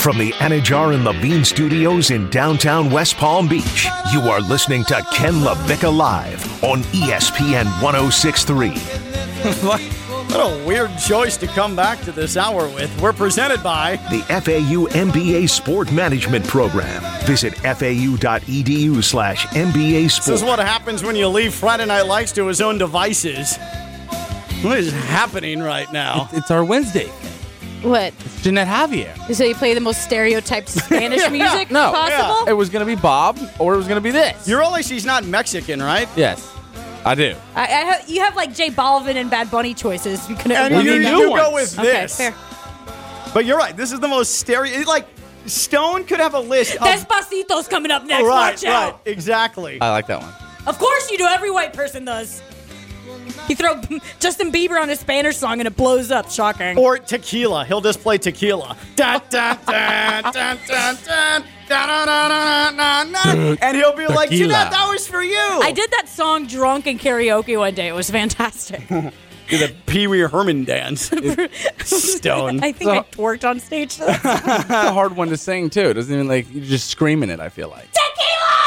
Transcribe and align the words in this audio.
From 0.00 0.16
the 0.16 0.32
Anidjar 0.32 0.94
and 0.94 1.04
Levine 1.04 1.44
Studios 1.44 2.10
in 2.10 2.30
downtown 2.30 2.90
West 2.90 3.18
Palm 3.18 3.46
Beach, 3.46 3.86
you 4.10 4.22
are 4.22 4.40
listening 4.40 4.82
to 4.84 5.04
Ken 5.12 5.34
LaVicka 5.34 5.94
Live 5.94 6.64
on 6.64 6.80
ESPN 6.84 7.66
1063. 7.82 8.70
what, 9.60 9.78
what 9.78 10.40
a 10.40 10.66
weird 10.66 10.96
choice 10.96 11.36
to 11.36 11.46
come 11.48 11.76
back 11.76 12.00
to 12.00 12.12
this 12.12 12.38
hour 12.38 12.66
with. 12.70 12.90
We're 13.02 13.12
presented 13.12 13.62
by 13.62 13.96
The 14.10 14.22
FAU 14.22 14.88
MBA 14.88 15.50
Sport 15.50 15.92
Management 15.92 16.46
Program. 16.46 17.02
Visit 17.26 17.52
fau.edu 17.56 19.04
slash 19.04 19.44
MBA 19.48 20.16
This 20.24 20.28
is 20.30 20.42
what 20.42 20.60
happens 20.60 21.02
when 21.02 21.14
you 21.14 21.28
leave 21.28 21.52
Friday 21.52 21.84
Night 21.84 22.06
Lights 22.06 22.32
to 22.32 22.46
his 22.46 22.62
own 22.62 22.78
devices. 22.78 23.58
What 24.62 24.78
is 24.78 24.94
happening 24.94 25.60
right 25.60 25.92
now? 25.92 26.30
It's 26.32 26.50
our 26.50 26.64
Wednesday. 26.64 27.10
What? 27.82 28.12
It's 28.24 28.42
Jeanette 28.42 28.68
Javier. 28.68 29.34
So 29.34 29.44
you 29.44 29.54
play 29.54 29.74
the 29.74 29.80
most 29.80 30.02
stereotyped 30.02 30.68
Spanish 30.84 31.28
music 31.30 31.70
No. 31.70 31.92
possible? 31.92 32.48
It 32.48 32.52
was 32.52 32.68
going 32.68 32.86
to 32.86 32.96
be 32.96 33.00
Bob 33.00 33.38
or 33.58 33.74
it 33.74 33.76
was 33.76 33.86
going 33.88 33.96
to 33.96 34.02
be 34.02 34.10
this. 34.10 34.46
You 34.46 34.58
realize 34.58 34.86
she's 34.86 35.04
not 35.06 35.24
Mexican, 35.24 35.80
right? 35.82 36.08
yes, 36.16 36.46
I 37.04 37.14
do. 37.14 37.34
I, 37.54 37.62
I 37.62 37.66
ha- 37.66 38.04
you 38.06 38.20
have 38.20 38.36
like 38.36 38.54
J 38.54 38.70
Balvin 38.70 39.14
and 39.16 39.30
Bad 39.30 39.50
Bunny 39.50 39.72
choices. 39.74 40.28
You 40.28 40.36
could 40.36 40.52
And 40.52 40.74
We 40.76 40.82
you, 40.82 40.98
need 40.98 41.06
you 41.06 41.16
new 41.16 41.36
go 41.36 41.50
ones. 41.50 41.76
with 41.76 41.78
Okay, 41.86 42.02
this. 42.02 42.16
fair. 42.16 42.34
But 43.32 43.44
you're 43.46 43.56
right. 43.58 43.76
This 43.76 43.92
is 43.92 44.00
the 44.00 44.08
most 44.08 44.34
stereo. 44.38 44.80
Like 44.86 45.06
Stone 45.46 46.04
could 46.04 46.20
have 46.20 46.34
a 46.34 46.40
list. 46.40 46.74
Of, 46.76 46.82
Despacito's 46.82 47.68
coming 47.68 47.90
up 47.90 48.04
next. 48.04 48.24
right, 48.24 48.50
Watch 48.52 48.64
out. 48.64 48.92
right, 48.94 49.00
exactly. 49.06 49.80
I 49.80 49.90
like 49.90 50.06
that 50.08 50.20
one. 50.20 50.32
Of 50.66 50.78
course 50.78 51.10
you 51.10 51.16
do. 51.16 51.24
Every 51.24 51.50
white 51.50 51.72
person 51.72 52.04
does. 52.04 52.42
You 53.48 53.56
throw 53.56 53.80
Justin 54.20 54.52
Bieber 54.52 54.80
on 54.80 54.90
a 54.90 54.96
Spanish 54.96 55.36
song 55.36 55.60
and 55.60 55.66
it 55.66 55.76
blows 55.76 56.10
up. 56.10 56.30
Shocking. 56.30 56.78
Or 56.78 56.98
tequila. 56.98 57.64
He'll 57.64 57.80
just 57.80 58.00
play 58.00 58.18
tequila. 58.18 58.76
And 63.62 63.76
he'll 63.76 63.92
be 63.92 64.02
tequila. 64.02 64.14
like, 64.14 64.30
know 64.30 64.48
that 64.48 64.88
was 64.90 65.06
for 65.06 65.22
you. 65.22 65.36
I 65.36 65.72
did 65.72 65.90
that 65.92 66.08
song 66.08 66.46
drunk 66.46 66.86
in 66.86 66.98
karaoke 66.98 67.58
one 67.58 67.74
day. 67.74 67.88
It 67.88 67.94
was 67.94 68.10
fantastic. 68.10 68.86
the 69.50 69.74
Pee 69.86 70.06
Wee 70.06 70.20
Herman 70.20 70.64
dance. 70.64 71.10
Stone. 71.84 72.62
I 72.62 72.72
think 72.72 72.90
so, 72.90 72.90
I 72.90 73.02
twerked 73.02 73.48
on 73.48 73.60
stage. 73.60 73.96
That's 73.96 74.24
a 74.24 74.92
hard 74.92 75.16
one 75.16 75.28
to 75.28 75.36
sing 75.36 75.70
too. 75.70 75.90
It 75.90 75.94
doesn't 75.94 76.12
even 76.12 76.28
like 76.28 76.52
you're 76.52 76.64
just 76.64 76.88
screaming 76.88 77.30
it. 77.30 77.40
I 77.40 77.48
feel 77.48 77.68
like 77.68 77.88
tequila. 77.92 78.06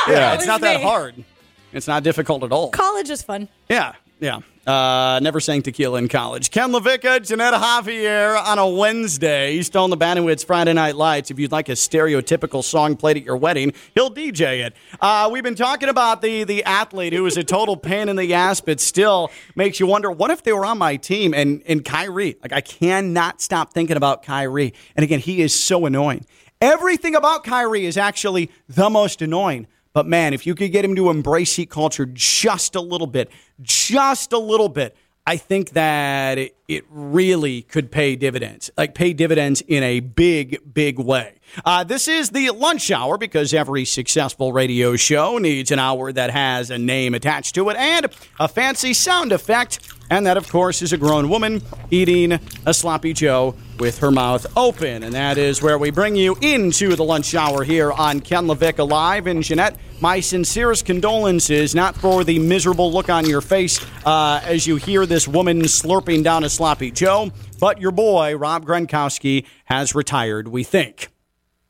Yeah, 0.08 0.20
that 0.20 0.36
it's 0.36 0.48
not 0.48 0.62
me. 0.62 0.68
that 0.68 0.82
hard. 0.82 1.24
It's 1.72 1.88
not 1.88 2.04
difficult 2.04 2.44
at 2.44 2.52
all. 2.52 2.70
College 2.70 3.10
is 3.10 3.22
fun. 3.24 3.48
Yeah 3.70 3.94
yeah. 4.20 4.40
Uh, 4.66 5.20
never 5.22 5.42
sang 5.42 5.62
tequila 5.62 5.98
in 6.00 6.08
college. 6.08 6.50
Ken 6.50 6.72
LaVicka, 6.72 7.28
Jeanette 7.28 7.54
Javier 7.54 8.42
on 8.42 8.60
a 8.60 8.68
Wednesday. 8.68 9.62
Still 9.62 9.84
on 9.84 9.90
the 9.90 9.98
Bandwidth's 9.98 10.46
Friday 10.46 10.72
Night 10.72 10.96
Lights. 10.96 11.30
If 11.30 11.38
you'd 11.38 11.52
like 11.52 11.68
a 11.68 11.74
stereotypical 11.74 12.64
song 12.64 12.96
played 12.96 13.18
at 13.18 13.24
your 13.24 13.36
wedding, 13.36 13.74
he'll 13.94 14.10
DJ 14.10 14.66
it. 14.66 14.74
Uh, 15.02 15.30
we've 15.30 15.44
been 15.44 15.56
talking 15.56 15.90
about 15.90 16.22
the 16.22 16.46
the 16.46 16.64
athlete 16.64 17.12
who 17.12 17.26
is 17.26 17.36
a 17.36 17.44
total 17.44 17.76
pain 17.76 18.08
in 18.08 18.16
the 18.16 18.34
ass, 18.34 18.62
but 18.62 18.80
still 18.80 19.32
makes 19.58 19.82
you 19.82 19.88
wonder 19.88 20.10
what 20.10 20.32
if 20.32 20.44
they 20.44 20.54
were 20.54 20.66
on 20.66 20.78
my 20.78 20.96
team 20.96 21.34
and 21.34 21.62
and 21.68 21.84
Kyrie. 21.84 22.38
Like 22.42 22.54
I 22.54 22.62
cannot 22.62 23.42
stop 23.42 23.74
thinking 23.74 23.98
about 23.98 24.24
Kyrie. 24.24 24.74
And 24.96 25.04
again, 25.04 25.20
he 25.20 25.42
is 25.42 25.54
so 25.54 25.86
annoying. 25.86 26.26
Everything 26.62 27.16
about 27.16 27.44
Kyrie 27.44 27.86
is 27.86 27.98
actually 27.98 28.50
the 28.70 28.90
most 28.90 29.22
annoying. 29.22 29.68
But 29.94 30.08
man, 30.08 30.34
if 30.34 30.48
you 30.48 30.56
could 30.56 30.72
get 30.72 30.84
him 30.84 30.96
to 30.96 31.10
embrace 31.10 31.56
heat 31.56 31.70
culture 31.70 32.06
just 32.06 32.76
a 32.76 32.82
little 32.82 33.08
bit, 33.08 33.32
just 33.62 34.34
a 34.34 34.40
little 34.40 34.70
bit, 34.70 34.96
I 35.26 35.38
think 35.38 35.72
that 35.72 36.38
it, 36.38 36.54
really 36.90 37.62
could 37.62 37.92
pay 37.92 38.16
dividends, 38.16 38.70
like 38.76 38.94
pay 38.94 39.14
dividends 39.14 39.62
in 39.62 39.84
a 39.84 40.00
big, 40.00 40.74
big 40.74 41.00
way. 41.00 41.36
Uh, 41.64 41.84
this 41.84 42.08
is 42.08 42.32
the 42.32 42.50
lunch 42.50 42.92
hour 42.92 43.18
because 43.18 43.54
every 43.54 43.86
successful 43.86 44.52
radio 44.52 44.96
show 44.96 45.38
needs 45.38 45.72
an 45.72 45.80
hour 45.80 46.12
that 46.12 46.32
has 46.32 46.72
a 46.72 46.78
name 46.78 47.14
attached 47.14 47.56
to 47.56 47.70
it 47.70 47.78
and 47.78 48.08
a 48.40 48.48
fancy 48.48 48.94
sound 48.94 49.32
effect. 49.32 49.80
And 50.14 50.28
that, 50.28 50.38
of 50.38 50.48
course, 50.48 50.84
is 50.84 50.94
a 50.94 50.98
grown 50.98 51.28
woman 51.28 51.64
eating 51.90 52.40
a 52.68 52.74
sloppy 52.76 53.14
Joe 53.14 53.56
with 53.80 53.98
her 53.98 54.12
mouth 54.12 54.46
open. 54.56 55.02
And 55.02 55.16
that 55.16 55.40
is 55.40 55.60
where 55.60 55.80
we 55.80 55.90
bring 55.90 56.16
you 56.16 56.38
into 56.40 56.96
the 56.96 57.04
lunch 57.04 57.34
hour 57.34 57.64
here 57.64 57.92
on 57.92 58.20
Ken 58.20 58.46
LaVicka 58.46 58.88
Live. 58.88 59.26
And 59.26 59.42
Jeanette, 59.42 59.76
my 60.02 60.20
sincerest 60.20 60.86
condolences, 60.86 61.74
not 61.74 61.96
for 61.96 62.24
the 62.24 62.38
miserable 62.38 62.94
look 62.94 63.10
on 63.10 63.28
your 63.28 63.42
face 63.42 63.84
uh, 64.06 64.40
as 64.44 64.68
you 64.68 64.76
hear 64.76 65.08
this 65.08 65.28
woman 65.28 65.64
slurping 65.64 66.24
down 66.24 66.44
a 66.44 66.50
sloppy 66.50 66.92
Joe, 66.92 67.32
but 67.60 67.82
your 67.82 67.92
boy, 67.92 68.36
Rob 68.38 68.68
Gronkowski, 68.68 69.48
has 69.66 69.96
retired, 69.96 70.48
we 70.48 70.64
think. 70.64 71.08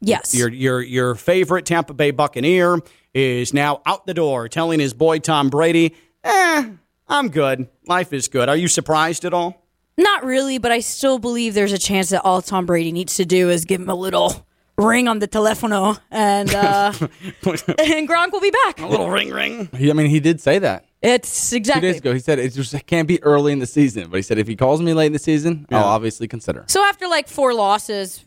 Yes. 0.02 0.36
Your, 0.36 0.50
your, 0.50 0.82
your 0.82 1.16
favorite 1.16 1.66
Tampa 1.66 1.94
Bay 1.94 2.12
Buccaneer 2.12 2.80
is 3.14 3.54
now 3.54 3.82
out 3.86 4.06
the 4.06 4.14
door 4.14 4.50
telling 4.50 4.82
his 4.82 4.94
boy 4.94 5.20
Tom 5.20 5.50
Brady, 5.50 5.96
eh, 6.26 6.72
I'm 7.08 7.30
good. 7.30 7.70
Life 7.88 8.14
is 8.14 8.28
good. 8.28 8.50
Are 8.50 8.56
you 8.58 8.68
surprised 8.68 9.26
at 9.26 9.34
all? 9.34 9.66
Not 9.98 10.24
really, 10.24 10.58
but 10.58 10.72
I 10.72 10.80
still 10.80 11.20
believe 11.20 11.54
there's 11.54 11.74
a 11.74 11.78
chance 11.78 12.10
that 12.10 12.22
all 12.24 12.42
Tom 12.42 12.66
Brady 12.66 12.92
needs 12.92 13.16
to 13.16 13.26
do 13.26 13.50
is 13.50 13.66
give 13.66 13.80
him 13.82 13.90
a 13.90 13.96
little 13.96 14.46
ring 14.78 15.08
on 15.08 15.20
the 15.20 15.28
telefono, 15.28 16.00
and 16.10 16.54
uh, 16.54 16.92
and 17.00 18.10
Gronk 18.10 18.32
will 18.32 18.42
be 18.42 18.52
back. 18.66 18.80
A 18.80 18.88
little 18.88 19.10
ring 19.10 19.30
ring. 19.30 19.70
He, 19.78 19.90
I 19.92 19.94
mean, 19.94 20.08
he 20.10 20.20
did 20.20 20.42
say 20.42 20.58
that 20.60 20.86
It's 21.02 21.54
exactly 21.54 21.82
two 21.82 21.92
days 21.94 21.98
ago. 22.00 22.14
He 22.14 22.20
said 22.20 22.40
it 22.40 22.54
just 22.54 22.86
can't 22.88 23.08
be 23.08 23.22
early 23.22 23.54
in 23.54 23.60
the 23.60 23.68
season. 23.68 24.10
But 24.10 24.18
he 24.18 24.24
said 24.24 24.40
if 24.40 24.48
he 24.48 24.56
calls 24.56 24.82
me 24.82 24.94
late 24.94 25.08
in 25.08 25.14
the 25.14 25.20
season, 25.20 25.68
I'll 25.72 25.84
obviously 25.84 26.28
consider. 26.28 26.66
So 26.68 26.84
after 26.84 27.08
like 27.08 27.28
four 27.28 27.54
losses, 27.54 28.26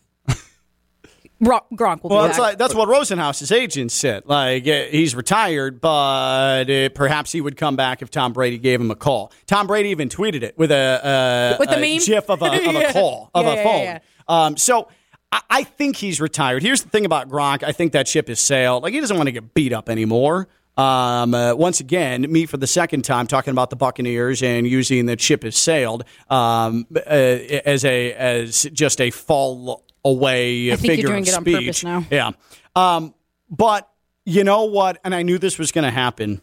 Gronk, 1.42 2.02
will 2.02 2.10
Well, 2.10 2.22
that's 2.22 2.38
back. 2.38 2.38
like 2.38 2.58
that's 2.58 2.74
what 2.74 2.88
Rosenhaus's 2.88 3.52
agent 3.52 3.92
said. 3.92 4.22
Like 4.26 4.66
eh, 4.66 4.88
he's 4.90 5.14
retired, 5.14 5.80
but 5.82 6.70
uh, 6.70 6.88
perhaps 6.94 7.30
he 7.32 7.40
would 7.40 7.56
come 7.56 7.76
back 7.76 8.00
if 8.00 8.10
Tom 8.10 8.32
Brady 8.32 8.56
gave 8.58 8.80
him 8.80 8.90
a 8.90 8.94
call. 8.96 9.32
Tom 9.46 9.66
Brady 9.66 9.90
even 9.90 10.08
tweeted 10.08 10.42
it 10.42 10.56
with 10.56 10.70
a, 10.72 11.54
uh, 11.54 11.56
With 11.58 11.68
the 11.68 11.76
a 11.76 11.80
meme? 11.80 11.98
gif 11.98 12.30
of 12.30 12.40
a, 12.40 12.46
of 12.46 12.74
a 12.74 12.92
call 12.92 13.30
of 13.34 13.44
Yeah, 13.44 13.52
a 13.52 13.54
yeah, 13.56 13.62
phone. 13.64 13.82
yeah. 13.82 13.98
Um, 14.28 14.56
so 14.56 14.88
I, 15.30 15.40
I 15.50 15.62
think 15.64 15.96
he's 15.96 16.20
retired. 16.22 16.62
Here's 16.62 16.82
the 16.82 16.88
thing 16.88 17.04
about 17.04 17.28
Gronk. 17.28 17.62
I 17.62 17.72
think 17.72 17.92
that 17.92 18.08
ship 18.08 18.28
has 18.28 18.40
sailed. 18.40 18.82
Like 18.82 18.94
he 18.94 19.00
doesn't 19.00 19.16
want 19.16 19.26
to 19.26 19.32
get 19.32 19.52
beat 19.52 19.72
up 19.74 19.88
anymore. 19.90 20.48
Um, 20.78 21.34
uh, 21.34 21.54
once 21.54 21.80
again, 21.80 22.30
me 22.30 22.44
for 22.44 22.58
the 22.58 22.66
second 22.66 23.02
time 23.02 23.26
talking 23.26 23.50
about 23.50 23.70
the 23.70 23.76
Buccaneers 23.76 24.42
and 24.42 24.66
using 24.66 25.06
that 25.06 25.22
ship 25.22 25.42
has 25.42 25.56
sailed 25.56 26.04
um, 26.28 26.86
uh, 26.94 27.00
as 27.08 27.82
a 27.86 28.12
as 28.12 28.64
just 28.74 29.00
a 29.00 29.10
fall 29.10 29.82
away 30.10 30.72
I 30.72 30.76
think 30.76 30.86
you're 30.86 30.96
figure 30.96 31.08
doing 31.08 31.22
of 31.22 31.28
it 31.28 31.34
on 31.36 31.42
speech. 31.42 31.56
purpose 31.56 31.84
now. 31.84 32.04
Yeah. 32.10 32.30
Um, 32.74 33.14
but 33.50 33.88
you 34.24 34.44
know 34.44 34.64
what? 34.64 34.98
And 35.04 35.14
I 35.14 35.22
knew 35.22 35.38
this 35.38 35.58
was 35.58 35.72
going 35.72 35.84
to 35.84 35.90
happen. 35.90 36.40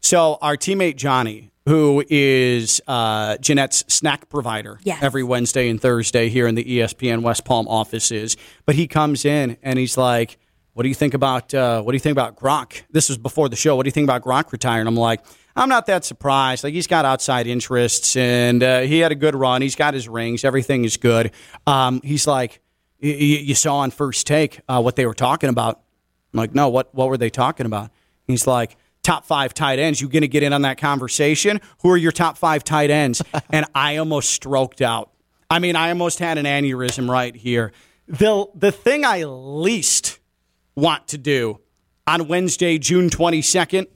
So 0.00 0.38
our 0.40 0.56
teammate 0.56 0.96
Johnny, 0.96 1.50
who 1.66 2.02
is 2.08 2.80
uh, 2.86 3.36
Jeanette's 3.38 3.84
snack 3.92 4.28
provider 4.28 4.78
Yes. 4.82 5.02
every 5.02 5.22
Wednesday 5.22 5.68
and 5.68 5.80
Thursday 5.80 6.28
here 6.28 6.46
in 6.46 6.54
the 6.54 6.64
ESPN 6.64 7.22
West 7.22 7.44
Palm 7.44 7.68
offices, 7.68 8.36
but 8.66 8.74
he 8.74 8.86
comes 8.86 9.24
in 9.24 9.56
and 9.62 9.78
he's 9.78 9.98
like, 9.98 10.38
"What 10.72 10.84
do 10.84 10.88
you 10.88 10.94
think 10.94 11.12
about 11.14 11.52
uh, 11.52 11.82
What 11.82 11.92
do 11.92 11.96
you 11.96 12.00
think 12.00 12.12
about 12.12 12.36
Gronk?" 12.36 12.82
This 12.90 13.08
was 13.10 13.18
before 13.18 13.48
the 13.50 13.56
show. 13.56 13.76
What 13.76 13.82
do 13.84 13.88
you 13.88 13.92
think 13.92 14.06
about 14.06 14.22
Gronk 14.22 14.50
retiring? 14.52 14.86
I'm 14.86 14.96
like, 14.96 15.20
I'm 15.54 15.68
not 15.68 15.84
that 15.86 16.04
surprised. 16.04 16.64
Like 16.64 16.72
he's 16.72 16.86
got 16.86 17.04
outside 17.04 17.46
interests 17.46 18.16
and 18.16 18.62
uh, 18.62 18.80
he 18.80 19.00
had 19.00 19.12
a 19.12 19.16
good 19.16 19.34
run. 19.34 19.60
He's 19.60 19.76
got 19.76 19.92
his 19.94 20.08
rings. 20.08 20.44
Everything 20.44 20.84
is 20.84 20.96
good. 20.96 21.32
Um, 21.66 22.00
he's 22.02 22.26
like, 22.26 22.60
y- 23.02 23.08
y- 23.10 23.42
you 23.42 23.54
saw 23.54 23.78
on 23.78 23.90
first 23.90 24.26
take 24.26 24.60
uh, 24.68 24.80
what 24.80 24.96
they 24.96 25.06
were 25.06 25.14
talking 25.14 25.50
about. 25.50 25.80
I'm 26.32 26.38
like, 26.38 26.54
no, 26.54 26.68
what 26.68 26.94
what 26.94 27.08
were 27.08 27.16
they 27.18 27.30
talking 27.30 27.66
about? 27.66 27.90
He's 28.26 28.46
like, 28.46 28.76
top 29.02 29.24
five 29.24 29.54
tight 29.54 29.78
ends. 29.78 30.00
You 30.00 30.08
going 30.08 30.22
to 30.22 30.28
get 30.28 30.42
in 30.42 30.52
on 30.52 30.62
that 30.62 30.78
conversation? 30.78 31.60
Who 31.82 31.90
are 31.90 31.96
your 31.96 32.12
top 32.12 32.38
five 32.38 32.62
tight 32.64 32.90
ends? 32.90 33.22
and 33.50 33.66
I 33.74 33.96
almost 33.96 34.30
stroked 34.30 34.80
out. 34.80 35.10
I 35.50 35.58
mean, 35.58 35.74
I 35.74 35.88
almost 35.90 36.18
had 36.20 36.38
an 36.38 36.46
aneurysm 36.46 37.08
right 37.10 37.34
here. 37.34 37.72
The 38.06 38.46
the 38.54 38.72
thing 38.72 39.04
I 39.04 39.24
least 39.24 40.20
want 40.76 41.08
to 41.08 41.18
do 41.18 41.60
on 42.06 42.28
Wednesday, 42.28 42.78
June 42.78 43.10
twenty 43.10 43.42
second, 43.42 43.88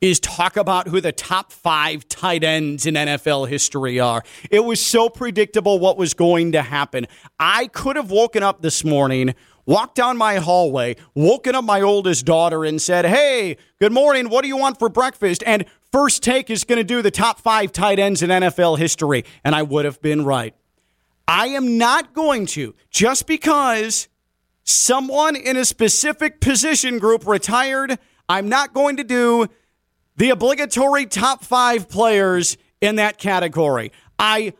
is 0.00 0.20
talk 0.20 0.56
about 0.56 0.88
who 0.88 1.00
the 1.00 1.12
top 1.12 1.52
five 1.52 2.08
tight 2.08 2.44
ends 2.44 2.86
in 2.86 2.94
NFL 2.94 3.48
history 3.48 3.98
are. 3.98 4.22
It 4.50 4.60
was 4.60 4.84
so 4.84 5.08
predictable 5.08 5.78
what 5.78 5.96
was 5.96 6.14
going 6.14 6.52
to 6.52 6.62
happen. 6.62 7.06
I 7.38 7.66
could 7.68 7.96
have 7.96 8.10
woken 8.10 8.42
up 8.42 8.62
this 8.62 8.84
morning, 8.84 9.34
walked 9.66 9.96
down 9.96 10.16
my 10.16 10.36
hallway, 10.36 10.96
woken 11.14 11.54
up 11.54 11.64
my 11.64 11.80
oldest 11.80 12.24
daughter, 12.24 12.64
and 12.64 12.80
said, 12.80 13.04
Hey, 13.04 13.56
good 13.80 13.92
morning. 13.92 14.28
What 14.28 14.42
do 14.42 14.48
you 14.48 14.56
want 14.56 14.78
for 14.78 14.88
breakfast? 14.88 15.42
And 15.46 15.64
first 15.90 16.22
take 16.22 16.50
is 16.50 16.64
going 16.64 16.78
to 16.78 16.84
do 16.84 17.02
the 17.02 17.10
top 17.10 17.40
five 17.40 17.72
tight 17.72 17.98
ends 17.98 18.22
in 18.22 18.30
NFL 18.30 18.78
history. 18.78 19.24
And 19.44 19.54
I 19.54 19.62
would 19.62 19.84
have 19.84 20.00
been 20.00 20.24
right. 20.24 20.54
I 21.26 21.48
am 21.48 21.76
not 21.76 22.14
going 22.14 22.46
to, 22.46 22.74
just 22.90 23.26
because 23.26 24.08
someone 24.64 25.36
in 25.36 25.56
a 25.56 25.64
specific 25.64 26.40
position 26.40 26.98
group 26.98 27.26
retired, 27.26 27.98
I'm 28.28 28.48
not 28.48 28.72
going 28.72 28.96
to 28.96 29.04
do 29.04 29.48
the 30.18 30.30
obligatory 30.30 31.06
top 31.06 31.44
five 31.44 31.88
players 31.88 32.58
in 32.80 32.96
that 32.96 33.18
category. 33.18 33.92
I 34.18 34.52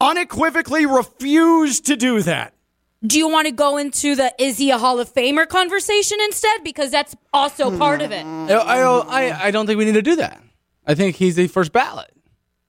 unequivocally 0.00 0.86
refuse 0.86 1.80
to 1.82 1.96
do 1.96 2.22
that. 2.22 2.54
Do 3.06 3.18
you 3.18 3.28
want 3.28 3.46
to 3.46 3.52
go 3.52 3.76
into 3.76 4.14
the 4.14 4.34
is 4.38 4.56
he 4.56 4.70
a 4.70 4.78
Hall 4.78 4.98
of 4.98 5.12
Famer 5.12 5.46
conversation 5.46 6.18
instead? 6.22 6.64
Because 6.64 6.90
that's 6.90 7.14
also 7.34 7.70
hmm. 7.70 7.78
part 7.78 8.00
of 8.00 8.12
it. 8.12 8.24
I, 8.24 8.54
I, 8.54 8.80
I, 8.80 9.44
I 9.46 9.50
don't 9.50 9.66
think 9.66 9.78
we 9.78 9.84
need 9.84 9.92
to 9.92 10.02
do 10.02 10.16
that. 10.16 10.42
I 10.86 10.94
think 10.94 11.16
he's 11.16 11.36
the 11.36 11.48
first 11.48 11.72
ballot. 11.72 12.10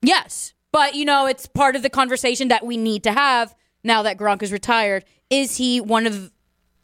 Yes. 0.01 0.53
But, 0.73 0.93
you 0.95 1.05
know, 1.05 1.25
it's 1.25 1.47
part 1.47 1.77
of 1.77 1.83
the 1.83 1.89
conversation 1.89 2.49
that 2.49 2.65
we 2.65 2.75
need 2.75 3.03
to 3.03 3.13
have 3.13 3.55
now 3.83 4.03
that 4.03 4.17
Gronk 4.17 4.43
is 4.43 4.51
retired. 4.51 5.05
Is 5.29 5.55
he 5.55 5.79
one 5.79 6.05
of, 6.05 6.31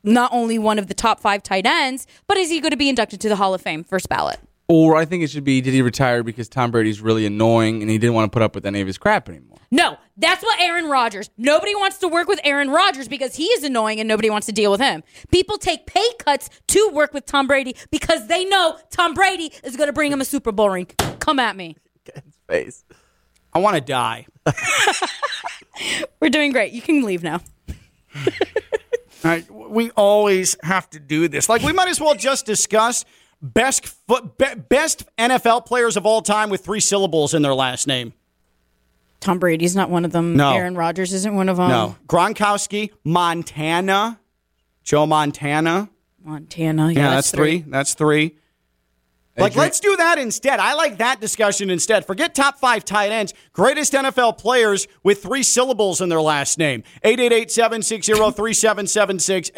not 0.01 0.31
only 0.33 0.57
one 0.57 0.79
of 0.79 0.87
the 0.87 0.93
top 0.93 1.19
five 1.19 1.43
tight 1.43 1.65
ends, 1.65 2.07
but 2.25 2.37
is 2.37 2.49
he 2.49 2.61
going 2.61 2.71
to 2.71 2.77
be 2.77 2.87
inducted 2.87 3.19
to 3.21 3.29
the 3.29 3.35
Hall 3.35 3.53
of 3.53 3.61
Fame 3.61 3.83
first 3.83 4.07
ballot? 4.07 4.39
Or 4.71 4.95
I 4.95 5.03
think 5.03 5.21
it 5.21 5.29
should 5.29 5.43
be 5.43 5.59
did 5.59 5.73
he 5.73 5.81
retire 5.81 6.23
because 6.23 6.47
Tom 6.47 6.71
Brady's 6.71 7.01
really 7.01 7.25
annoying 7.25 7.81
and 7.81 7.91
he 7.91 7.97
didn't 7.97 8.13
want 8.13 8.31
to 8.31 8.33
put 8.33 8.41
up 8.41 8.55
with 8.55 8.65
any 8.65 8.79
of 8.79 8.87
his 8.87 8.97
crap 8.97 9.27
anymore? 9.27 9.57
No, 9.69 9.97
that's 10.15 10.41
what 10.41 10.61
Aaron 10.61 10.85
Rodgers. 10.85 11.29
Nobody 11.37 11.75
wants 11.75 11.97
to 11.97 12.07
work 12.07 12.29
with 12.29 12.39
Aaron 12.45 12.69
Rodgers 12.69 13.09
because 13.09 13.35
he 13.35 13.47
is 13.47 13.65
annoying 13.65 13.99
and 13.99 14.07
nobody 14.07 14.29
wants 14.29 14.47
to 14.47 14.53
deal 14.53 14.71
with 14.71 14.79
him. 14.79 15.03
People 15.29 15.57
take 15.57 15.87
pay 15.87 16.07
cuts 16.19 16.49
to 16.67 16.89
work 16.93 17.13
with 17.13 17.25
Tom 17.25 17.47
Brady 17.47 17.75
because 17.91 18.27
they 18.27 18.45
know 18.45 18.79
Tom 18.91 19.13
Brady 19.13 19.51
is 19.61 19.75
going 19.75 19.87
to 19.87 19.93
bring 19.93 20.09
him 20.09 20.21
a 20.21 20.25
Super 20.25 20.53
Bowl 20.53 20.69
ring. 20.69 20.85
Come 21.19 21.37
at 21.37 21.57
me. 21.57 21.75
Face. 22.47 22.85
I 23.51 23.59
want 23.59 23.75
to 23.75 23.81
die. 23.81 24.25
We're 26.21 26.29
doing 26.29 26.53
great. 26.53 26.71
You 26.71 26.81
can 26.81 27.03
leave 27.03 27.23
now. 27.23 27.41
All 28.15 29.29
right, 29.29 29.51
we 29.51 29.91
always 29.91 30.55
have 30.63 30.89
to 30.91 30.99
do 30.99 31.27
this. 31.27 31.49
Like 31.49 31.61
we 31.61 31.73
might 31.73 31.89
as 31.89 31.99
well 31.99 32.15
just 32.15 32.45
discuss 32.45 33.03
best 33.41 33.87
foot, 33.87 34.37
be, 34.37 34.45
best 34.69 35.03
NFL 35.17 35.65
players 35.65 35.97
of 35.97 36.05
all 36.05 36.21
time 36.21 36.49
with 36.49 36.63
three 36.63 36.79
syllables 36.79 37.33
in 37.33 37.41
their 37.41 37.53
last 37.53 37.87
name. 37.87 38.13
Tom 39.19 39.39
Brady's 39.39 39.75
not 39.75 39.89
one 39.89 40.03
of 40.03 40.11
them. 40.11 40.35
No. 40.35 40.53
Aaron 40.53 40.75
Rodgers 40.75 41.13
isn't 41.13 41.35
one 41.35 41.47
of 41.47 41.57
them. 41.57 41.69
No, 41.69 41.95
Gronkowski, 42.07 42.91
Montana, 43.03 44.19
Joe 44.83 45.05
Montana. 45.05 45.89
Montana. 46.23 46.91
Yeah, 46.91 46.99
Yeah, 46.99 47.09
that's, 47.11 47.31
three. 47.31 47.63
That's 47.67 47.93
three. 47.93 48.35
Like, 49.37 49.55
let's 49.55 49.79
do 49.79 49.95
that 49.95 50.17
instead. 50.17 50.59
I 50.59 50.73
like 50.73 50.97
that 50.97 51.21
discussion 51.21 51.69
instead. 51.69 52.05
Forget 52.05 52.35
top 52.35 52.59
five 52.59 52.83
tight 52.83 53.11
ends. 53.11 53.33
Greatest 53.53 53.93
NFL 53.93 54.37
players 54.37 54.87
with 55.03 55.23
three 55.23 55.43
syllables 55.43 56.01
in 56.01 56.09
their 56.09 56.21
last 56.21 56.57
name. 56.57 56.83
888-760-3776. 57.05 59.51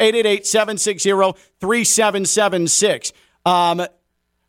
888-760-3776. 1.60 3.12
Um, 3.44 3.86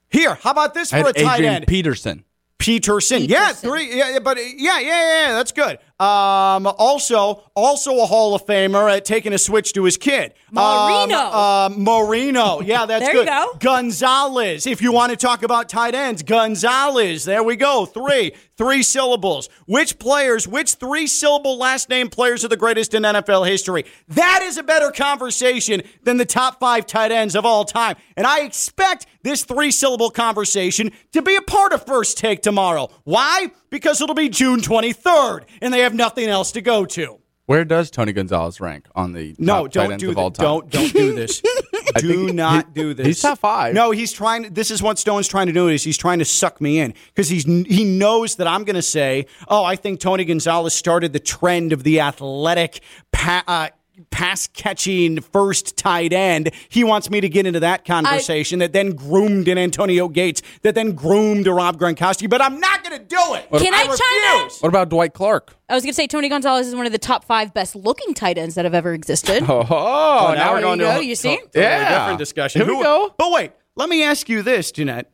here, 0.10 0.36
how 0.36 0.52
about 0.52 0.74
this 0.74 0.92
for 0.92 0.98
a 1.10 1.14
tight 1.14 1.36
Adrian 1.36 1.54
end? 1.56 1.68
Peterson. 1.68 2.24
Peterson. 2.58 3.24
Yeah, 3.26 3.52
three. 3.52 3.96
Yeah, 3.98 4.18
but 4.20 4.38
yeah, 4.38 4.80
yeah, 4.80 4.80
yeah, 4.80 5.28
yeah, 5.28 5.34
that's 5.34 5.52
good. 5.52 5.78
Um, 6.00 6.66
also, 6.66 7.44
also 7.54 8.00
a 8.02 8.06
Hall 8.06 8.34
of 8.34 8.46
Famer 8.46 8.90
at 8.96 9.04
taking 9.06 9.34
a 9.34 9.38
switch 9.38 9.74
to 9.74 9.84
his 9.84 9.98
kid. 9.98 10.34
Marino. 10.52 11.18
Um, 11.18 11.74
um, 11.74 11.84
Marino. 11.84 12.62
Yeah, 12.62 12.86
that's 12.88 13.06
There 13.06 13.14
you 13.14 13.22
good. 13.22 13.28
go. 13.28 13.54
Gonzalez. 13.60 14.66
If 14.68 14.82
you 14.82 14.92
want 14.94 15.12
to 15.12 15.18
talk 15.18 15.44
about 15.44 15.68
tight 15.70 15.96
ends, 15.96 16.24
Gonzalez. 16.24 17.26
There 17.26 17.44
we 17.44 17.56
go. 17.56 17.86
Three. 17.86 18.32
Three 18.58 18.84
syllables. 18.84 19.50
Which 19.66 20.00
players, 20.00 20.48
which 20.48 20.74
three 20.76 21.08
syllable 21.08 21.58
last 21.58 21.90
name 21.90 22.10
players 22.10 22.46
are 22.46 22.48
the 22.48 22.56
greatest 22.56 22.94
in 22.94 23.04
NFL 23.04 23.46
history? 23.48 23.86
That 24.08 24.42
is 24.44 24.58
a 24.58 24.64
better 24.64 24.92
conversation 24.92 25.82
than 26.04 26.18
the 26.18 26.26
top 26.26 26.60
five 26.60 26.86
tight 26.86 27.12
ends 27.12 27.36
of 27.36 27.46
all 27.46 27.66
time. 27.66 27.96
And 28.16 28.26
I 28.26 28.42
expect 28.46 29.08
this 29.24 29.44
three 29.44 29.72
syllable 29.72 30.10
conversation 30.10 30.92
to 31.12 31.22
be 31.22 31.36
a 31.36 31.42
part 31.42 31.74
of 31.74 31.86
First 31.86 32.18
Take 32.18 32.42
tomorrow. 32.42 32.90
Why? 33.04 33.52
Because 33.70 34.00
it'll 34.02 34.16
be 34.16 34.30
June 34.30 34.62
23rd 34.62 35.44
and 35.62 35.74
they 35.74 35.80
have 35.82 35.94
nothing 35.94 36.30
else 36.30 36.54
to 36.54 36.62
go 36.62 36.86
to. 36.86 37.20
Where 37.48 37.66
does 37.66 37.92
Tony 37.92 38.12
Gonzalez 38.14 38.60
rank 38.60 38.88
on 38.96 39.12
the 39.12 39.36
No, 39.38 39.68
top 39.68 39.74
tight 39.74 39.82
don't 39.84 39.92
ends 39.94 40.04
do 40.04 40.10
of 40.12 40.18
all 40.18 40.30
that. 40.30 40.36
time? 40.38 40.46
Don't 40.46 40.70
don't 40.72 40.94
do 40.94 41.14
this. 41.14 41.42
do 42.00 42.34
not 42.34 42.68
he- 42.68 42.82
do 42.82 42.94
this. 42.94 43.06
he's 43.08 43.22
top 43.22 43.40
five. 43.40 43.74
No, 43.74 43.92
he's 43.92 44.12
trying. 44.12 44.54
This 44.54 44.72
is 44.72 44.82
what 44.82 45.00
Stone's 45.00 45.28
trying 45.28 45.48
to 45.48 45.54
do. 45.54 45.68
Is 45.68 45.84
he's 45.84 45.98
trying 45.98 46.20
to 46.20 46.26
suck 46.26 46.60
me 46.62 46.80
in 46.80 46.94
because 47.08 47.30
he's 47.30 47.44
he 47.46 47.84
knows 47.84 48.36
that 48.36 48.48
I'm 48.48 48.64
going 48.64 48.76
to 48.76 48.82
say, 48.82 49.26
oh, 49.48 49.64
I 49.64 49.76
think 49.76 50.00
Tony 50.00 50.26
Gonzalez 50.26 50.74
started 50.74 51.14
the 51.14 51.20
trend 51.20 51.74
of 51.74 51.84
the 51.84 52.00
athletic. 52.00 52.82
Pa- 53.12 53.44
uh, 53.48 53.70
Pass 54.12 54.48
catching 54.48 55.20
first 55.22 55.76
tight 55.78 56.14
end. 56.14 56.52
He 56.70 56.84
wants 56.84 57.10
me 57.10 57.20
to 57.22 57.28
get 57.28 57.46
into 57.46 57.60
that 57.60 57.84
conversation 57.86 58.60
that 58.60 58.72
then 58.72 58.92
groomed 58.92 59.48
in 59.48 59.58
Antonio 59.58 60.08
Gates, 60.08 60.42
that 60.62 60.74
then 60.76 60.94
groomed 60.94 61.48
a 61.48 61.54
Rob 61.54 61.78
Gronkowski, 61.78 62.30
but 62.30 62.42
I'm 62.42 62.60
not 62.60 62.84
going 62.84 62.98
to 62.98 63.04
do 63.06 63.18
it. 63.34 63.50
Can 63.62 63.74
I 63.74 63.84
chime 63.84 63.90
in? 63.90 64.44
refuse. 64.44 64.62
What 64.62 64.70
about 64.70 64.90
Dwight 64.90 65.14
Clark? 65.14 65.56
I 65.68 65.74
was 65.74 65.84
going 65.84 65.92
to 65.92 65.96
say 65.96 66.08
Tony 66.08 66.30
Gonzalez 66.30 66.68
is 66.68 66.76
one 66.76 66.86
of 66.86 66.92
the 66.94 66.98
top 66.98 67.26
five 67.26 67.54
best 67.54 67.76
looking 67.76 68.14
tight 68.14 68.38
ends 68.38 68.56
that 68.56 68.64
have 68.66 68.74
ever 68.74 68.94
existed. 68.94 69.44
Oh, 69.50 69.62
now 69.64 70.34
now 70.36 70.50
we're 70.50 70.56
we're 70.56 70.62
going 70.62 70.80
you 70.80 70.86
to 70.86 70.92
go, 70.94 71.00
a 71.00 71.04
you 71.04 71.16
see? 71.16 71.36
totally 71.38 71.52
Yeah. 71.64 72.00
different 72.00 72.20
discussion. 72.20 72.62
Here 72.62 72.70
we 72.70 72.78
Who- 72.78 72.84
go. 72.84 73.14
But 73.18 73.32
wait, 73.32 73.52
let 73.76 73.90
me 73.90 74.04
ask 74.04 74.30
you 74.30 74.42
this, 74.44 74.72
Jeanette. 74.72 75.12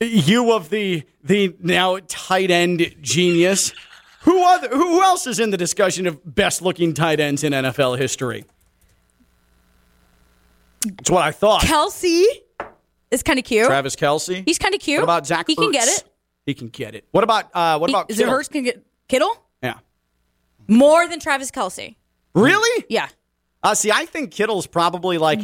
You 0.00 0.52
of 0.52 0.70
the 0.70 1.04
the 1.22 1.54
now 1.60 1.98
tight 2.08 2.50
end 2.50 2.94
genius. 3.00 3.72
Who 4.24 4.42
other 4.44 4.68
who 4.68 5.02
else 5.02 5.26
is 5.26 5.38
in 5.40 5.50
the 5.50 5.56
discussion 5.56 6.06
of 6.06 6.34
best 6.34 6.60
looking 6.62 6.92
tight 6.94 7.20
ends 7.20 7.42
in 7.44 7.52
NFL 7.52 7.98
history? 7.98 8.44
That's 10.84 11.10
what 11.10 11.22
I 11.22 11.30
thought. 11.32 11.62
Kelce 11.62 12.24
is 13.10 13.22
kind 13.22 13.38
of 13.38 13.44
cute. 13.44 13.66
Travis 13.66 13.96
Kelce. 13.96 14.42
He's 14.44 14.58
kind 14.58 14.74
of 14.74 14.80
cute. 14.80 14.98
What 14.98 15.04
about 15.04 15.26
Zach? 15.26 15.46
He 15.46 15.56
can 15.56 15.70
get 15.72 15.88
it. 15.88 16.04
He 16.46 16.54
can 16.54 16.68
get 16.68 16.94
it. 16.94 17.04
What 17.10 17.24
about 17.24 17.50
uh, 17.54 17.78
what 17.78 17.90
He- 17.90 17.94
about 17.94 18.10
is 18.10 18.18
it 18.18 18.22
Kittle? 18.22 18.34
Hurst 18.34 18.50
can 18.50 18.62
get 18.64 18.84
Kittle 19.08 19.36
Yeah. 19.62 19.74
more 20.68 21.06
than 21.06 21.20
Travis 21.20 21.50
Kelce? 21.50 21.96
Really? 22.34 22.84
Yeah. 22.88 23.08
Uh, 23.62 23.74
see, 23.74 23.90
I 23.92 24.06
think 24.06 24.30
Kittle's 24.30 24.66
probably 24.66 25.18
like 25.18 25.40
uh, 25.40 25.42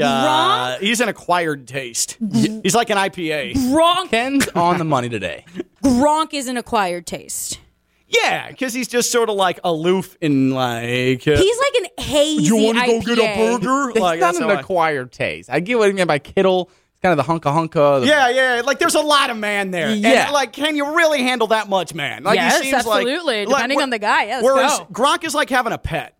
Gronk? 0.78 0.80
he's 0.80 1.00
an 1.02 1.08
acquired 1.10 1.68
taste. 1.68 2.16
He's 2.32 2.74
like 2.74 2.88
an 2.88 2.96
IPA. 2.96 3.52
Gronk 3.54 4.08
Ken's 4.08 4.48
on 4.48 4.78
the 4.78 4.84
money 4.84 5.10
today. 5.10 5.44
Gronk 5.84 6.32
is 6.32 6.48
an 6.48 6.56
acquired 6.56 7.06
taste. 7.06 7.60
Yeah, 8.08 8.48
because 8.50 8.72
he's 8.72 8.88
just 8.88 9.10
sort 9.10 9.28
of 9.30 9.34
like 9.36 9.58
aloof 9.64 10.16
and 10.22 10.52
like. 10.54 11.26
Uh, 11.26 11.36
He's 11.36 11.58
like 11.58 11.74
an 11.98 12.04
hazy 12.04 12.44
you 12.44 12.56
want 12.56 12.78
to 12.78 12.86
go 12.86 13.00
IPA. 13.00 13.04
get 13.04 13.18
a 13.18 13.36
burger? 13.58 13.90
It's 13.90 13.98
Like, 13.98 14.20
not 14.20 14.26
that's 14.26 14.38
an 14.38 14.44
how 14.48 14.54
I- 14.56 14.60
acquired 14.60 15.10
taste. 15.12 15.50
I 15.50 15.58
get 15.60 15.76
what 15.78 15.88
you 15.88 15.94
mean 15.94 16.06
by 16.06 16.18
Kittle. 16.20 16.70
It's 16.92 17.02
kind 17.02 17.18
of 17.18 17.26
the 17.26 17.32
hunka 17.32 17.52
hunka. 17.52 18.00
The, 18.02 18.06
Yeah, 18.06 18.28
yeah. 18.30 18.62
Like 18.64 18.78
there's 18.78 18.94
a 18.94 19.00
lot 19.00 19.30
of 19.30 19.36
man 19.36 19.70
there. 19.72 19.92
Yeah. 19.94 20.26
And, 20.26 20.32
like, 20.32 20.52
can 20.52 20.76
you 20.76 20.96
really 20.96 21.22
handle 21.22 21.48
that 21.48 21.68
much 21.68 21.94
man? 21.94 22.22
Like, 22.22 22.38
he 22.38 22.44
Yes, 22.44 22.62
seems 22.62 22.74
absolutely. 22.74 23.44
like, 23.44 23.48
Depending 23.48 23.80
wh- 23.80 23.82
on 23.82 23.90
the 23.90 23.98
guy. 23.98 24.24
Yeah, 24.26 24.34
let's 24.36 24.44
whereas 24.44 24.78
go. 24.78 24.84
Gronk 24.92 25.24
is 25.24 25.34
like 25.34 25.50
having 25.50 25.72
a 25.72 25.78
pet. 25.78 26.16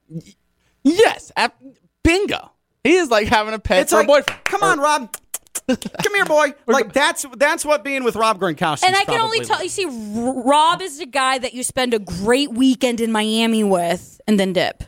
Yes. 0.83 1.33
ap- 1.37 1.57
bingo. 2.03 2.51
He 2.85 2.95
is 2.95 3.11
like 3.11 3.27
having 3.29 3.55
a 3.55 3.59
pet 3.59 3.83
It's 3.83 3.91
for 3.93 3.97
like, 3.99 4.05
a 4.05 4.09
boyfriend. 4.09 4.45
come 4.45 4.63
on, 4.63 4.79
Rob. 4.79 5.15
Come 5.69 6.15
here, 6.15 6.25
boy. 6.25 6.55
Like 6.67 6.93
that's 6.93 7.27
that's 7.37 7.65
what 7.65 7.83
being 7.83 8.05
with 8.05 8.15
Rob 8.17 8.39
Gronkowski. 8.39 8.85
And 8.87 8.95
I 8.95 9.05
can 9.05 9.21
only 9.21 9.41
tell 9.41 9.57
like. 9.57 9.65
you, 9.65 9.69
see, 9.69 9.87
Rob 9.87 10.81
is 10.81 10.99
the 10.99 11.07
guy 11.07 11.39
that 11.39 11.55
you 11.55 11.63
spend 11.65 11.93
a 11.93 11.99
great 11.99 12.53
weekend 12.53 13.01
in 13.01 13.11
Miami 13.11 13.65
with 13.65 14.21
and 14.29 14.39
then 14.39 14.53
dip. 14.53 14.85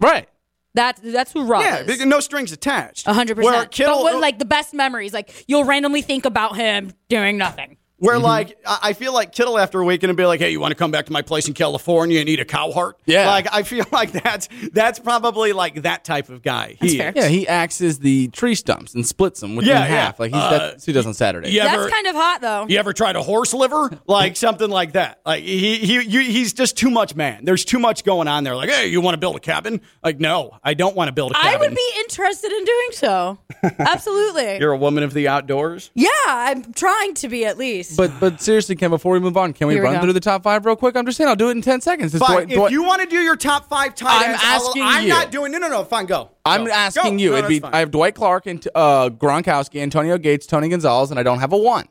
Right. 0.00 0.28
That 0.74 0.98
that's 1.02 1.32
who 1.32 1.44
Rob 1.46 1.62
Yeah, 1.62 1.78
is. 1.78 1.86
because 1.86 2.04
no 2.04 2.20
strings 2.20 2.52
attached. 2.52 3.06
A 3.06 3.12
hundred 3.12 3.38
Where 3.38 3.52
percent. 3.52 3.70
Kittle, 3.70 4.02
But 4.02 4.14
what, 4.14 4.20
like 4.20 4.38
the 4.38 4.44
best 4.44 4.74
memories, 4.74 5.14
like 5.14 5.44
you'll 5.46 5.64
randomly 5.64 6.02
think 6.02 6.24
about 6.24 6.56
him 6.56 6.92
doing 7.08 7.38
nothing. 7.38 7.76
Where 7.98 8.18
like 8.18 8.58
I 8.66 8.78
I 8.82 8.92
feel 8.92 9.12
like 9.14 9.32
Kittle 9.32 9.58
after 9.58 9.80
a 9.80 9.84
weekend 9.84 10.10
and 10.10 10.16
be 10.16 10.26
like, 10.26 10.38
hey, 10.40 10.50
you 10.50 10.60
want 10.60 10.70
to 10.72 10.76
come 10.76 10.90
back 10.90 11.06
to 11.06 11.12
my 11.12 11.22
place 11.22 11.48
in 11.48 11.54
California 11.54 12.20
and 12.20 12.28
eat 12.28 12.40
a 12.40 12.44
cow 12.44 12.70
heart? 12.70 12.98
Yeah. 13.06 13.28
Like 13.28 13.48
I 13.52 13.62
feel 13.62 13.84
like 13.92 14.12
that's 14.12 14.48
that's 14.72 14.98
probably 14.98 15.52
like 15.52 15.82
that 15.82 16.04
type 16.04 16.28
of 16.28 16.42
guy. 16.42 16.76
That's 16.80 16.92
He 16.92 16.98
fair. 16.98 17.12
Yeah, 17.16 17.28
he 17.28 17.48
axes 17.48 17.98
the 18.00 18.28
tree 18.28 18.54
stumps 18.54 18.94
and 18.94 19.06
splits 19.06 19.40
them 19.40 19.56
within 19.56 19.70
Yeah, 19.70 19.80
yeah. 19.80 19.86
half. 19.86 20.20
Like 20.20 20.32
he's 20.32 20.42
Uh, 20.42 20.50
that's 20.50 20.84
he 20.84 20.92
does 20.92 21.06
on 21.06 21.14
Saturday. 21.14 21.50
yeah. 21.50 21.64
That's 21.64 21.78
Ever- 21.78 21.88
kind 21.90 22.06
of 22.06 22.14
hot 22.16 22.40
though. 22.42 22.66
You 22.68 22.78
ever 22.78 22.92
tried 22.92 23.16
a 23.16 23.22
horse 23.22 23.54
liver? 23.54 23.90
Like 24.06 24.36
something 24.36 24.68
like 24.70 24.92
that. 24.92 25.20
Like 25.24 25.42
he 25.42 25.76
he 25.78 26.02
you, 26.02 26.20
he's 26.20 26.52
just 26.52 26.76
too 26.76 26.90
much 26.90 27.14
man. 27.14 27.44
There's 27.44 27.64
too 27.64 27.78
much 27.78 28.04
going 28.04 28.28
on 28.28 28.44
there. 28.44 28.54
Like, 28.56 28.70
hey, 28.70 28.86
you 28.88 29.00
want 29.00 29.14
to 29.14 29.18
build 29.18 29.36
a 29.36 29.40
cabin? 29.40 29.80
Like, 30.04 30.20
no, 30.20 30.58
I 30.62 30.74
don't 30.74 30.94
want 30.94 31.08
to 31.08 31.12
build 31.12 31.32
a 31.32 31.34
cabin. 31.34 31.52
I 31.52 31.56
would 31.56 31.74
be 31.74 31.92
interested 32.00 32.52
in 32.52 32.64
doing 32.64 32.88
so. 32.92 33.38
Absolutely. 33.78 34.58
You're 34.58 34.72
a 34.72 34.76
woman 34.76 35.02
of 35.02 35.14
the 35.14 35.28
outdoors. 35.28 35.90
yeah, 35.94 36.08
I'm 36.26 36.72
trying 36.72 37.14
to 37.14 37.28
be 37.28 37.44
at 37.44 37.56
least. 37.58 37.85
But 37.94 38.12
but 38.18 38.40
seriously, 38.40 38.74
Ken, 38.74 38.90
before 38.90 39.12
we 39.12 39.20
move 39.20 39.36
on, 39.36 39.52
can 39.52 39.66
we 39.68 39.74
Here 39.74 39.82
we 39.82 39.86
run 39.88 39.96
go. 39.96 40.02
through 40.02 40.12
the 40.14 40.20
top 40.20 40.42
five 40.42 40.64
real 40.64 40.76
quick? 40.76 40.96
I'm 40.96 41.04
just 41.04 41.18
saying, 41.18 41.28
I'll 41.28 41.36
do 41.36 41.48
it 41.48 41.52
in 41.52 41.62
ten 41.62 41.80
seconds. 41.80 42.14
It's 42.14 42.24
Fine. 42.24 42.34
Dwight- 42.36 42.50
if 42.50 42.56
Dwight- 42.56 42.72
you 42.72 42.82
want 42.82 43.02
to 43.02 43.06
do 43.08 43.18
your 43.18 43.36
top 43.36 43.68
five 43.68 43.94
tight 43.94 44.24
I'm 44.24 44.30
ends, 44.30 44.42
I'll- 44.44 44.66
asking 44.68 44.82
I'm 44.82 45.02
you. 45.04 45.08
not 45.10 45.30
doing. 45.30 45.52
No, 45.52 45.58
no, 45.58 45.68
no. 45.68 45.84
Fine, 45.84 46.06
go. 46.06 46.30
I'm 46.44 46.64
Go. 46.64 46.72
asking 46.72 47.16
Go. 47.18 47.22
you. 47.22 47.30
No, 47.32 47.36
It'd 47.36 47.48
be 47.48 47.58
that's 47.58 47.70
fine. 47.70 47.74
I 47.74 47.78
have 47.80 47.90
Dwight 47.90 48.14
Clark 48.14 48.46
and 48.46 48.66
uh, 48.74 49.10
Gronkowski, 49.10 49.80
Antonio 49.82 50.16
Gates, 50.18 50.46
Tony 50.46 50.68
Gonzalez, 50.68 51.10
and 51.10 51.20
I 51.20 51.22
don't 51.22 51.40
have 51.40 51.52
a 51.52 51.58
one. 51.58 51.86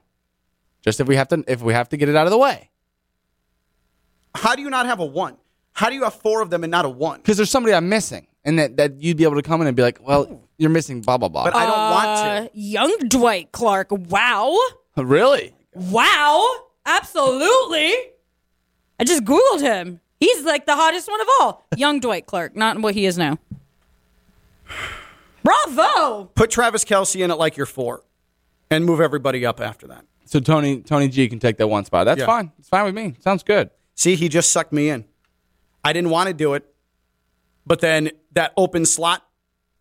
Just 0.82 1.00
if 1.00 1.08
we 1.08 1.16
have 1.16 1.28
to 1.30 1.44
if 1.48 1.62
we 1.62 1.74
have 1.74 1.90
to 1.90 1.98
get 1.98 2.10
it 2.10 2.16
out 2.16 2.28
of 2.28 2.32
the 2.32 2.38
way, 2.38 2.70
How 4.36 4.56
do 4.56 4.62
you 4.62 4.70
not 4.70 4.86
have 4.86 5.00
a 5.00 5.06
one? 5.06 5.38
How 5.74 5.90
do 5.90 5.96
you 5.96 6.04
have 6.04 6.14
four 6.14 6.42
of 6.42 6.50
them 6.50 6.64
and 6.64 6.72
not 6.72 6.86
a 6.86 6.90
one? 6.90 7.18
because 7.20 7.38
there's 7.38 7.50
somebody 7.50 7.74
I'm 7.74 7.90
missing, 7.90 8.28
and 8.44 8.60
that, 8.60 8.78
that 8.78 9.02
you'd 9.02 9.18
be 9.18 9.24
able 9.24 9.36
to 9.36 9.42
come 9.42 9.62
in 9.62 9.68
and 9.68 9.76
be 9.76 9.82
like, 9.84 10.00
well, 10.06 10.42
you're 10.58 10.70
missing 10.70 11.02
blah 11.02 11.18
blah 11.18 11.30
blah. 11.30 11.46
But 11.46 11.56
I 11.56 11.66
don't 11.66 11.74
Uh, 11.78 11.92
want 11.92 12.54
to. 12.54 12.60
young 12.60 12.98
Dwight 13.10 13.52
Clark. 13.52 13.88
Wow. 13.92 14.56
really? 14.96 15.55
Wow. 15.76 16.50
Absolutely. 16.86 17.94
I 19.00 19.04
just 19.04 19.24
Googled 19.24 19.62
him. 19.62 20.00
He's 20.20 20.44
like 20.44 20.66
the 20.66 20.76
hottest 20.76 21.10
one 21.10 21.20
of 21.22 21.28
all. 21.40 21.66
Young 21.76 22.00
Dwight 22.00 22.26
Clark, 22.26 22.56
not 22.56 22.80
what 22.80 22.94
he 22.94 23.06
is 23.06 23.18
now. 23.18 23.38
Bravo. 25.44 26.26
Put 26.36 26.50
Travis 26.50 26.84
Kelce 26.84 27.20
in 27.24 27.30
at 27.32 27.38
like 27.38 27.58
your 27.58 27.66
four, 27.66 28.04
and 28.72 28.86
move 28.86 29.00
everybody 29.02 29.46
up 29.46 29.60
after 29.62 29.88
that. 29.88 30.06
So 30.26 30.40
Tony 30.40 30.82
Tony 30.82 31.08
G 31.08 31.28
can 31.28 31.40
take 31.40 31.58
that 31.58 31.68
one 31.68 31.86
spot. 31.86 32.06
That's 32.06 32.20
Yeah. 32.20 32.26
fine. 32.26 32.52
It's 32.58 32.70
fine 32.70 32.86
with 32.86 32.96
me. 32.96 33.16
Sounds 33.20 33.44
good. 33.44 33.70
See, 33.96 34.16
he 34.16 34.28
just 34.30 34.52
sucked 34.52 34.74
me 34.74 34.90
in. 34.90 35.06
I 35.84 35.94
didn't 35.94 36.10
want 36.10 36.28
to 36.28 36.34
do 36.34 36.54
it, 36.56 36.66
but 37.66 37.80
then 37.80 38.12
that 38.34 38.54
open 38.58 38.86
slot 38.86 39.24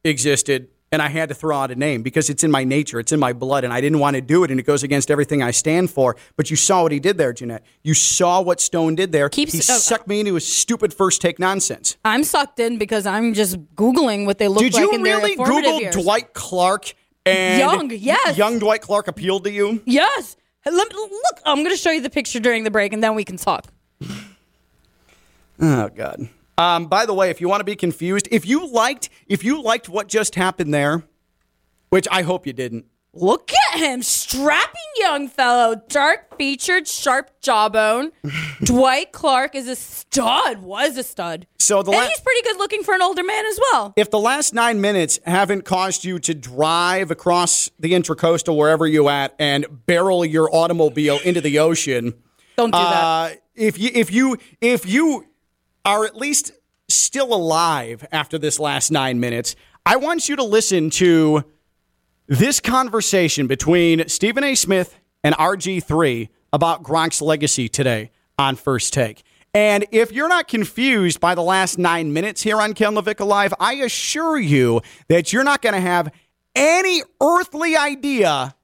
existed, 0.04 0.68
and 0.94 1.02
I 1.02 1.08
had 1.08 1.28
to 1.28 1.34
throw 1.34 1.58
out 1.58 1.70
a 1.72 1.74
name 1.74 2.02
because 2.02 2.30
it's 2.30 2.44
in 2.44 2.50
my 2.50 2.62
nature, 2.62 3.00
it's 3.00 3.10
in 3.10 3.18
my 3.18 3.32
blood, 3.32 3.64
and 3.64 3.72
I 3.72 3.80
didn't 3.80 3.98
want 3.98 4.14
to 4.14 4.20
do 4.22 4.44
it, 4.44 4.50
and 4.50 4.60
it 4.60 4.62
goes 4.62 4.84
against 4.84 5.10
everything 5.10 5.42
I 5.42 5.50
stand 5.50 5.90
for. 5.90 6.16
But 6.36 6.50
you 6.50 6.56
saw 6.56 6.84
what 6.84 6.92
he 6.92 7.00
did 7.00 7.18
there, 7.18 7.32
Jeanette. 7.32 7.64
You 7.82 7.94
saw 7.94 8.40
what 8.40 8.60
Stone 8.60 8.94
did 8.94 9.10
there. 9.10 9.28
Keeps- 9.28 9.52
he 9.52 9.58
uh, 9.58 9.62
sucked 9.62 10.06
me 10.06 10.20
into 10.20 10.34
his 10.34 10.46
stupid 10.46 10.94
first 10.94 11.20
take 11.20 11.38
nonsense. 11.40 11.96
I'm 12.04 12.22
sucked 12.22 12.60
in 12.60 12.78
because 12.78 13.06
I'm 13.06 13.34
just 13.34 13.58
Googling 13.74 14.24
what 14.24 14.38
they 14.38 14.46
look 14.46 14.62
like. 14.62 14.72
Did 14.72 14.80
you 14.80 15.02
really 15.02 15.34
Google 15.34 15.80
years. 15.80 15.96
Dwight 15.96 16.32
Clark 16.32 16.94
and 17.26 17.58
Young, 17.58 17.90
yes. 17.90 18.38
young 18.38 18.60
Dwight 18.60 18.80
Clark 18.80 19.08
appealed 19.08 19.44
to 19.44 19.50
you? 19.50 19.82
Yes. 19.84 20.36
Let 20.64 20.94
look, 20.94 21.40
I'm 21.44 21.58
going 21.58 21.70
to 21.70 21.76
show 21.76 21.90
you 21.90 22.00
the 22.00 22.08
picture 22.08 22.40
during 22.40 22.64
the 22.64 22.70
break 22.70 22.92
and 22.92 23.02
then 23.02 23.14
we 23.14 23.24
can 23.24 23.36
talk. 23.36 23.66
Oh 25.60 25.88
God. 25.88 26.28
Um, 26.56 26.86
by 26.86 27.06
the 27.06 27.14
way, 27.14 27.30
if 27.30 27.40
you 27.40 27.48
want 27.48 27.60
to 27.60 27.64
be 27.64 27.76
confused, 27.76 28.28
if 28.30 28.46
you 28.46 28.66
liked 28.66 29.08
if 29.26 29.42
you 29.42 29.62
liked 29.62 29.88
what 29.88 30.08
just 30.08 30.34
happened 30.36 30.72
there, 30.72 31.02
which 31.90 32.06
I 32.10 32.22
hope 32.22 32.46
you 32.46 32.52
didn't. 32.52 32.86
Look 33.16 33.52
at 33.72 33.78
him, 33.78 34.02
strapping 34.02 34.80
young 34.96 35.28
fellow, 35.28 35.80
dark 35.88 36.36
featured, 36.36 36.88
sharp 36.88 37.30
jawbone. 37.40 38.10
Dwight 38.64 39.12
Clark 39.12 39.54
is 39.54 39.68
a 39.68 39.76
stud, 39.76 40.62
was 40.62 40.96
a 40.96 41.04
stud. 41.04 41.46
So 41.60 41.84
the 41.84 41.92
and 41.92 42.08
he's 42.08 42.20
pretty 42.20 42.42
good 42.42 42.56
looking 42.58 42.82
for 42.82 42.92
an 42.92 43.02
older 43.02 43.22
man 43.22 43.46
as 43.46 43.60
well. 43.70 43.92
If 43.96 44.10
the 44.10 44.18
last 44.18 44.52
nine 44.52 44.80
minutes 44.80 45.20
haven't 45.24 45.64
caused 45.64 46.04
you 46.04 46.18
to 46.18 46.34
drive 46.34 47.12
across 47.12 47.70
the 47.78 47.92
intracoastal 47.92 48.56
wherever 48.56 48.84
you 48.84 49.08
at 49.08 49.36
and 49.38 49.64
barrel 49.86 50.24
your 50.24 50.52
automobile 50.52 51.20
into 51.24 51.40
the 51.40 51.60
ocean, 51.60 52.14
Don't 52.56 52.72
do 52.72 52.78
that. 52.78 52.82
uh, 52.82 53.30
if 53.54 53.78
you 53.78 53.90
if 53.94 54.10
you 54.12 54.38
if 54.60 54.86
you 54.86 55.24
are 55.84 56.04
at 56.04 56.16
least 56.16 56.52
still 56.88 57.34
alive 57.34 58.06
after 58.12 58.38
this 58.38 58.58
last 58.58 58.90
nine 58.90 59.20
minutes, 59.20 59.56
I 59.86 59.96
want 59.96 60.28
you 60.28 60.36
to 60.36 60.44
listen 60.44 60.90
to 60.90 61.44
this 62.26 62.60
conversation 62.60 63.46
between 63.46 64.08
Stephen 64.08 64.44
A. 64.44 64.54
Smith 64.54 64.98
and 65.22 65.34
RG3 65.34 66.28
about 66.52 66.82
Gronk's 66.82 67.20
legacy 67.20 67.68
today 67.68 68.10
on 68.38 68.56
First 68.56 68.92
Take. 68.92 69.22
And 69.52 69.86
if 69.92 70.10
you're 70.10 70.28
not 70.28 70.48
confused 70.48 71.20
by 71.20 71.34
the 71.34 71.42
last 71.42 71.78
nine 71.78 72.12
minutes 72.12 72.42
here 72.42 72.60
on 72.60 72.74
Ken 72.74 72.94
LaVicka 72.94 73.26
Live, 73.26 73.54
I 73.60 73.74
assure 73.74 74.38
you 74.38 74.80
that 75.08 75.32
you're 75.32 75.44
not 75.44 75.62
going 75.62 75.74
to 75.74 75.80
have 75.80 76.10
any 76.56 77.02
earthly 77.22 77.76
idea 77.76 78.54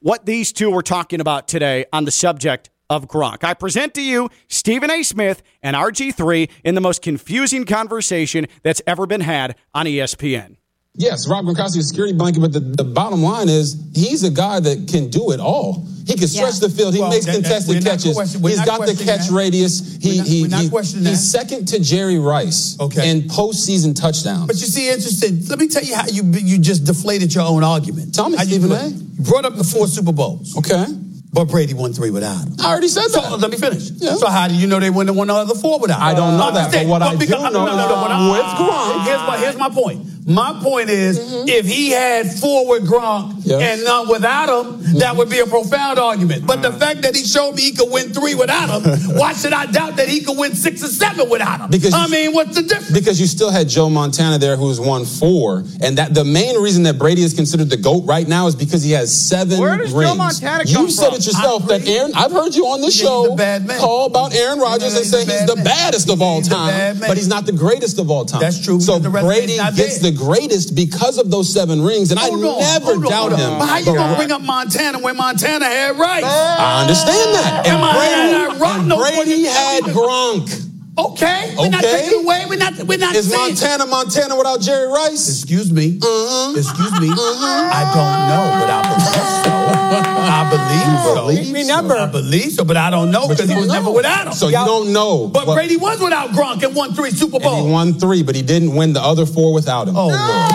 what 0.00 0.26
these 0.26 0.52
two 0.52 0.70
were 0.70 0.82
talking 0.82 1.20
about 1.20 1.48
today 1.48 1.86
on 1.92 2.04
the 2.04 2.10
subject 2.10 2.70
of 2.88 3.06
Gronk. 3.08 3.44
I 3.44 3.54
present 3.54 3.94
to 3.94 4.02
you 4.02 4.28
Stephen 4.48 4.90
A. 4.90 5.02
Smith 5.02 5.42
and 5.62 5.74
RG3 5.76 6.48
in 6.64 6.74
the 6.74 6.80
most 6.80 7.02
confusing 7.02 7.64
conversation 7.64 8.46
that's 8.62 8.82
ever 8.86 9.06
been 9.06 9.20
had 9.22 9.56
on 9.74 9.86
ESPN. 9.86 10.56
Yes, 10.98 11.28
Rob 11.28 11.44
Gronkowski 11.44 11.76
is 11.76 11.84
a 11.84 11.88
security 11.88 12.14
blanket, 12.14 12.40
but 12.40 12.54
the, 12.54 12.60
the 12.60 12.82
bottom 12.84 13.22
line 13.22 13.50
is 13.50 13.76
he's 13.94 14.22
a 14.24 14.30
guy 14.30 14.60
that 14.60 14.88
can 14.90 15.10
do 15.10 15.30
it 15.30 15.40
all. 15.40 15.86
He 16.06 16.14
can 16.14 16.26
stretch 16.26 16.54
Yeah. 16.54 16.68
the 16.68 16.70
field. 16.70 16.94
He 16.94 17.00
Well, 17.00 17.10
makes 17.10 17.26
that- 17.26 17.32
that- 17.32 17.42
contested 17.42 17.74
we're 17.74 17.82
catches. 17.82 18.14
question- 18.14 18.40
we're 18.40 18.48
He's 18.50 18.58
not 18.60 18.66
got 18.78 18.86
the 18.86 18.94
catch 19.04 19.26
that. 19.28 19.30
radius. 19.30 19.98
He, 20.00 20.16
not- 20.18 20.26
he, 20.26 20.36
he- 20.44 20.48
he's 20.48 21.02
that. 21.02 21.16
second 21.18 21.68
to 21.68 21.80
Jerry 21.80 22.18
Rice 22.18 22.78
Okay. 22.80 23.10
in 23.10 23.22
postseason 23.24 23.94
touchdowns. 23.94 24.46
But 24.46 24.56
you 24.56 24.66
see, 24.68 24.88
interesting. 24.88 25.44
Let 25.48 25.58
me 25.58 25.68
tell 25.68 25.82
you 25.84 25.96
how 25.96 26.06
you 26.06 26.22
you 26.32 26.56
just 26.58 26.84
deflated 26.84 27.34
your 27.34 27.44
own 27.44 27.62
argument. 27.62 28.14
Tell 28.14 28.30
me, 28.30 28.38
Stephen 28.38 28.72
A. 28.72 28.86
You 28.86 28.94
brought 29.18 29.44
up 29.44 29.56
the 29.56 29.64
four 29.64 29.88
Super 29.88 30.12
Bowls, 30.12 30.56
okay, 30.56 30.86
but 31.32 31.46
Brady 31.46 31.74
won 31.74 31.92
three 31.92 32.10
without 32.10 32.36
him. 32.44 32.54
I 32.60 32.70
already 32.72 32.88
said 32.88 33.08
So 33.08 33.20
that. 33.20 33.38
let 33.40 33.50
me 33.50 33.56
finish. 33.58 33.90
Yeah. 33.90 34.14
So 34.14 34.28
how 34.28 34.48
do 34.48 34.54
you 34.54 34.66
know 34.66 34.80
they 34.80 34.88
wouldn't 34.90 35.08
have 35.10 35.16
won 35.16 35.26
the 35.28 35.34
other 35.34 35.54
four 35.54 35.78
without? 35.78 35.98
him? 35.98 36.02
I 36.04 36.14
don't 36.14 36.36
know 36.38 36.50
that, 36.50 36.72
but 36.72 36.78
Understand. 36.80 36.90
what 36.90 37.02
I 37.02 37.12
do 37.12 37.18
because- 37.18 37.42
know 37.42 37.50
no, 37.50 37.66
no, 37.66 37.76
no, 37.76 37.88
no, 37.88 38.00
what 38.00 38.10
I- 38.10 38.30
with 38.30 38.46
Gronk- 38.56 39.04
Here's 39.04 39.20
my 39.26 39.38
here's 39.38 39.56
my 39.56 39.68
point. 39.68 40.06
My 40.28 40.58
point 40.60 40.90
is, 40.90 41.18
if 41.48 41.66
he 41.66 41.90
had 41.90 42.26
four 42.40 42.68
with 42.68 42.86
Gronk 42.88 43.34
Mm-hmm. 43.46 43.50
Yes. 43.60 43.78
and 43.78 43.84
none 43.84 44.08
without 44.08 44.48
him, 44.66 44.98
that 44.98 45.14
would 45.16 45.30
be 45.30 45.38
a 45.38 45.46
profound 45.46 46.00
argument. 46.00 46.48
But 46.48 46.62
the 46.62 46.72
fact 46.72 47.02
that 47.02 47.14
he 47.14 47.22
showed 47.24 47.52
me 47.54 47.62
he 47.62 47.72
could 47.72 47.92
win 47.92 48.12
three 48.12 48.34
without 48.34 48.82
him, 48.82 48.82
why 49.16 49.34
should 49.34 49.52
I 49.52 49.66
doubt 49.66 49.96
that 49.98 50.08
he 50.08 50.20
could 50.22 50.36
win 50.36 50.56
six 50.56 50.82
or 50.82 50.88
seven 50.88 51.30
without 51.30 51.60
him? 51.60 51.70
Because 51.70 51.94
I 51.94 52.08
mean, 52.08 52.32
what's 52.34 52.56
the 52.56 52.62
difference? 52.62 52.90
because 52.90 53.20
you 53.20 53.28
still 53.28 53.50
had 53.52 53.68
Joe 53.68 53.88
Montana 53.88 54.38
there, 54.38 54.56
who's 54.56 54.80
won 54.80 55.04
four, 55.04 55.62
and 55.80 55.96
that 55.98 56.12
the 56.12 56.24
main 56.24 56.60
reason 56.60 56.82
that 56.84 56.98
Brady 56.98 57.22
is 57.22 57.34
considered 57.34 57.70
the 57.70 57.76
goat 57.76 58.02
right 58.04 58.26
now 58.26 58.48
is 58.48 58.56
because 58.56 58.82
he 58.82 58.90
has 58.92 59.14
seven 59.16 59.60
Where 59.60 59.76
does 59.78 59.92
Joe 59.92 59.98
rings. 60.00 60.16
Montana 60.18 60.64
you 60.64 60.74
come 60.74 60.90
said 60.90 61.06
from? 61.10 61.14
it 61.14 61.26
yourself 61.26 61.62
I 61.64 61.66
that 61.68 61.80
agree. 61.82 61.94
Aaron. 61.98 62.12
I've 62.16 62.32
heard 62.32 62.56
you 62.56 62.66
on 62.66 62.80
this 62.80 62.94
he's 62.98 63.02
show 63.06 63.32
a 63.32 63.36
bad 63.36 63.64
man. 63.64 63.78
call 63.78 64.06
about 64.06 64.34
Aaron 64.34 64.58
Rodgers 64.58 64.82
Yeah, 64.94 64.98
and 64.98 65.06
he's 65.06 65.10
say 65.12 65.24
he's 65.24 65.46
the 65.46 65.54
man. 65.54 65.64
baddest 65.64 66.10
of 66.10 66.20
all 66.20 66.38
He's 66.38 66.48
time, 66.48 66.98
but 66.98 67.16
he's 67.16 67.28
not 67.28 67.46
the 67.46 67.52
greatest 67.52 68.00
of 68.00 68.10
all 68.10 68.24
time. 68.24 68.40
That's 68.40 68.58
true, 68.64 68.80
So 68.80 68.98
because 68.98 69.12
the 69.12 69.20
Brady 69.24 69.56
gets 69.76 69.98
the 70.00 70.15
greatest 70.16 70.74
because 70.74 71.18
of 71.18 71.30
those 71.30 71.52
seven 71.52 71.82
rings, 71.82 72.10
and 72.10 72.18
Hold 72.20 72.44
I 72.44 72.48
on, 72.48 72.60
never 72.60 72.92
hold 72.94 73.04
doubt 73.08 73.32
on. 73.32 73.38
him. 73.38 73.58
But 73.58 73.66
how 73.68 73.78
you 73.78 73.84
gonna 73.94 74.16
bring 74.16 74.32
up 74.32 74.42
Montana 74.42 74.98
when 74.98 75.16
Montana 75.16 75.64
had 75.66 75.98
Rice? 75.98 76.24
I 76.24 76.80
understand 76.82 77.34
that. 77.34 77.66
Am 77.66 77.82
I- 77.84 78.06
And 78.06 78.30
am 78.30 78.40
I 78.40 78.46
Brady, 78.48 78.60
wrong? 78.60 78.78
and 78.80 78.88
No, 78.88 78.96
Brady 78.98 79.44
had 79.44 79.84
Gronk. 79.84 80.62
Okay, 80.98 81.54
we're 81.58 81.68
not 81.68 81.84
Okay. 81.84 82.02
taking 82.04 82.24
away. 82.24 82.46
We're 82.48 82.56
not. 82.58 82.72
We're 82.84 82.96
not 82.98 83.14
Is 83.14 83.28
saying. 83.28 83.38
Montana 83.38 83.84
Montana 83.84 84.34
without 84.34 84.62
Jerry 84.62 84.88
Rice? 84.88 85.28
Excuse 85.28 85.70
me. 85.70 85.98
Uh-huh. 86.02 86.54
Excuse 86.56 86.92
me. 87.00 87.10
I 87.12 87.82
don't 87.92 88.18
know, 88.30 88.44
but 88.60 88.70
I 88.70 88.82
believe 88.88 89.44
so. 89.44 89.55
I 90.28 90.48
believe 90.50 91.00
so. 91.16 91.26
believe 91.26 91.52
Remember, 91.54 91.94
I 91.96 92.06
believe 92.06 92.52
so, 92.52 92.64
but 92.64 92.76
I 92.76 92.90
don't 92.90 93.10
know 93.10 93.28
because 93.28 93.48
he 93.48 93.56
was 93.56 93.68
never 93.68 93.90
without 93.90 94.26
him. 94.28 94.32
So 94.32 94.48
you 94.48 94.54
don't 94.54 94.92
know. 94.92 95.28
But 95.28 95.46
what- 95.46 95.54
Brady 95.54 95.76
was 95.76 96.00
without 96.00 96.30
Gronk 96.30 96.62
and 96.62 96.74
won 96.74 96.94
three 96.94 97.10
Super 97.10 97.36
And 97.36 97.44
he 97.44 97.50
Bowls. 97.50 97.70
won 97.70 97.94
three, 97.94 98.22
but 98.22 98.34
he 98.34 98.42
didn't 98.42 98.74
win 98.74 98.92
the 98.92 99.00
other 99.02 99.26
four 99.26 99.52
without 99.52 99.88
him. 99.88 99.96
Oh 99.96 100.08
Lord. 100.08 100.52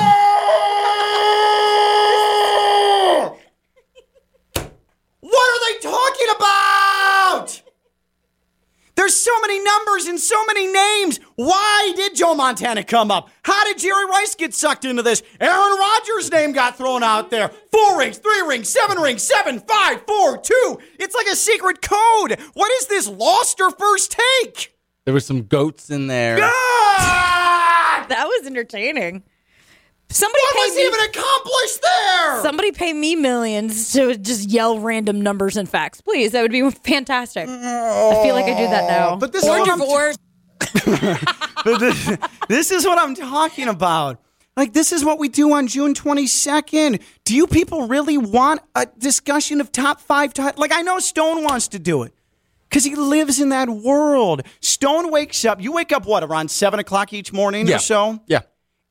What 5.22 5.48
are 5.52 5.74
they 5.74 5.80
talking 5.80 6.28
about? 6.36 7.62
There's 9.02 9.18
so 9.18 9.32
many 9.42 9.60
numbers 9.60 10.06
and 10.06 10.20
so 10.20 10.46
many 10.46 10.72
names. 10.72 11.20
Why 11.34 11.92
did 11.96 12.14
Joe 12.14 12.36
Montana 12.36 12.84
come 12.84 13.10
up? 13.10 13.32
How 13.42 13.64
did 13.66 13.80
Jerry 13.80 14.06
Rice 14.06 14.36
get 14.36 14.54
sucked 14.54 14.86
into 14.86 15.02
this? 15.02 15.24
Aaron 15.40 15.80
Rodgers' 15.80 16.32
name 16.32 16.52
got 16.52 16.78
thrown 16.78 17.02
out 17.02 17.32
there. 17.32 17.50
Four 17.72 17.98
rings, 17.98 18.20
three 18.20 18.42
rings, 18.42 18.70
seven 18.70 19.00
rings, 19.00 19.24
seven, 19.24 19.60
five, 19.62 20.06
four, 20.06 20.38
two. 20.38 20.78
It's 21.00 21.16
like 21.16 21.26
a 21.26 21.36
secret 21.36 21.82
code. 21.82 22.40
What 22.54 22.72
is 22.74 22.86
this, 22.86 23.08
lost 23.08 23.60
or 23.60 23.72
first 23.72 24.16
take? 24.44 24.78
There 25.06 25.16
were 25.16 25.20
some 25.20 25.48
goats 25.48 25.90
in 25.90 26.06
there. 26.06 26.38
Ah! 26.40 28.06
That 28.08 28.28
was 28.28 28.46
entertaining. 28.46 29.24
Somebody 30.12 30.42
What 30.44 30.56
pay 30.56 30.60
was 30.70 30.76
me, 30.76 30.86
even 30.86 31.00
accomplished 31.02 31.82
there? 31.82 32.42
somebody 32.42 32.72
pay 32.72 32.94
me 32.94 33.16
millions 33.16 33.94
to 33.94 34.18
just 34.18 34.50
yell 34.50 34.80
random 34.80 35.22
numbers 35.22 35.58
and 35.58 35.68
facts, 35.70 36.02
please. 36.02 36.32
That 36.34 36.42
would 36.42 36.52
be 36.52 36.70
fantastic. 36.70 37.48
I 37.48 38.20
feel 38.24 38.36
like 38.36 38.46
I 38.46 38.58
do 38.58 38.68
that 38.68 38.88
now. 38.90 39.16
But 39.16 39.32
this 39.32 39.44
is 39.44 39.50
or 39.50 39.60
what 39.60 39.70
I'm- 39.70 39.80
divorce. 39.80 40.18
But 41.64 41.80
this, 41.80 42.18
this 42.48 42.72
is 42.72 42.86
what 42.86 42.98
I'm 42.98 43.14
talking 43.14 43.68
about. 43.68 44.20
Like, 44.58 44.74
this 44.74 44.92
is 44.92 45.06
what 45.06 45.20
we 45.20 45.30
do 45.30 45.54
on 45.54 45.68
June 45.68 45.94
22nd. 45.94 47.00
Do 47.24 47.36
you 47.36 47.46
people 47.46 47.88
really 47.88 48.18
want 48.18 48.62
a 48.76 48.88
discussion 48.98 49.62
of 49.62 49.72
top 49.72 50.02
five? 50.02 50.34
Ti- 50.34 50.50
like, 50.58 50.72
I 50.74 50.82
know 50.82 50.98
Stone 50.98 51.44
wants 51.44 51.68
to 51.70 51.80
do 51.80 52.02
it 52.02 52.14
because 52.68 52.84
he 52.84 52.96
lives 52.96 53.40
in 53.40 53.50
that 53.50 53.70
world. 53.70 54.42
Stone 54.60 55.12
wakes 55.12 55.46
up. 55.46 55.62
You 55.62 55.72
wake 55.72 55.92
up, 55.92 56.06
what, 56.08 56.24
around 56.24 56.50
7 56.50 56.80
o'clock 56.80 57.14
each 57.14 57.32
morning 57.32 57.68
Yeah. 57.68 57.76
or 57.76 57.80
so? 57.80 58.20
Yeah. 58.26 58.42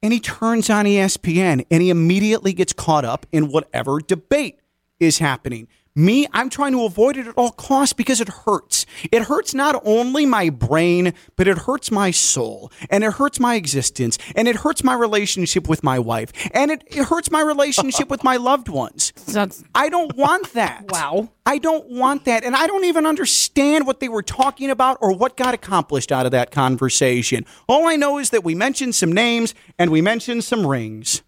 And 0.03 0.13
he 0.13 0.21
turns 0.21 0.71
on 0.71 0.85
ESPN 0.85 1.65
and 1.71 1.83
he 1.83 1.91
immediately 1.91 2.53
gets 2.53 2.73
caught 2.73 3.05
up 3.05 3.27
in 3.33 3.51
whatever 3.51 3.99
debate 4.01 4.61
is 4.99 5.19
happening. 5.19 5.69
Me, 6.01 6.27
I'm 6.33 6.49
trying 6.49 6.73
to 6.73 6.85
avoid 6.85 7.19
it 7.19 7.27
at 7.27 7.35
all 7.37 7.51
costs 7.51 7.93
because 7.93 8.23
it 8.23 8.29
hurts. 8.29 8.87
It 9.13 9.25
hurts 9.25 9.53
not 9.53 9.83
only 9.85 10.25
my 10.25 10.49
brain, 10.49 11.13
but 11.37 11.47
it 11.47 11.59
hurts 11.59 11.91
my 11.91 12.11
soul 12.11 12.73
and 12.89 13.05
it 13.05 13.13
hurts 13.15 13.39
my 13.39 13.55
existence 13.57 14.17
and 14.35 14.49
it 14.49 14.57
hurts 14.57 14.83
my 14.83 14.95
relationship 14.95 15.69
with 15.69 15.85
my 15.85 15.99
wife 15.99 16.33
and 16.55 16.71
it, 16.71 16.83
it 16.87 17.05
hurts 17.05 17.31
my 17.31 17.43
relationship 17.43 18.09
with 18.09 18.25
my 18.25 18.37
loved 18.37 18.69
ones. 18.69 19.13
That's- 19.27 19.63
I 19.75 19.91
don't 19.91 20.17
want 20.17 20.55
that. 20.55 20.87
Wow. 20.91 21.31
I 21.47 21.59
don't 21.59 21.89
want 21.89 22.25
that. 22.25 22.45
And 22.45 22.55
I 22.57 22.67
don't 22.67 22.85
even 22.85 23.07
understand 23.07 23.87
what 23.87 24.01
they 24.01 24.09
were 24.09 24.23
talking 24.23 24.71
about 24.71 24.99
or 25.01 25.15
what 25.17 25.37
got 25.37 25.55
accomplished 25.55 26.13
out 26.13 26.25
of 26.27 26.33
that 26.33 26.51
conversation. 26.51 27.45
All 27.69 27.87
I 27.87 27.97
know 27.97 28.19
is 28.19 28.31
that 28.31 28.45
we 28.45 28.55
mentioned 28.55 28.95
some 28.95 29.13
names 29.13 29.55
and 29.79 29.91
we 29.91 30.01
mentioned 30.01 30.45
some 30.45 30.67
rings. 30.67 31.23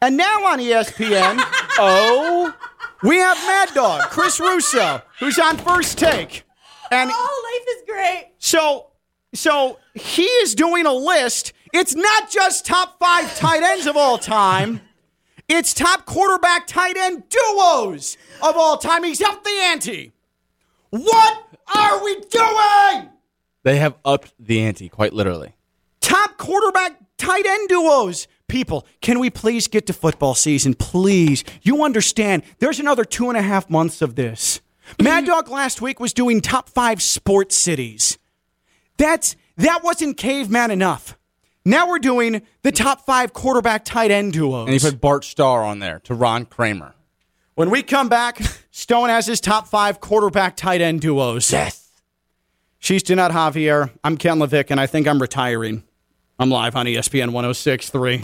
And 0.00 0.16
now 0.16 0.46
on 0.46 0.58
ESPN, 0.58 1.36
oh, 1.78 2.54
we 3.02 3.16
have 3.18 3.36
Mad 3.38 3.70
Dog, 3.74 4.02
Chris 4.10 4.40
Russo, 4.40 5.02
who's 5.18 5.38
on 5.38 5.56
first 5.58 5.98
take. 5.98 6.44
And 6.90 7.10
Oh, 7.12 7.58
life 7.66 7.76
is 7.76 7.82
great. 7.86 8.32
so 8.38 8.86
so 9.34 9.78
he 9.94 10.22
is 10.24 10.54
doing 10.54 10.86
a 10.86 10.92
list. 10.92 11.52
It's 11.74 11.94
not 11.94 12.30
just 12.30 12.64
top 12.64 12.98
five 12.98 13.36
tight 13.36 13.62
ends 13.62 13.86
of 13.86 13.96
all 13.96 14.16
time. 14.18 14.80
It's 15.48 15.74
top 15.74 16.06
quarterback 16.06 16.66
tight 16.66 16.96
end 16.96 17.24
duos 17.28 18.16
of 18.42 18.56
all 18.56 18.78
time. 18.78 19.04
He's 19.04 19.20
up 19.20 19.44
the 19.44 19.50
ante. 19.64 20.12
What 20.90 21.42
are 21.74 22.02
we 22.02 22.20
doing? 22.30 23.10
They 23.64 23.76
have 23.76 23.96
upped 24.04 24.32
the 24.38 24.60
ante, 24.62 24.88
quite 24.88 25.12
literally. 25.12 25.54
Top 26.00 26.38
quarterback 26.38 26.98
tight 27.18 27.44
end 27.46 27.68
duos. 27.68 28.26
People, 28.48 28.86
can 29.02 29.18
we 29.18 29.28
please 29.28 29.68
get 29.68 29.86
to 29.86 29.92
football 29.92 30.34
season? 30.34 30.74
Please. 30.74 31.44
You 31.62 31.84
understand, 31.84 32.42
there's 32.58 32.80
another 32.80 33.04
two 33.04 33.28
and 33.28 33.36
a 33.36 33.42
half 33.42 33.68
months 33.68 34.00
of 34.00 34.14
this. 34.16 34.60
Mad 35.02 35.26
Dog 35.26 35.48
last 35.48 35.82
week 35.82 36.00
was 36.00 36.14
doing 36.14 36.40
top 36.40 36.70
five 36.70 37.02
sports 37.02 37.54
cities. 37.54 38.18
That's 38.96 39.36
that 39.58 39.84
wasn't 39.84 40.16
caveman 40.16 40.70
enough. 40.70 41.16
Now 41.64 41.88
we're 41.88 41.98
doing 41.98 42.42
the 42.62 42.72
top 42.72 43.04
five 43.04 43.34
quarterback 43.34 43.84
tight 43.84 44.10
end 44.10 44.32
duos. 44.32 44.64
And 44.66 44.72
he 44.72 44.78
put 44.78 45.00
Bart 45.00 45.24
Starr 45.24 45.62
on 45.62 45.80
there 45.80 46.00
to 46.04 46.14
Ron 46.14 46.46
Kramer. 46.46 46.94
when 47.54 47.68
we 47.68 47.82
come 47.82 48.08
back, 48.08 48.40
Stone 48.70 49.10
has 49.10 49.26
his 49.26 49.40
top 49.40 49.68
five 49.68 50.00
quarterback 50.00 50.56
tight 50.56 50.80
end 50.80 51.02
duos. 51.02 51.52
Yes. 51.52 51.90
She's 52.78 53.02
Jeanette 53.02 53.32
Javier. 53.32 53.90
I'm 54.02 54.16
Ken 54.16 54.38
Levick, 54.38 54.70
and 54.70 54.80
I 54.80 54.86
think 54.86 55.06
I'm 55.06 55.20
retiring. 55.20 55.82
I'm 56.40 56.50
live 56.50 56.76
on 56.76 56.86
ESPN 56.86 57.32
1063. 57.32 58.18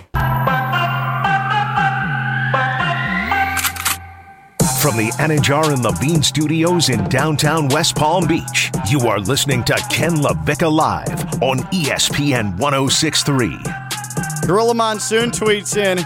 From 4.80 4.96
the 4.96 5.10
Anidjar 5.18 5.72
and 5.72 5.82
Levine 5.82 6.22
studios 6.22 6.90
in 6.90 7.02
downtown 7.08 7.66
West 7.70 7.96
Palm 7.96 8.28
Beach, 8.28 8.70
you 8.88 9.00
are 9.08 9.18
listening 9.18 9.64
to 9.64 9.74
Ken 9.90 10.12
LaVicka 10.12 10.70
Live 10.72 11.42
on 11.42 11.58
ESPN 11.72 12.56
1063. 12.56 13.58
Gorilla 14.46 14.74
Monsoon 14.74 15.32
tweets 15.32 15.76
in, 15.76 15.98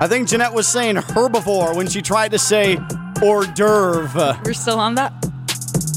I 0.00 0.06
think 0.08 0.28
Jeanette 0.30 0.54
was 0.54 0.66
saying 0.66 0.96
herbivore 0.96 1.76
when 1.76 1.88
she 1.90 2.00
tried 2.00 2.30
to 2.30 2.38
say 2.38 2.78
hors 3.20 3.48
d'oeuvre. 3.48 4.40
We're 4.46 4.54
still 4.54 4.78
on 4.78 4.94
that. 4.94 5.12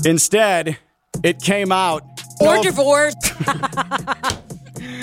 Instead, 0.05 0.77
it 1.23 1.39
came 1.39 1.71
out. 1.71 2.03
Hors 2.41 2.61
d'oeuvre. 2.61 3.11
divorce. 3.13 4.43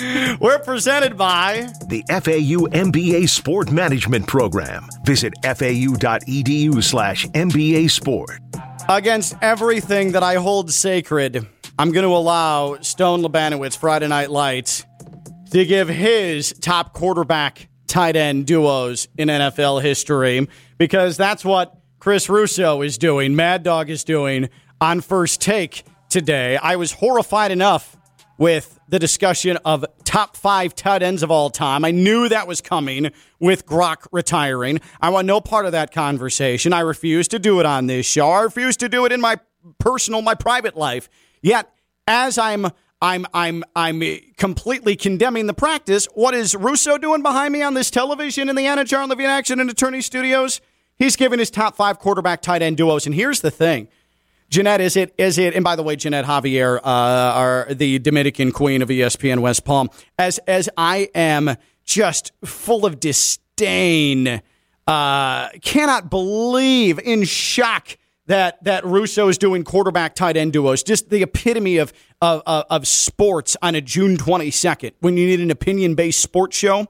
We're 0.39 0.59
presented 0.59 1.17
by 1.17 1.67
The 1.87 2.03
FAU 2.09 2.67
MBA 2.67 3.27
Sport 3.27 3.71
Management 3.71 4.27
Program. 4.27 4.87
Visit 5.03 5.33
fau.edu 5.43 6.83
slash 6.83 7.25
MBA 7.27 7.89
Sport. 7.89 8.39
Against 8.87 9.35
everything 9.41 10.11
that 10.11 10.21
I 10.21 10.35
hold 10.35 10.71
sacred, 10.71 11.47
I'm 11.79 11.91
going 11.91 12.03
to 12.03 12.15
allow 12.15 12.77
Stone 12.81 13.23
Labanowitz, 13.23 13.77
Friday 13.77 14.07
Night 14.07 14.29
Lights, 14.29 14.85
to 15.51 15.65
give 15.65 15.87
his 15.87 16.53
top 16.61 16.93
quarterback 16.93 17.67
tight 17.87 18.15
end 18.15 18.45
duos 18.45 19.07
in 19.17 19.29
NFL 19.29 19.81
history 19.81 20.47
because 20.77 21.17
that's 21.17 21.43
what 21.43 21.75
Chris 21.99 22.29
Russo 22.29 22.81
is 22.83 22.97
doing, 22.99 23.35
Mad 23.35 23.63
Dog 23.63 23.89
is 23.89 24.03
doing 24.03 24.49
on 24.79 25.01
first 25.01 25.41
take 25.41 25.83
today. 26.09 26.57
I 26.57 26.75
was 26.75 26.91
horrified 26.91 27.51
enough 27.51 27.97
with 28.37 28.74
the 28.87 28.99
discussion 28.99 29.57
of 29.65 29.85
top 30.03 30.37
five 30.37 30.75
tight 30.75 31.01
ends 31.01 31.23
of 31.23 31.31
all 31.31 31.49
time. 31.49 31.83
I 31.83 31.91
knew 31.91 32.29
that 32.29 32.47
was 32.47 32.61
coming 32.61 33.11
with 33.39 33.65
Gronk 33.65 34.07
retiring. 34.11 34.79
I 35.01 35.09
want 35.09 35.27
no 35.27 35.41
part 35.41 35.65
of 35.65 35.71
that 35.71 35.91
conversation. 35.91 36.73
I 36.73 36.81
refuse 36.81 37.27
to 37.29 37.39
do 37.39 37.59
it 37.59 37.65
on 37.65 37.87
this 37.87 38.05
show. 38.05 38.29
I 38.29 38.41
refuse 38.41 38.77
to 38.77 38.89
do 38.89 39.05
it 39.05 39.11
in 39.11 39.21
my 39.21 39.39
personal, 39.79 40.21
my 40.21 40.35
private 40.35 40.77
life. 40.77 41.09
Yet, 41.41 41.71
as 42.07 42.37
I'm 42.37 42.67
I'm 43.01 43.25
I'm 43.33 43.63
I'm 43.75 44.01
completely 44.37 44.95
condemning 44.95 45.47
the 45.47 45.53
practice. 45.53 46.07
What 46.13 46.33
is 46.33 46.55
Russo 46.55 46.97
doing 46.97 47.21
behind 47.21 47.53
me 47.53 47.61
on 47.61 47.73
this 47.73 47.91
television 47.91 48.49
in 48.49 48.55
the 48.55 48.63
Anidjar 48.63 49.07
Levine 49.07 49.27
Action 49.27 49.59
and 49.59 49.69
Attorney 49.69 50.01
Studios? 50.01 50.61
He's 50.97 51.15
giving 51.15 51.39
his 51.39 51.51
top 51.51 51.75
five 51.75 51.99
quarterback 51.99 52.41
tight 52.41 52.61
end 52.61 52.77
duos. 52.77 53.05
And 53.05 53.13
here's 53.13 53.41
the 53.41 53.51
thing. 53.51 53.89
Jeanette, 54.55 54.79
is 54.79 54.95
it 54.95 55.13
is 55.17 55.37
it? 55.37 55.53
And 55.53 55.65
by 55.65 55.75
the 55.75 55.83
way, 55.83 55.97
Jeanette 55.97 56.23
Javier, 56.23 56.77
uh, 56.77 56.81
are 56.81 57.67
the 57.73 57.99
Dominican 57.99 58.53
queen 58.53 58.81
of 58.81 58.87
ESPN 58.87 59.39
West 59.39 59.65
Palm. 59.65 59.89
As 60.17 60.37
as 60.47 60.69
I 60.77 61.09
am 61.13 61.57
just 61.83 62.31
full 62.45 62.85
of 62.85 63.01
disdain, 63.01 64.41
uh, 64.87 65.49
cannot 65.61 66.09
believe, 66.09 66.99
in 66.99 67.25
shock 67.25 67.97
that 68.27 68.63
that 68.63 68.85
Russo 68.85 69.27
is 69.27 69.37
doing 69.37 69.65
quarterback 69.65 70.15
tight 70.15 70.37
end 70.37 70.53
duos. 70.53 70.83
Just 70.83 71.09
the 71.09 71.21
epitome 71.21 71.75
of 71.75 71.91
of, 72.21 72.41
of, 72.45 72.63
of 72.69 72.87
sports 72.87 73.57
on 73.61 73.75
a 73.75 73.81
June 73.81 74.15
twenty 74.15 74.51
second 74.51 74.93
when 75.01 75.17
you 75.17 75.27
need 75.27 75.41
an 75.41 75.51
opinion 75.51 75.95
based 75.95 76.21
sports 76.21 76.55
show. 76.55 76.87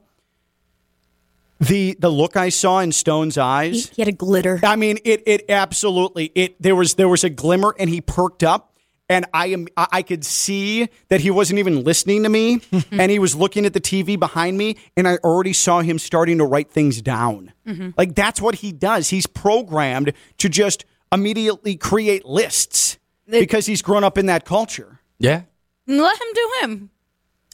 The 1.67 1.95
the 1.99 2.09
look 2.09 2.35
I 2.37 2.49
saw 2.49 2.79
in 2.79 2.91
Stone's 2.91 3.37
eyes. 3.37 3.89
he 3.89 4.01
had 4.01 4.09
a 4.09 4.11
glitter. 4.15 4.59
I 4.63 4.75
mean, 4.75 4.97
it 5.03 5.23
it 5.25 5.45
absolutely 5.49 6.31
it 6.35 6.61
there 6.61 6.75
was 6.75 6.95
there 6.95 7.09
was 7.09 7.23
a 7.23 7.29
glimmer 7.29 7.75
and 7.79 7.89
he 7.89 8.01
perked 8.01 8.43
up 8.43 8.75
and 9.09 9.25
I 9.33 9.47
am 9.47 9.67
I 9.77 9.87
I 9.91 10.01
could 10.01 10.25
see 10.25 10.89
that 11.09 11.21
he 11.21 11.31
wasn't 11.31 11.59
even 11.59 11.83
listening 11.83 12.23
to 12.23 12.29
me 12.29 12.61
and 12.91 13.11
he 13.11 13.19
was 13.19 13.35
looking 13.35 13.65
at 13.65 13.73
the 13.73 13.81
TV 13.81 14.19
behind 14.19 14.57
me 14.57 14.77
and 14.97 15.07
I 15.07 15.17
already 15.17 15.53
saw 15.53 15.81
him 15.81 15.99
starting 15.99 16.37
to 16.39 16.45
write 16.45 16.71
things 16.71 17.01
down. 17.01 17.53
Mm-hmm. 17.67 17.91
Like 17.97 18.15
that's 18.15 18.41
what 18.41 18.55
he 18.55 18.71
does. 18.71 19.09
He's 19.09 19.27
programmed 19.27 20.13
to 20.37 20.49
just 20.49 20.85
immediately 21.11 21.75
create 21.75 22.25
lists 22.25 22.97
because 23.27 23.65
he's 23.65 23.81
grown 23.81 24.03
up 24.03 24.17
in 24.17 24.27
that 24.27 24.45
culture. 24.45 24.99
Yeah. 25.17 25.43
Let 25.87 26.19
him 26.21 26.27
do 26.33 26.51
him. 26.61 26.89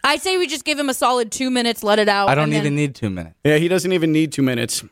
I 0.04 0.18
say 0.18 0.38
we 0.38 0.48
just 0.48 0.66
give 0.66 0.80
him 0.80 0.90
a 0.90 0.94
solid 0.94 1.32
two 1.32 1.50
minutes, 1.52 1.84
let 1.84 2.00
it 2.00 2.10
out. 2.10 2.30
I 2.30 2.36
don't 2.36 2.46
and 2.46 2.54
then- 2.54 2.62
even 2.62 2.76
need 2.76 2.96
two 2.96 3.10
minutes. 3.10 3.36
Yeah, 3.44 3.58
he 3.58 3.68
doesn't 3.68 3.92
even 3.92 4.12
need 4.12 4.32
2 4.32 4.42
minutes. 4.42 4.84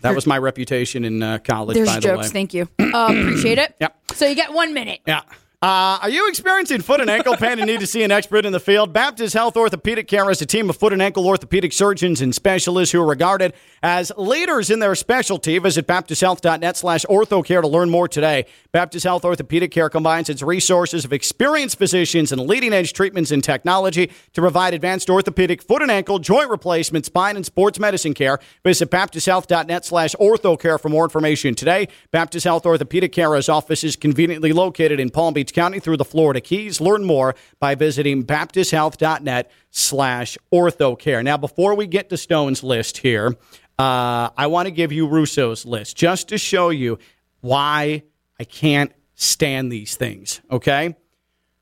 That 0.00 0.14
was 0.14 0.26
my 0.28 0.38
reputation 0.38 1.04
in 1.04 1.20
uh, 1.22 1.38
college 1.38 1.74
There's 1.74 1.88
by 1.88 1.96
the 1.96 2.00
jokes. 2.00 2.28
way. 2.28 2.32
Thank 2.32 2.54
you. 2.54 2.68
Uh, 2.78 3.06
appreciate 3.10 3.58
it. 3.58 3.74
Yep. 3.80 3.96
So 4.14 4.26
you 4.26 4.34
get 4.36 4.52
one 4.52 4.72
minute. 4.72 5.00
Yeah. 5.06 5.22
Uh, 5.60 5.98
are 6.02 6.10
you 6.10 6.28
experiencing 6.28 6.80
foot 6.80 7.00
and 7.00 7.10
ankle 7.10 7.36
pain 7.36 7.58
and 7.58 7.66
need 7.66 7.80
to 7.80 7.86
see 7.86 8.04
an 8.04 8.12
expert 8.12 8.46
in 8.46 8.52
the 8.52 8.60
field? 8.60 8.92
Baptist 8.92 9.34
Health 9.34 9.56
Orthopedic 9.56 10.06
Care 10.06 10.30
is 10.30 10.40
a 10.40 10.46
team 10.46 10.70
of 10.70 10.76
foot 10.76 10.92
and 10.92 11.02
ankle 11.02 11.26
orthopedic 11.26 11.72
surgeons 11.72 12.20
and 12.20 12.32
specialists 12.32 12.92
who 12.92 13.02
are 13.02 13.06
regarded 13.06 13.52
as 13.82 14.12
leaders 14.16 14.70
in 14.70 14.78
their 14.78 14.94
specialty. 14.94 15.58
Visit 15.58 15.88
baptisthealth.net 15.88 16.76
slash 16.76 17.04
orthocare 17.06 17.60
to 17.60 17.66
learn 17.66 17.90
more 17.90 18.06
today. 18.06 18.46
Baptist 18.70 19.02
Health 19.02 19.24
Orthopedic 19.24 19.72
Care 19.72 19.90
combines 19.90 20.28
its 20.28 20.42
resources 20.42 21.04
of 21.04 21.12
experienced 21.12 21.76
physicians 21.76 22.30
and 22.30 22.40
leading 22.42 22.72
edge 22.72 22.92
treatments 22.92 23.32
and 23.32 23.42
technology 23.42 24.12
to 24.34 24.40
provide 24.40 24.74
advanced 24.74 25.10
orthopedic 25.10 25.60
foot 25.60 25.82
and 25.82 25.90
ankle, 25.90 26.20
joint 26.20 26.50
replacement, 26.50 27.04
spine, 27.04 27.34
and 27.34 27.44
sports 27.44 27.80
medicine 27.80 28.14
care. 28.14 28.38
Visit 28.62 28.92
baptisthealth.net 28.92 29.84
slash 29.84 30.14
orthocare 30.20 30.80
for 30.80 30.88
more 30.88 31.02
information 31.02 31.56
today. 31.56 31.88
Baptist 32.12 32.44
Health 32.44 32.64
Orthopedic 32.64 33.10
Care's 33.10 33.48
office 33.48 33.82
is 33.82 33.96
conveniently 33.96 34.52
located 34.52 35.00
in 35.00 35.10
Palm 35.10 35.34
Beach 35.34 35.47
County 35.52 35.80
through 35.80 35.96
the 35.96 36.04
Florida 36.04 36.40
Keys. 36.40 36.80
Learn 36.80 37.04
more 37.04 37.34
by 37.58 37.74
visiting 37.74 38.24
baptisthealth.net 38.24 39.50
slash 39.70 40.38
orthocare. 40.52 41.22
Now, 41.24 41.36
before 41.36 41.74
we 41.74 41.86
get 41.86 42.08
to 42.10 42.16
Stone's 42.16 42.62
list 42.62 42.98
here, 42.98 43.36
uh, 43.78 44.30
I 44.36 44.46
want 44.48 44.66
to 44.66 44.70
give 44.70 44.92
you 44.92 45.06
Russo's 45.06 45.64
list 45.64 45.96
just 45.96 46.28
to 46.28 46.38
show 46.38 46.70
you 46.70 46.98
why 47.40 48.02
I 48.38 48.44
can't 48.44 48.92
stand 49.14 49.70
these 49.70 49.96
things, 49.96 50.40
okay? 50.50 50.96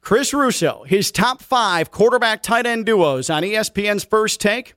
Chris 0.00 0.32
Russo, 0.32 0.84
his 0.86 1.10
top 1.10 1.42
five 1.42 1.90
quarterback 1.90 2.42
tight 2.42 2.66
end 2.66 2.86
duos 2.86 3.28
on 3.28 3.42
ESPN's 3.42 4.04
first 4.04 4.40
take. 4.40 4.74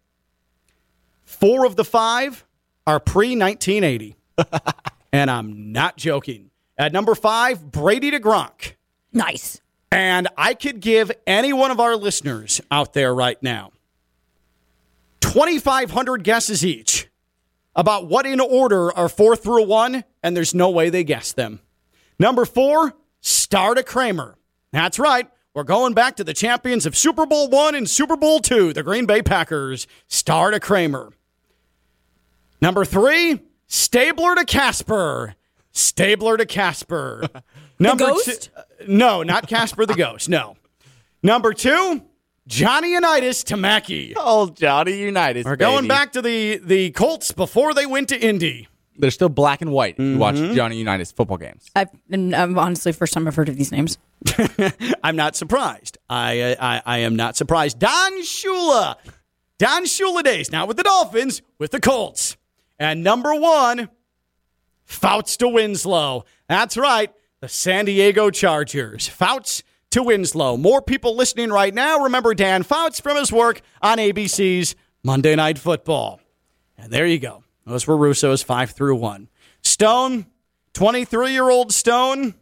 Four 1.24 1.66
of 1.66 1.76
the 1.76 1.86
five 1.86 2.46
are 2.88 3.00
pre 3.00 3.38
1980. 3.38 4.16
and 5.14 5.30
I'm 5.30 5.72
not 5.72 5.98
joking. 5.98 6.50
At 6.78 6.94
number 6.94 7.14
five, 7.14 7.72
Brady 7.72 8.12
to 8.12 8.20
Gronk. 8.20 8.74
Nice. 9.14 9.62
And 9.92 10.28
I 10.38 10.54
could 10.54 10.80
give 10.82 11.12
any 11.26 11.52
one 11.52 11.72
of 11.72 11.80
our 11.80 11.96
listeners 11.96 12.62
out 12.70 12.94
there 12.94 13.14
right 13.14 13.42
now 13.42 13.72
2,500 15.22 16.24
guesses 16.24 16.66
each 16.66 17.08
about 17.76 18.08
what 18.08 18.26
in 18.26 18.40
order 18.40 18.92
are 18.96 19.10
four 19.10 19.36
through 19.36 19.66
one, 19.66 20.04
and 20.24 20.36
there's 20.36 20.54
no 20.54 20.70
way 20.70 20.90
they 20.90 21.04
guess 21.04 21.32
them. 21.32 21.60
Number 22.18 22.46
four, 22.46 22.94
Starr 23.22 23.76
to 23.76 23.84
Kramer. 23.84 24.36
That's 24.72 25.00
right. 25.00 25.30
We're 25.54 25.64
going 25.64 25.94
back 25.94 26.16
to 26.18 26.24
the 26.24 26.34
champions 26.34 26.86
of 26.86 26.96
Super 26.96 27.26
Bowl 27.26 27.50
one 27.50 27.76
and 27.76 27.90
Super 27.90 28.16
Bowl 28.16 28.40
two, 28.40 28.74
the 28.74 28.84
Green 28.84 29.06
Bay 29.06 29.22
Packers. 29.22 29.88
Starr 30.08 30.52
to 30.52 30.60
Kramer. 30.60 31.12
Number 32.62 32.86
three, 32.86 33.40
Stabler 33.68 34.36
to 34.36 34.46
Casper. 34.46 35.36
Stabler 35.72 36.38
to 36.38 36.46
Casper. 36.46 37.28
Number 37.80 38.08
ghost? 38.08 38.52
two- 38.56 38.62
no, 38.88 39.24
not 39.24 39.48
Casper 39.48 39.86
the 39.86 39.96
Ghost. 39.96 40.30
No. 40.30 40.56
Number 41.24 41.54
two, 41.54 42.02
Johnny 42.48 42.94
Unitas 42.94 43.44
to 43.46 43.58
Mackey. 43.58 44.14
Oh, 44.16 44.50
Johnny 44.50 45.00
United. 45.00 45.46
We're 45.46 45.56
going 45.56 45.88
back 45.88 46.14
to 46.14 46.22
the 46.22 46.60
the 46.64 46.92
Colts 46.92 47.32
before 47.32 47.74
they 47.74 47.86
went 47.86 48.10
to 48.10 48.18
Indy. 48.20 48.68
They're 48.98 49.12
still 49.12 49.30
black 49.30 49.62
and 49.62 49.72
white. 49.72 49.96
If 49.98 50.00
you 50.00 50.18
watch 50.18 50.36
Mm-hmm. 50.36 50.56
Johnny 50.56 50.78
Unitas 50.78 51.12
football 51.14 51.38
games. 51.38 51.70
I've, 51.74 51.88
I'm 52.12 52.58
honestly 52.60 52.92
first 52.92 53.14
time 53.14 53.28
I've 53.30 53.36
heard 53.36 53.48
of 53.48 53.56
these 53.56 53.72
names. 53.72 53.98
I'm 55.04 55.16
not 55.16 55.38
surprised. 55.38 55.98
I 56.10 56.42
uh, 56.42 56.56
I, 56.60 56.82
I 56.86 56.98
am 57.00 57.16
not 57.16 57.38
surprised. 57.38 57.80
Don 57.80 58.22
Shula, 58.24 58.96
Don 59.58 59.86
Shula 59.86 60.22
days 60.24 60.52
now 60.52 60.66
with 60.66 60.76
the 60.78 60.84
Dolphins 60.84 61.42
with 61.60 61.72
the 61.72 61.80
Colts, 61.80 62.36
And 62.78 63.02
number 63.04 63.34
one, 63.36 63.90
Fouts 64.86 65.38
to 65.38 65.48
Winslow. 65.48 66.26
That's 66.50 66.76
right, 66.76 67.10
the 67.42 67.48
San 67.48 67.86
Diego 67.86 68.30
Chargers. 68.30 69.08
Fouts 69.08 69.64
to 69.92 70.04
Winslow. 70.04 70.58
More 70.58 70.82
people 70.82 71.16
listening 71.16 71.50
right 71.50 71.74
now 71.74 72.00
remember 72.00 72.34
Dan 72.34 72.64
Fouts 72.64 73.00
from 73.00 73.18
his 73.18 73.32
work 73.32 73.62
on 73.82 73.98
ABC's 73.98 74.76
Monday 75.04 75.36
Night 75.36 75.58
Football. 75.58 76.20
And 76.78 76.92
there 76.92 77.06
you 77.06 77.20
go. 77.20 77.44
Those 77.66 77.88
were 77.88 77.98
Russo's 77.98 78.44
five 78.44 78.72
through 78.72 78.96
one. 78.96 79.30
Stone, 79.62 80.26
23 80.74 81.32
year 81.32 81.50
old 81.50 81.74
Stone, 81.74 82.36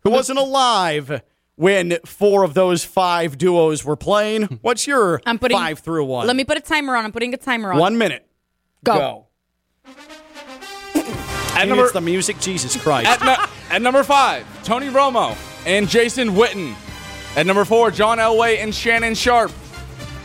who 0.00 0.10
wasn't 0.10 0.38
alive 0.38 1.22
when 1.56 1.98
four 2.04 2.42
of 2.42 2.54
those 2.54 2.84
five 2.84 3.36
duos 3.36 3.84
were 3.84 3.96
playing. 3.96 4.60
What's 4.62 4.86
your 4.86 5.20
I'm 5.26 5.38
putting 5.38 5.58
five 5.58 5.80
through 5.80 6.04
one? 6.06 6.26
Let 6.26 6.36
me 6.36 6.44
put 6.44 6.56
a 6.56 6.60
timer 6.60 6.96
on. 6.96 7.04
I'm 7.04 7.12
putting 7.12 7.34
a 7.34 7.38
timer 7.38 7.72
on. 7.72 7.78
One 7.78 7.98
minute. 7.98 8.26
Go. 8.84 9.26
Go. 9.86 9.94
At 11.54 11.60
Dude, 11.60 11.68
number, 11.68 11.84
it's 11.84 11.92
the 11.92 12.00
music, 12.00 12.38
Jesus 12.40 12.76
Christ. 12.80 13.08
at, 13.08 13.22
nu- 13.22 13.74
at 13.74 13.82
number 13.82 14.02
five, 14.02 14.46
Tony 14.64 14.88
Romo 14.88 15.36
and 15.66 15.88
Jason 15.88 16.30
Witten. 16.30 16.74
At 17.36 17.46
number 17.46 17.64
four, 17.64 17.90
John 17.90 18.18
Elway 18.18 18.58
and 18.62 18.74
Shannon 18.74 19.14
Sharpe. 19.14 19.52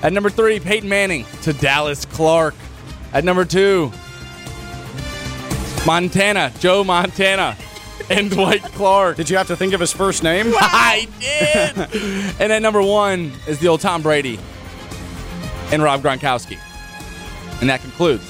At 0.04 0.14
number 0.14 0.30
three, 0.30 0.60
Peyton 0.60 0.88
Manning 0.90 1.26
to 1.44 1.54
Dallas 1.54 2.06
Clark. 2.06 2.54
At 3.14 3.24
number 3.24 3.46
two, 3.46 3.92
Montana, 5.86 6.52
Joe 6.60 6.84
Montana 6.84 7.56
and 8.10 8.30
Dwight 8.32 8.62
Clark. 8.64 9.18
Did 9.18 9.30
you 9.30 9.38
have 9.38 9.48
to 9.48 9.56
think 9.56 9.74
of 9.74 9.80
his 9.80 9.92
first 9.94 10.24
name? 10.24 10.48
I 10.56 11.08
did. 11.20 12.42
and 12.42 12.52
at 12.52 12.62
number 12.62 12.82
one 12.82 13.32
is 13.48 13.60
the 13.60 13.68
old 13.70 13.82
Tom 13.82 14.02
Brady 14.02 14.40
and 15.72 15.82
Rob 15.82 16.02
Gronkowski. 16.02 16.58
And 17.62 17.70
that 17.70 17.82
concludes 17.82 18.24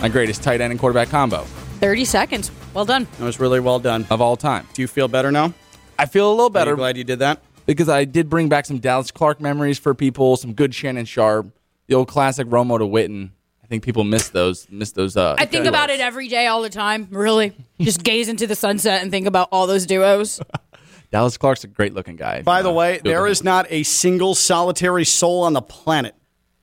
my 0.00 0.08
greatest 0.08 0.42
tight 0.42 0.60
end 0.60 0.70
and 0.72 0.80
quarterback 0.80 1.08
combo 1.10 1.46
30 1.84 2.04
seconds. 2.06 2.50
Well 2.72 2.86
done. 2.86 3.06
That 3.18 3.24
was 3.24 3.38
really 3.38 3.60
well 3.60 3.78
done. 3.78 4.06
of 4.08 4.20
all 4.22 4.36
time. 4.36 4.66
Do 4.72 4.80
you 4.80 4.88
feel 4.88 5.06
better 5.06 5.30
now? 5.30 5.52
I 5.98 6.06
feel 6.06 6.28
a 6.28 6.32
little 6.32 6.46
Are 6.46 6.50
better 6.50 6.70
you 6.70 6.76
glad 6.78 6.96
you 6.96 7.04
did 7.04 7.18
that? 7.18 7.40
because 7.66 7.90
I 7.90 8.04
did 8.06 8.30
bring 8.30 8.48
back 8.48 8.64
some 8.64 8.78
Dallas 8.78 9.10
Clark 9.10 9.38
memories 9.40 9.78
for 9.78 9.92
people, 9.94 10.36
some 10.38 10.54
good 10.54 10.74
Shannon 10.74 11.04
Sharpe, 11.04 11.46
the 11.86 11.94
old 11.94 12.08
classic 12.08 12.46
Romo 12.46 12.78
to 12.78 12.84
Witten. 12.86 13.30
I 13.62 13.66
think 13.66 13.82
people 13.84 14.02
miss 14.04 14.30
those. 14.30 14.66
Miss 14.70 14.92
those. 14.92 15.14
Uh, 15.16 15.36
I 15.38 15.44
think 15.44 15.66
about 15.66 15.90
it 15.90 16.00
every 16.00 16.28
day, 16.28 16.46
all 16.46 16.62
the 16.62 16.70
time. 16.70 17.06
Really, 17.10 17.52
just 17.80 18.02
gaze 18.02 18.28
into 18.30 18.46
the 18.46 18.54
sunset 18.56 19.02
and 19.02 19.10
think 19.10 19.26
about 19.26 19.48
all 19.52 19.66
those 19.66 19.84
duos. 19.86 20.40
Dallas 21.12 21.36
Clark's 21.36 21.64
a 21.64 21.68
great 21.68 21.92
looking 21.94 22.16
guy. 22.16 22.40
By 22.42 22.62
the 22.62 22.70
Uh, 22.70 22.74
way, 22.74 22.94
good 22.96 23.04
there 23.04 23.20
looking. 23.20 23.32
is 23.32 23.44
not 23.44 23.66
a 23.70 23.82
single 23.82 24.34
solitary 24.34 25.04
soul 25.04 25.42
on 25.44 25.52
the 25.52 25.62
planet 25.62 26.14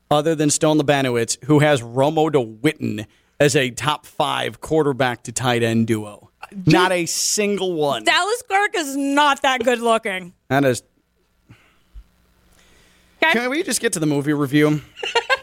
other 0.10 0.34
than 0.36 0.50
Stone 0.50 0.80
Labanowitz 0.80 1.44
who 1.46 1.60
has 1.60 1.82
Romo 1.82 2.32
to 2.32 2.40
Witten 2.40 3.06
as 3.42 3.56
a 3.56 3.72
top 3.72 4.06
five 4.06 4.62
quarterback 4.62 5.24
to 5.24 5.32
tight 5.32 5.64
end 5.64 5.88
duo. 5.88 6.30
Not 6.68 6.92
a 6.92 7.08
single 7.08 7.74
one. 7.74 8.04
Dallas 8.04 8.44
Clark 8.48 8.76
is 8.76 8.96
not 8.96 9.42
that 9.42 9.64
good 9.64 9.80
looking. 9.80 10.34
That 10.50 10.64
is. 10.64 10.84
Okay. 13.24 13.34
Can 13.34 13.50
we 13.50 13.64
just 13.64 13.82
get 13.82 13.94
to 13.94 14.00
the 14.00 14.06
movie 14.06 14.34
review? 14.34 14.82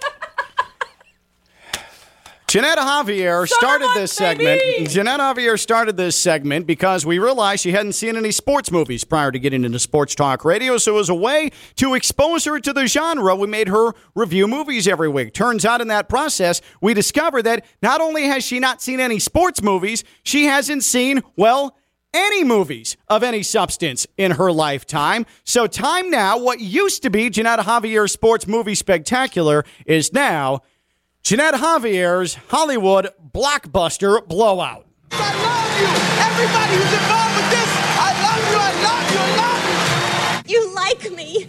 Jeanette 2.48 2.78
Javier 2.78 3.46
started 3.46 3.90
this 3.94 4.10
segment. 4.10 4.58
baby! 4.62 4.86
Javier 4.86 5.58
started 5.60 5.98
this 5.98 6.16
segment 6.16 6.66
because 6.66 7.04
we 7.04 7.18
realized 7.18 7.62
she 7.62 7.72
hadn't 7.72 7.92
seen 7.92 8.16
any 8.16 8.30
sports 8.30 8.70
movies 8.70 9.04
prior 9.04 9.30
to 9.30 9.38
getting 9.38 9.66
into 9.66 9.78
sports 9.78 10.14
talk 10.14 10.46
radio. 10.46 10.78
So, 10.78 10.98
as 10.98 11.10
a 11.10 11.14
way 11.14 11.50
to 11.76 11.92
expose 11.92 12.46
her 12.46 12.58
to 12.58 12.72
the 12.72 12.86
genre, 12.86 13.36
we 13.36 13.48
made 13.48 13.68
her 13.68 13.92
review 14.14 14.48
movies 14.48 14.88
every 14.88 15.10
week. 15.10 15.34
Turns 15.34 15.66
out 15.66 15.82
in 15.82 15.88
that 15.88 16.08
process, 16.08 16.62
we 16.80 16.94
discovered 16.94 17.42
that 17.42 17.66
not 17.82 18.00
only 18.00 18.22
has 18.22 18.44
she 18.44 18.60
not 18.60 18.80
seen 18.80 18.98
any 18.98 19.18
sports 19.18 19.62
movies, 19.62 20.02
she 20.22 20.46
hasn't 20.46 20.84
seen, 20.84 21.22
well, 21.36 21.76
any 22.14 22.44
movies 22.44 22.96
of 23.08 23.22
any 23.22 23.42
substance 23.42 24.06
in 24.16 24.30
her 24.30 24.50
lifetime. 24.50 25.26
So, 25.44 25.66
time 25.66 26.08
now, 26.08 26.38
what 26.38 26.60
used 26.60 27.02
to 27.02 27.10
be 27.10 27.28
Jeanette 27.28 27.60
Javier's 27.60 28.12
Sports 28.12 28.46
Movie 28.46 28.74
Spectacular 28.74 29.66
is 29.84 30.14
now 30.14 30.62
Jeanette 31.22 31.54
Javier's 31.54 32.34
Hollywood 32.48 33.10
Blockbuster 33.34 34.26
Blowout. 34.26 34.86
I 35.12 35.34
love 35.34 35.78
you. 35.78 35.88
Everybody 36.24 36.74
who's 36.76 36.92
involved 36.92 37.36
with 37.36 37.50
this, 37.50 37.70
I 37.98 38.10
love 38.24 38.42
you, 38.48 38.56
I 38.58 38.72
love 38.86 39.06
you, 39.12 39.20
I 39.20 39.30
love 39.36 39.62
you. 40.48 40.54
You 40.54 40.60
like 40.74 41.02
me 41.12 41.46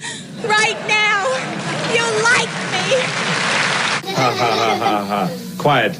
right 0.47 0.79
now. 0.87 1.27
You 1.93 2.03
like 2.23 2.51
me. 2.73 2.85
Ha 4.15 4.29
ha 4.37 4.49
ha 4.59 4.71
ha 4.77 5.05
ha. 5.05 5.21
Quiet. 5.57 5.93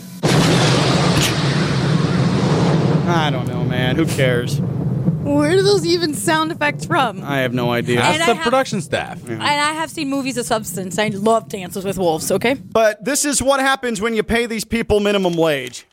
I 3.08 3.30
don't 3.32 3.48
know, 3.48 3.64
man. 3.64 3.96
Who 3.96 4.06
cares? 4.06 4.60
Where 5.30 5.52
do 5.56 5.62
those 5.62 5.86
even 5.86 6.14
sound 6.14 6.52
effects 6.52 6.86
from? 6.86 7.24
I 7.24 7.40
have 7.40 7.54
no 7.54 7.72
idea. 7.72 7.98
That's 7.98 8.14
And 8.16 8.24
I 8.24 8.26
the 8.28 8.36
have- 8.36 8.44
production 8.44 8.82
staff. 8.82 9.28
And 9.28 9.42
I 9.44 9.74
have 9.74 9.90
seen 9.90 10.10
movies 10.10 10.38
of 10.38 10.46
substance. 10.46 10.98
I 10.98 11.10
love 11.10 11.48
Dances 11.50 11.86
with 11.86 11.98
Wolves. 11.98 12.32
Okay. 12.32 12.56
But 12.56 13.04
this 13.06 13.26
is 13.26 13.42
what 13.42 13.60
happens 13.60 14.02
when 14.02 14.16
you 14.16 14.24
pay 14.24 14.46
these 14.48 14.66
people 14.66 15.00
minimum 15.00 15.36
wage. 15.36 15.86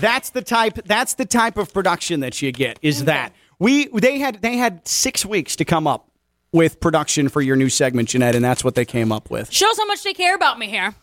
That's 0.00 0.30
the 0.30 0.42
type. 0.42 0.78
That's 0.86 1.14
the 1.14 1.24
type 1.24 1.56
of 1.56 1.72
production 1.72 2.20
that 2.20 2.40
you 2.42 2.52
get. 2.52 2.78
Is 2.82 3.04
that 3.04 3.32
we? 3.58 3.88
They 3.88 4.18
had 4.18 4.42
they 4.42 4.56
had 4.56 4.86
six 4.86 5.24
weeks 5.24 5.56
to 5.56 5.64
come 5.64 5.86
up 5.86 6.08
with 6.52 6.80
production 6.80 7.28
for 7.28 7.40
your 7.40 7.56
new 7.56 7.68
segment, 7.70 8.08
Jeanette, 8.10 8.34
and 8.34 8.44
that's 8.44 8.62
what 8.62 8.74
they 8.74 8.84
came 8.84 9.10
up 9.12 9.30
with. 9.30 9.50
Shows 9.52 9.78
how 9.78 9.86
much 9.86 10.02
they 10.02 10.12
care 10.12 10.34
about 10.34 10.58
me 10.58 10.66
here. 10.68 10.94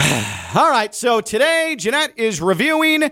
All 0.54 0.70
right, 0.70 0.92
so 0.94 1.20
today 1.20 1.76
Jeanette 1.78 2.14
is 2.18 2.40
reviewing 2.40 3.10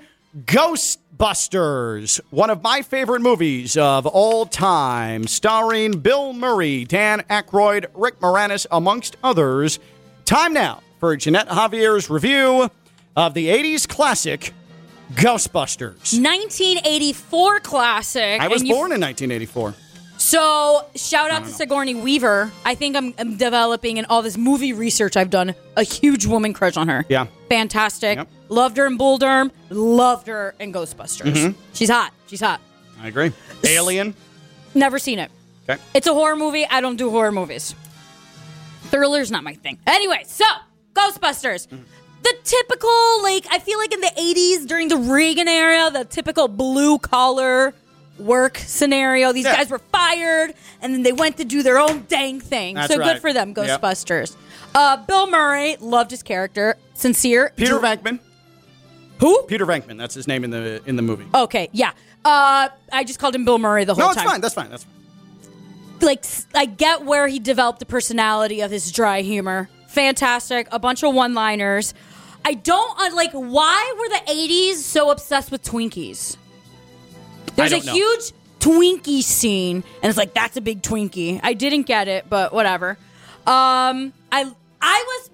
Ghostbusters, 1.18 2.20
one 2.30 2.48
of 2.50 2.62
my 2.62 2.82
favorite 2.82 3.20
movies 3.20 3.76
of 3.76 4.06
all 4.06 4.46
time, 4.46 5.26
starring 5.26 5.98
Bill 5.98 6.32
Murray, 6.32 6.84
Dan 6.84 7.20
Aykroyd, 7.28 7.86
Rick 7.94 8.20
Moranis, 8.20 8.66
amongst 8.70 9.16
others. 9.24 9.78
Time 10.24 10.52
now 10.52 10.80
for 11.00 11.16
Jeanette 11.16 11.48
Javier's 11.48 12.08
review 12.08 12.70
of 13.16 13.34
the 13.34 13.48
80s 13.48 13.88
classic 13.88 14.52
Ghostbusters. 15.14 16.20
1984 16.22 17.60
classic. 17.60 18.40
I 18.40 18.46
was 18.48 18.62
you- 18.62 18.72
born 18.74 18.92
in 18.92 19.00
1984. 19.00 19.74
So 20.18 20.84
shout 20.96 21.30
out 21.30 21.44
to 21.44 21.50
Sigourney 21.50 21.94
Weaver. 21.94 22.50
I 22.64 22.74
think 22.74 22.96
I'm, 22.96 23.14
I'm 23.18 23.36
developing 23.36 23.96
in 23.98 24.04
all 24.06 24.20
this 24.22 24.36
movie 24.36 24.72
research 24.72 25.16
I've 25.16 25.30
done 25.30 25.54
a 25.76 25.84
huge 25.84 26.26
woman 26.26 26.52
crush 26.52 26.76
on 26.76 26.88
her. 26.88 27.04
Yeah. 27.08 27.26
Fantastic. 27.48 28.18
Yep. 28.18 28.28
Loved 28.48 28.76
her 28.76 28.86
in 28.86 28.96
Bull 28.96 29.18
Durham. 29.18 29.50
Loved 29.70 30.26
her 30.26 30.54
in 30.58 30.72
Ghostbusters. 30.72 31.32
Mm-hmm. 31.32 31.60
She's 31.74 31.90
hot. 31.90 32.12
She's 32.26 32.40
hot. 32.40 32.60
I 33.00 33.08
agree. 33.08 33.32
Alien. 33.64 34.14
Never 34.74 34.98
seen 34.98 35.18
it. 35.18 35.30
Okay. 35.68 35.80
It's 35.94 36.06
a 36.06 36.14
horror 36.14 36.36
movie. 36.36 36.66
I 36.66 36.80
don't 36.80 36.96
do 36.96 37.10
horror 37.10 37.32
movies. 37.32 37.74
Thriller's 38.90 39.30
not 39.30 39.44
my 39.44 39.54
thing. 39.54 39.78
Anyway, 39.86 40.22
so 40.26 40.44
Ghostbusters. 40.94 41.68
Mm. 41.68 41.82
The 42.22 42.34
typical, 42.42 43.22
like, 43.22 43.46
I 43.50 43.58
feel 43.60 43.78
like 43.78 43.92
in 43.92 44.00
the 44.00 44.12
80s 44.18 44.66
during 44.66 44.88
the 44.88 44.96
Reagan 44.96 45.46
era, 45.46 45.90
the 45.92 46.04
typical 46.04 46.48
blue 46.48 46.98
collar 46.98 47.74
work 48.18 48.58
scenario. 48.58 49.32
These 49.32 49.44
Yeah. 49.44 49.56
guys 49.56 49.70
were 49.70 49.78
fired 49.78 50.54
and 50.82 50.92
then 50.92 51.02
they 51.04 51.12
went 51.12 51.36
to 51.36 51.44
do 51.44 51.62
their 51.62 51.78
own 51.78 52.06
dang 52.08 52.40
thing. 52.40 52.74
That's 52.74 52.92
so 52.92 52.98
right. 52.98 53.12
good 53.12 53.20
for 53.20 53.32
them, 53.32 53.54
Yep. 53.56 53.80
Ghostbusters. 53.80 54.34
Uh, 54.74 54.96
Bill 55.06 55.30
Murray, 55.30 55.76
loved 55.80 56.10
his 56.10 56.22
character. 56.24 56.76
Sincere. 56.94 57.52
Peter 57.56 57.78
Dr- 57.78 58.00
Venkman. 58.02 58.18
Who? 59.20 59.42
Peter 59.44 59.66
Venkman. 59.66 59.98
That's 59.98 60.14
his 60.14 60.28
name 60.28 60.44
in 60.44 60.50
the 60.50 60.80
in 60.86 60.96
the 60.96 61.02
movie. 61.02 61.26
Okay, 61.34 61.68
yeah. 61.72 61.90
Uh, 62.24 62.68
I 62.92 63.04
just 63.04 63.18
called 63.18 63.34
him 63.34 63.44
Bill 63.44 63.58
Murray 63.58 63.84
the 63.84 63.94
whole 63.94 64.02
time. 64.02 64.06
no, 64.06 64.10
it's 64.12 64.22
time. 64.22 64.26
fine. 64.26 64.40
That's 64.40 64.54
fine. 64.54 64.70
That's 64.70 64.84
fine. 64.84 66.06
like 66.06 66.18
s- 66.20 66.46
I 66.54 66.66
get 66.66 67.04
where 67.04 67.26
he 67.28 67.38
developed 67.38 67.80
the 67.80 67.86
personality 67.86 68.60
of 68.60 68.70
his 68.70 68.92
dry 68.92 69.22
humor. 69.22 69.68
Fantastic, 69.88 70.68
a 70.70 70.78
bunch 70.78 71.02
of 71.02 71.14
one-liners. 71.14 71.94
I 72.44 72.54
don't 72.54 73.00
uh, 73.00 73.14
like 73.16 73.32
why 73.32 73.94
were 73.98 74.08
the 74.08 74.32
'80s 74.32 74.76
so 74.76 75.10
obsessed 75.10 75.50
with 75.50 75.62
Twinkies? 75.62 76.36
There's 77.56 77.72
a 77.72 77.76
don't 77.76 77.86
know. 77.86 77.92
huge 77.94 78.32
Twinkie 78.60 79.22
scene, 79.22 79.82
and 80.02 80.08
it's 80.10 80.18
like 80.18 80.34
that's 80.34 80.56
a 80.56 80.60
big 80.60 80.82
Twinkie. 80.82 81.40
I 81.42 81.54
didn't 81.54 81.82
get 81.82 82.06
it, 82.08 82.26
but 82.28 82.52
whatever. 82.52 82.90
Um, 83.46 84.12
I 84.30 84.52
I 84.80 85.04
was 85.06 85.30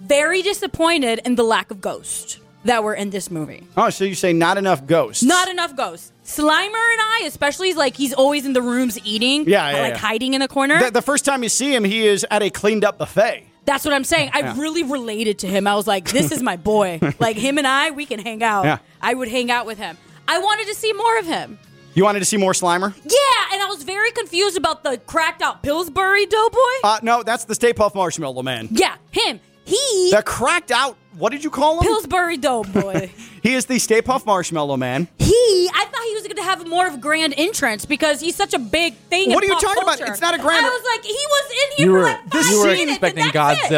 very 0.00 0.42
disappointed 0.42 1.20
in 1.24 1.34
the 1.34 1.42
lack 1.44 1.70
of 1.70 1.80
ghost 1.80 2.38
that 2.64 2.84
were 2.84 2.94
in 2.94 3.10
this 3.10 3.30
movie. 3.30 3.66
Oh, 3.76 3.90
so 3.90 4.04
you 4.04 4.14
say 4.14 4.32
not 4.32 4.58
enough 4.58 4.86
ghosts? 4.86 5.22
Not 5.22 5.48
enough 5.48 5.74
ghosts. 5.76 6.12
Slimer 6.24 6.66
and 6.66 7.00
I, 7.00 7.22
especially, 7.26 7.74
like 7.74 7.96
he's 7.96 8.12
always 8.14 8.46
in 8.46 8.52
the 8.52 8.62
rooms 8.62 8.98
eating. 9.04 9.48
Yeah, 9.48 9.70
yeah, 9.70 9.82
like 9.82 9.92
yeah. 9.94 9.98
hiding 9.98 10.34
in 10.34 10.42
a 10.42 10.48
corner. 10.48 10.78
The, 10.82 10.90
the 10.90 11.02
first 11.02 11.24
time 11.24 11.42
you 11.42 11.48
see 11.48 11.74
him, 11.74 11.84
he 11.84 12.06
is 12.06 12.24
at 12.30 12.42
a 12.42 12.50
cleaned 12.50 12.84
up 12.84 12.98
buffet. 12.98 13.46
That's 13.64 13.84
what 13.84 13.94
I'm 13.94 14.04
saying. 14.04 14.30
I 14.32 14.40
Yeah. 14.40 14.60
really 14.60 14.82
related 14.82 15.38
to 15.40 15.46
him. 15.48 15.66
I 15.66 15.74
was 15.76 15.86
like, 15.86 16.10
this 16.10 16.32
is 16.32 16.42
my 16.42 16.56
boy. 16.72 17.00
like 17.20 17.36
him 17.36 17.58
and 17.58 17.66
I, 17.66 17.90
we 17.90 18.06
can 18.06 18.18
hang 18.20 18.42
out. 18.42 18.64
Yeah. 18.64 18.78
I 19.00 19.14
would 19.14 19.28
hang 19.28 19.50
out 19.50 19.66
with 19.66 19.78
him. 19.78 19.96
I 20.28 20.38
wanted 20.38 20.66
to 20.68 20.74
see 20.74 20.92
more 20.92 21.18
of 21.18 21.26
him. 21.26 21.58
You 21.94 22.04
wanted 22.04 22.20
to 22.20 22.24
see 22.24 22.38
more 22.38 22.52
Slimer? 22.52 22.94
Yeah, 22.96 23.52
and 23.52 23.60
I 23.62 23.66
was 23.68 23.82
very 23.82 24.10
confused 24.12 24.56
about 24.56 24.82
the 24.82 24.96
cracked 24.98 25.42
out 25.42 25.62
Pillsbury 25.62 26.24
Doughboy. 26.26 26.58
Uh, 26.84 26.98
no, 27.02 27.22
that's 27.22 27.44
the 27.44 27.54
Stay 27.54 27.72
Puft 27.74 27.94
Marshmallow 27.94 28.42
Man. 28.42 28.68
yeah, 28.70 28.96
him. 29.10 29.40
He 29.64 30.10
The 30.10 30.22
cracked 30.24 30.70
out. 30.70 30.96
What 31.16 31.30
did 31.30 31.44
you 31.44 31.50
call 31.50 31.78
him? 31.80 31.86
Pillsbury 31.86 32.36
Doughboy. 32.38 33.10
He 33.42 33.54
is 33.54 33.66
the 33.66 33.80
Stay 33.80 34.00
Puft 34.02 34.24
Marshmallow 34.24 34.76
Man. 34.76 35.08
he, 35.18 35.68
I 35.74 35.84
thought 35.90 36.04
he 36.04 36.14
was 36.14 36.22
going 36.22 36.36
to 36.36 36.42
have 36.44 36.64
more 36.68 36.86
of 36.86 36.94
a 36.94 36.98
grand 36.98 37.34
entrance 37.36 37.84
because 37.84 38.20
he's 38.20 38.36
such 38.36 38.54
a 38.54 38.58
big 38.60 38.94
thing. 38.94 39.30
What 39.32 39.42
in 39.42 39.50
are 39.50 39.54
you 39.54 39.60
pop 39.60 39.62
talking 39.74 39.82
about? 39.82 40.00
It's 40.08 40.20
not 40.20 40.34
a 40.36 40.38
grand- 40.38 40.64
I 40.64 40.68
was 40.68 40.84
like, 40.84 41.04
he 41.04 41.12
was 41.12 41.50
in 41.50 41.76
here 41.78 41.86
You 41.86 41.92
for 41.92 41.98
were 41.98 42.04
like 42.04 42.30
five 42.30 42.46
you 42.46 42.58
were 42.60 42.66
minutes, 42.66 42.90
expecting 42.92 43.24
and 43.24 43.32
that's 43.32 43.60
it. 43.64 43.68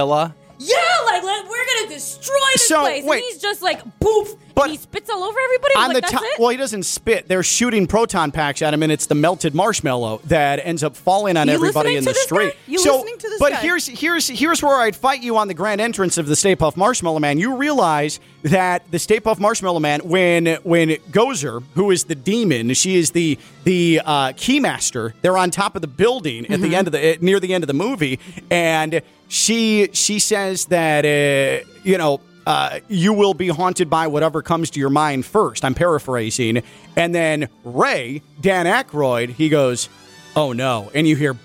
Destroy 1.95 2.35
this 2.55 2.69
So, 2.69 2.81
place, 2.81 3.05
wait. 3.05 3.17
and 3.17 3.25
he's 3.25 3.39
just 3.41 3.63
like 3.63 3.81
poof, 4.01 4.35
But 4.55 4.65
and 4.65 4.73
he 4.73 4.77
spits 4.79 5.09
all 5.11 5.23
over 5.23 5.39
everybody. 5.39 5.75
on 5.77 5.93
like, 5.95 6.05
the 6.05 6.11
top. 6.13 6.23
Well, 6.39 6.49
he 6.51 6.57
doesn't 6.57 6.83
spit. 6.85 7.29
They're 7.29 7.43
shooting 7.43 7.87
proton 7.87 8.31
packs 8.33 8.63
at 8.63 8.75
him, 8.75 8.83
and 8.83 8.91
it's 8.93 9.07
the 9.07 9.15
melted 9.15 9.55
marshmallow 9.55 10.21
that 10.25 10.61
ends 10.65 10.83
up 10.83 10.97
falling 10.97 11.37
on 11.37 11.49
You 11.49 11.55
everybody 11.55 11.97
in 11.97 12.05
the 12.05 12.15
street. 12.15 12.55
so, 12.77 12.97
listening 12.97 13.19
to 13.19 13.29
this 13.29 13.39
but 13.39 13.53
guy? 13.53 13.57
here's 13.61 13.87
here's 13.87 14.29
here's 14.29 14.63
where 14.63 14.77
I'd 14.81 14.97
fight 14.97 15.23
you 15.23 15.37
on 15.37 15.49
the 15.49 15.55
grand 15.55 15.81
entrance 15.81 16.19
of 16.19 16.27
the 16.27 16.37
Stay 16.37 16.57
Puft 16.57 16.77
Marshmallow 16.77 17.19
Man. 17.21 17.39
You 17.39 17.57
realize 17.57 18.21
that 18.43 18.91
the 18.91 18.99
Stay 18.99 19.21
Puft 19.21 19.39
Marshmallow 19.41 19.81
Man, 19.81 20.01
when 20.01 20.47
when 20.65 20.91
Gozer, 21.11 21.63
who 21.75 21.91
is 21.91 22.05
the 22.05 22.15
demon, 22.15 22.75
she 22.75 22.97
is 22.97 23.13
the 23.13 23.39
the 23.65 24.01
uh, 24.05 24.29
keymaster. 24.33 25.13
They're 25.23 25.39
on 25.39 25.51
top 25.51 25.75
of 25.77 25.81
the 25.83 25.89
building 25.89 26.45
at 26.47 26.51
Mm-hmm. 26.55 26.63
the 26.63 26.77
end 26.77 26.87
of 26.89 26.93
the 26.93 27.19
near 27.21 27.41
the 27.41 27.55
end 27.55 27.65
of 27.65 27.69
the 27.69 27.75
movie, 27.75 28.19
and 28.51 29.01
she 29.29 29.89
she 29.93 30.19
says 30.19 30.67
that 30.67 31.05
uh, 31.05 31.67
you 31.83 31.99
know 31.99 32.21
uh, 32.47 32.81
you 32.89 33.13
will 33.13 33.35
be 33.35 33.49
haunted 33.49 33.89
by 33.89 34.07
whatever 34.07 34.43
comes 34.43 34.71
to 34.71 34.81
your 34.81 34.91
mind 34.91 35.25
first. 35.25 35.65
I'm 35.65 35.75
paraphrasing. 35.75 36.63
And 36.97 37.15
then 37.15 37.49
Ray, 37.65 38.23
Dan 38.41 38.67
Aykroyd, 38.67 39.31
he 39.31 39.49
goes, 39.49 39.89
oh 40.37 40.53
no. 40.53 40.91
And 40.95 41.09
you 41.09 41.17
hear, 41.17 41.37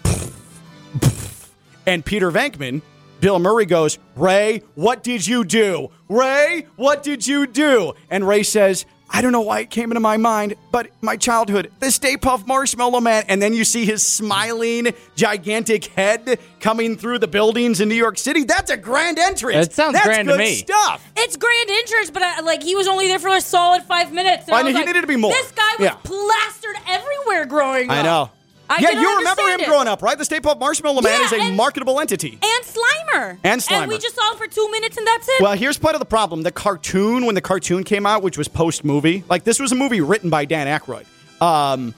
and 1.86 2.04
Peter 2.04 2.32
Venkman, 2.32 2.82
Bill 3.22 3.40
Murray 3.40 3.66
goes, 3.66 4.00
Ray, 4.16 4.64
what 4.76 5.04
did 5.04 5.26
you 5.28 5.44
do? 5.44 5.90
Ray, 6.08 6.68
what 6.76 7.04
did 7.04 7.26
you 7.28 7.48
do? 7.48 7.94
And 8.10 8.28
Ray 8.28 8.44
says, 8.44 8.86
I 9.12 9.22
don't 9.22 9.32
know 9.32 9.42
why 9.42 9.62
it 9.62 9.70
came 9.72 9.92
into 9.92 10.00
my 10.00 10.18
mind, 10.18 10.56
but 10.72 10.88
my 11.02 11.18
childhood, 11.18 11.72
the 11.80 11.90
Stay 11.92 12.16
Puft 12.16 12.46
Marshmallow 12.48 13.02
Man. 13.02 13.24
And 13.28 13.42
then 13.42 13.54
you 13.54 13.64
see 13.66 13.84
his 13.86 14.06
smiling, 14.06 14.94
gigantic 15.16 15.86
head 15.88 16.40
coming 16.60 16.96
through 16.96 17.20
the 17.20 17.28
buildings 17.28 17.82
in 17.82 17.90
New 17.90 17.96
York 17.96 18.18
City. 18.18 18.44
That's 18.44 18.70
a 18.70 18.78
grand 18.78 19.18
entrance. 19.18 19.68
That 19.68 19.74
sounds 19.74 19.94
That's 19.94 20.06
grand 20.06 20.28
to 20.28 20.38
me. 20.38 20.54
stuff. 20.56 21.12
It's 21.18 21.36
grand 21.38 21.70
entrance, 21.70 22.12
but 22.12 22.22
I, 22.22 22.42
like 22.42 22.62
he 22.62 22.76
was 22.76 22.88
only 22.88 23.08
there 23.08 23.20
for 23.20 23.30
a 23.36 23.42
solid 23.42 23.84
five 23.84 24.14
minutes. 24.14 24.46
And 24.48 24.56
I 24.56 24.60
I 24.60 24.62
know, 24.62 24.68
was 24.68 24.74
he 24.76 24.80
like, 24.82 24.88
needed 24.88 25.02
to 25.02 25.08
be 25.08 25.16
more. 25.16 25.32
This 25.32 25.52
guy 25.52 25.72
was 25.80 25.86
Yeah. 25.88 25.96
plastered 26.04 26.76
everywhere 26.88 27.46
growing 27.46 27.90
up. 27.90 27.96
I 27.96 28.02
know. 28.04 28.32
I 28.72 28.78
yeah, 28.80 28.92
you 28.92 29.18
remember 29.18 29.42
him 29.44 29.60
it. 29.62 29.68
growing 29.68 29.88
up, 29.88 30.02
right? 30.04 30.18
The 30.18 30.26
Stay 30.26 30.40
Puft 30.40 30.60
Marshmallow 30.60 31.02
Man 31.02 31.20
Yeah, 31.20 31.26
is 31.26 31.32
a 31.34 31.40
and- 31.42 31.58
marketable 31.58 32.00
entity. 32.00 32.38
And 32.42 32.64
Slimer. 32.66 33.38
And 33.44 33.62
Slimer. 33.62 33.82
And 33.82 33.90
we 33.90 33.98
just 33.98 34.16
saw 34.16 34.32
him 34.32 34.38
for 34.38 34.48
two 34.48 34.70
minutes, 34.72 34.96
and 34.98 35.08
that's 35.08 35.28
it. 35.28 35.42
Well, 35.42 35.54
here's 35.54 35.78
part 35.80 35.96
of 35.96 36.00
the 36.00 36.06
problem. 36.06 36.44
The 36.44 36.52
cartoon, 36.52 37.26
when 37.26 37.34
the 37.36 37.42
cartoon 37.42 37.84
came 37.84 38.06
out, 38.06 38.22
which 38.22 38.38
was 38.38 38.48
post 38.48 38.86
movie, 38.86 39.24
like 39.30 39.44
this 39.44 39.60
was 39.60 39.72
a 39.72 39.76
movie 39.76 40.02
written 40.02 40.30
by 40.30 40.46
Dan 40.46 40.68
Aykroyd. 40.68 41.06
Um, 41.42 41.96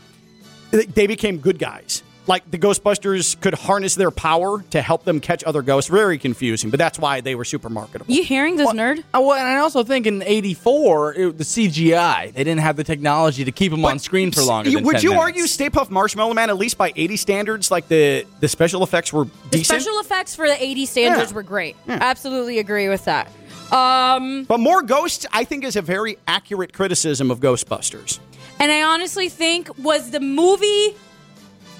they 0.72 1.08
became 1.08 1.38
good 1.40 1.60
guys. 1.60 2.04
Like 2.28 2.50
the 2.52 2.60
Ghostbusters 2.60 3.40
could 3.42 3.56
harness 3.56 3.96
their 3.96 4.12
power 4.12 4.62
to 4.70 4.82
help 4.82 5.06
them 5.06 5.20
catch 5.20 5.44
other 5.44 5.64
ghosts. 5.64 5.90
Very 5.90 6.20
confusing, 6.20 6.70
but 6.70 6.78
that's 6.78 7.00
why 7.00 7.20
they 7.22 7.34
were 7.34 7.44
super 7.44 7.68
marketable. 7.68 8.14
you 8.14 8.24
hearing 8.24 8.58
this 8.58 8.70
nerd? 8.70 9.04
Oh, 9.14 9.28
well, 9.28 9.38
and 9.40 9.48
I 9.48 9.58
also 9.58 9.84
think 9.84 10.06
in 10.06 10.22
'84, 10.22 11.14
it, 11.16 11.38
the 11.40 11.44
CGI 11.44 12.32
they 12.32 12.44
didn't 12.44 12.60
have 12.62 12.76
the 12.78 12.84
technology 12.84 13.44
to 13.46 13.52
keep 13.52 13.72
them 13.72 13.84
on 13.84 13.98
screen 13.98 14.32
for 14.32 14.44
longer. 14.44 14.70
You- 14.70 14.78
than 14.78 14.86
Would 14.86 14.94
10 14.98 15.04
you 15.04 15.10
minutes. 15.10 15.24
argue 15.26 15.48
Stay 15.48 15.70
Puft 15.72 15.90
Marshmallow 15.90 16.36
Man, 16.36 16.50
at 16.52 16.58
least 16.58 16.78
by 16.78 16.94
80 16.96 17.18
standards, 17.18 17.72
like 17.72 17.88
the, 17.88 18.26
the 18.40 18.48
special 18.48 18.84
effects 18.84 19.12
were 19.12 19.26
The 19.26 19.32
decent? 19.50 19.82
special 19.82 20.00
effects 20.00 20.36
for 20.36 20.48
the 20.48 20.64
80 20.64 20.86
standards 20.86 21.32
Yeah. 21.32 21.36
were 21.36 21.44
great. 21.44 21.76
Yeah. 21.88 21.98
Absolutely 22.02 22.60
agree 22.60 22.88
with 22.88 23.04
that. 23.06 23.30
Um, 23.72 24.44
but 24.44 24.60
more 24.60 24.82
ghosts, 24.84 25.26
I 25.32 25.44
think, 25.44 25.64
is 25.64 25.76
a 25.76 25.82
very 25.82 26.18
accurate 26.28 26.72
criticism 26.74 27.32
of 27.32 27.40
Ghostbusters. 27.40 28.20
and 28.60 28.72
I 28.72 28.84
honestly 28.84 29.28
think 29.30 29.70
was 29.80 30.12
the 30.12 30.20
movie. 30.20 30.96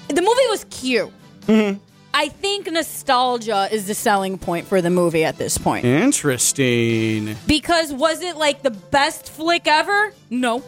The 0.08 0.20
movie 0.20 0.48
was 0.50 0.66
cute. 0.70 1.10
Mm-hmm. 1.46 1.78
I 2.14 2.28
think 2.28 2.70
nostalgia 2.70 3.68
is 3.72 3.86
the 3.86 3.94
selling 3.94 4.36
point 4.36 4.66
for 4.66 4.82
the 4.82 4.90
movie 4.90 5.24
at 5.24 5.38
this 5.38 5.56
point. 5.56 5.84
Interesting. 5.86 7.36
Because 7.46 7.92
was 7.92 8.20
it 8.20 8.36
like 8.36 8.62
the 8.62 8.70
best 8.70 9.30
flick 9.30 9.66
ever? 9.66 10.12
No. 10.28 10.62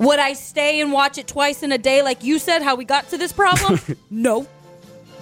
Would 0.00 0.18
I 0.18 0.34
stay 0.34 0.80
and 0.80 0.92
watch 0.92 1.18
it 1.18 1.26
twice 1.26 1.62
in 1.62 1.72
a 1.72 1.78
day, 1.78 2.02
like 2.02 2.22
you 2.24 2.38
said, 2.38 2.62
how 2.62 2.74
we 2.74 2.84
got 2.84 3.08
to 3.10 3.18
this 3.18 3.32
problem? 3.32 3.80
no. 4.10 4.46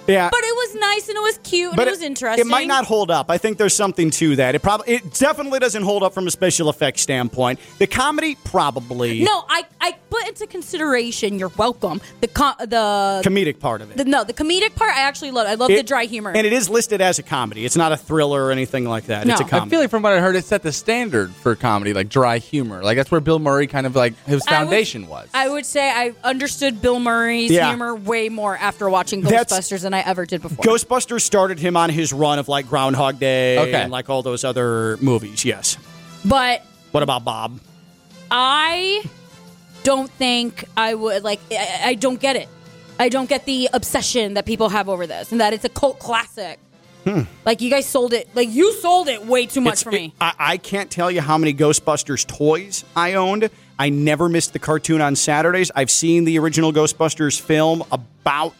Yeah. 0.07 0.29
But 0.29 0.39
it 0.43 0.55
was 0.55 0.75
nice 0.75 1.07
and 1.09 1.17
it 1.17 1.21
was 1.21 1.37
cute 1.43 1.69
and 1.69 1.77
but 1.77 1.87
it 1.87 1.91
was 1.91 2.01
interesting. 2.01 2.45
It 2.45 2.49
might 2.49 2.67
not 2.67 2.85
hold 2.85 3.09
up. 3.11 3.29
I 3.29 3.37
think 3.37 3.57
there's 3.57 3.75
something 3.75 4.09
to 4.11 4.35
that. 4.37 4.55
It 4.55 4.61
probably 4.61 4.93
it 4.95 5.13
definitely 5.13 5.59
doesn't 5.59 5.83
hold 5.83 6.03
up 6.03 6.13
from 6.13 6.27
a 6.27 6.31
special 6.31 6.69
effects 6.69 7.01
standpoint. 7.01 7.59
The 7.79 7.87
comedy 7.87 8.35
probably 8.43 9.23
No, 9.23 9.43
I, 9.47 9.65
I 9.79 9.95
put 10.09 10.27
into 10.27 10.45
consideration. 10.47 11.39
You're 11.39 11.51
welcome. 11.57 12.01
The 12.21 12.27
co- 12.27 12.53
the 12.59 13.21
comedic 13.23 13.59
part 13.59 13.81
of 13.81 13.91
it. 13.91 13.97
the 13.97 14.05
no 14.05 14.23
the 14.23 14.33
comedic 14.33 14.75
part. 14.75 14.93
I 14.95 15.01
actually 15.01 15.31
love. 15.31 15.47
I 15.47 15.55
love 15.55 15.69
the 15.69 15.83
dry 15.83 16.05
humor. 16.05 16.31
And 16.31 16.45
it 16.45 16.53
is 16.53 16.69
listed 16.69 17.01
as 17.01 17.19
a 17.19 17.23
comedy. 17.23 17.65
It's 17.65 17.75
not 17.77 17.91
a 17.91 17.97
thriller 17.97 18.43
or 18.45 18.51
anything 18.51 18.85
like 18.85 19.05
that. 19.05 19.27
It's 19.27 19.39
a 19.39 19.43
comedy. 19.43 19.67
I 19.67 19.69
feel 19.69 19.79
like 19.79 19.89
from 19.89 20.03
what 20.03 20.13
I 20.13 20.19
heard, 20.19 20.35
it 20.35 20.45
set 20.45 20.63
the 20.63 20.71
standard 20.71 21.31
for 21.31 21.55
comedy, 21.55 21.93
like 21.93 22.09
dry 22.09 22.37
humor. 22.39 22.83
Like 22.83 22.97
that's 22.97 23.11
where 23.11 23.21
Bill 23.21 23.39
Murray 23.39 23.67
kind 23.67 23.85
of 23.85 23.95
like 23.95 24.13
his 24.25 24.41
I 24.47 24.59
would- 24.59 24.65
foundation 24.69 25.07
was. 25.07 25.29
I 25.33 25.49
would 25.49 25.65
say 25.65 25.89
I 25.89 26.13
understood 26.23 26.81
Bill 26.81 26.99
Murray's 26.99 27.51
Yeah. 27.51 27.69
humor 27.69 27.95
way 27.95 28.29
more 28.29 28.57
after 28.57 28.89
watching 28.89 29.21
That's- 29.21 29.51
Ghostbusters 29.51 29.85
than 29.93 30.05
I 30.05 30.09
ever 30.09 30.25
did 30.25 30.41
before. 30.41 30.63
Ghostbusters 30.65 31.21
started 31.21 31.59
him 31.59 31.77
on 31.77 31.89
his 31.89 32.11
run 32.13 32.39
of 32.39 32.47
like 32.47 32.67
Groundhog 32.67 33.19
Day 33.19 33.57
Okay. 33.59 33.73
and 33.73 33.91
like 33.91 34.09
all 34.09 34.21
those 34.23 34.43
other 34.43 34.97
movies. 34.97 35.45
Yes. 35.45 35.77
but 36.25 36.63
What 36.91 37.03
about 37.03 37.23
Bob? 37.23 37.59
I 38.31 39.03
don't 39.83 40.09
think 40.11 40.65
I 40.75 40.93
would 40.95 41.23
like. 41.23 41.39
I, 41.51 41.81
I 41.85 41.93
don't 41.95 42.19
get 42.19 42.35
it. 42.35 42.47
I 42.99 43.09
don't 43.09 43.27
get 43.29 43.45
the 43.45 43.69
obsession 43.73 44.35
that 44.35 44.45
people 44.45 44.69
have 44.69 44.87
over 44.89 45.05
this, 45.07 45.31
and 45.31 45.41
that 45.41 45.53
it's 45.53 45.65
a 45.65 45.69
cult 45.69 45.99
classic. 45.99 46.59
Like 47.43 47.59
you 47.59 47.69
guys 47.69 47.85
sold 47.85 48.13
it. 48.13 48.29
Like 48.33 48.49
you 48.49 48.71
sold 48.75 49.09
it 49.09 49.25
way 49.25 49.45
too 49.45 49.59
much 49.59 49.83
Hmm. 49.83 49.83
It's- 49.83 49.83
for 49.83 49.91
me. 49.91 50.05
it- 50.05 50.13
I, 50.21 50.33
I 50.53 50.57
can't 50.57 50.89
tell 50.89 51.11
you 51.11 51.19
how 51.19 51.37
many 51.37 51.53
Ghostbusters 51.53 52.25
toys 52.25 52.85
I 52.95 53.15
owned. 53.15 53.49
I 53.77 53.89
never 53.89 54.29
missed 54.29 54.53
the 54.53 54.59
cartoon 54.59 55.01
on 55.01 55.17
Saturdays. 55.17 55.69
I've 55.75 55.91
seen 55.91 56.23
the 56.23 56.39
original 56.39 56.71
Ghostbusters 56.71 57.41
film 57.41 57.83
about 57.91 58.53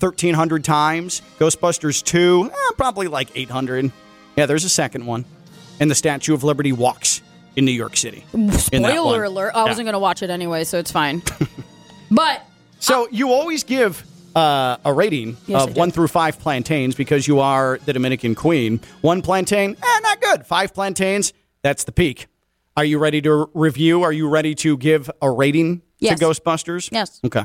1,300 0.00 0.64
times. 0.64 1.22
Ghostbusters 1.38 2.02
2, 2.04 2.50
eh, 2.52 2.56
probably 2.76 3.08
like 3.08 3.30
800. 3.34 3.90
Yeah, 4.36 4.46
there's 4.46 4.64
a 4.64 4.68
second 4.68 5.06
one. 5.06 5.24
And 5.80 5.90
the 5.90 5.94
Statue 5.94 6.34
of 6.34 6.44
Liberty 6.44 6.72
walks 6.72 7.22
in 7.56 7.64
New 7.64 7.72
York 7.72 7.96
City. 7.96 8.24
Spoiler 8.58 9.24
alert! 9.24 9.52
I 9.54 9.62
Yeah. 9.62 9.68
wasn't 9.68 9.86
going 9.86 9.92
to 9.94 9.98
watch 9.98 10.22
it 10.22 10.30
anyway, 10.30 10.64
so 10.64 10.78
it's 10.78 10.90
fine. 10.92 11.22
but 12.10 12.42
So 12.78 13.08
you 13.10 13.32
always 13.32 13.64
give 13.64 14.04
uh, 14.34 14.76
a 14.84 14.92
rating 14.92 15.36
Yes, 15.46 15.64
of 15.64 15.76
one 15.76 15.90
through 15.90 16.08
five 16.08 16.38
plantains 16.38 16.94
because 16.94 17.26
you 17.26 17.40
are 17.40 17.78
the 17.86 17.92
Dominican 17.94 18.34
queen. 18.34 18.80
One 19.00 19.22
plantain, 19.22 19.76
eh, 19.82 19.98
not 20.02 20.20
good. 20.20 20.46
Five 20.46 20.74
plantains, 20.74 21.32
that's 21.62 21.84
the 21.84 21.92
peak. 21.92 22.26
Are 22.76 22.84
you 22.84 22.98
ready 22.98 23.22
to 23.22 23.48
review? 23.54 24.02
Are 24.02 24.12
you 24.12 24.28
ready 24.28 24.54
to 24.56 24.76
give 24.76 25.10
a 25.22 25.30
rating 25.30 25.80
Yes. 25.98 26.18
to 26.18 26.24
Ghostbusters? 26.26 26.90
Yes. 26.92 27.18
Okay. 27.24 27.44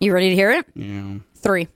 you 0.00 0.14
ready 0.14 0.30
to 0.30 0.34
hear 0.34 0.50
it? 0.50 0.64
Yeah. 0.74 1.16
Three. 1.40 1.68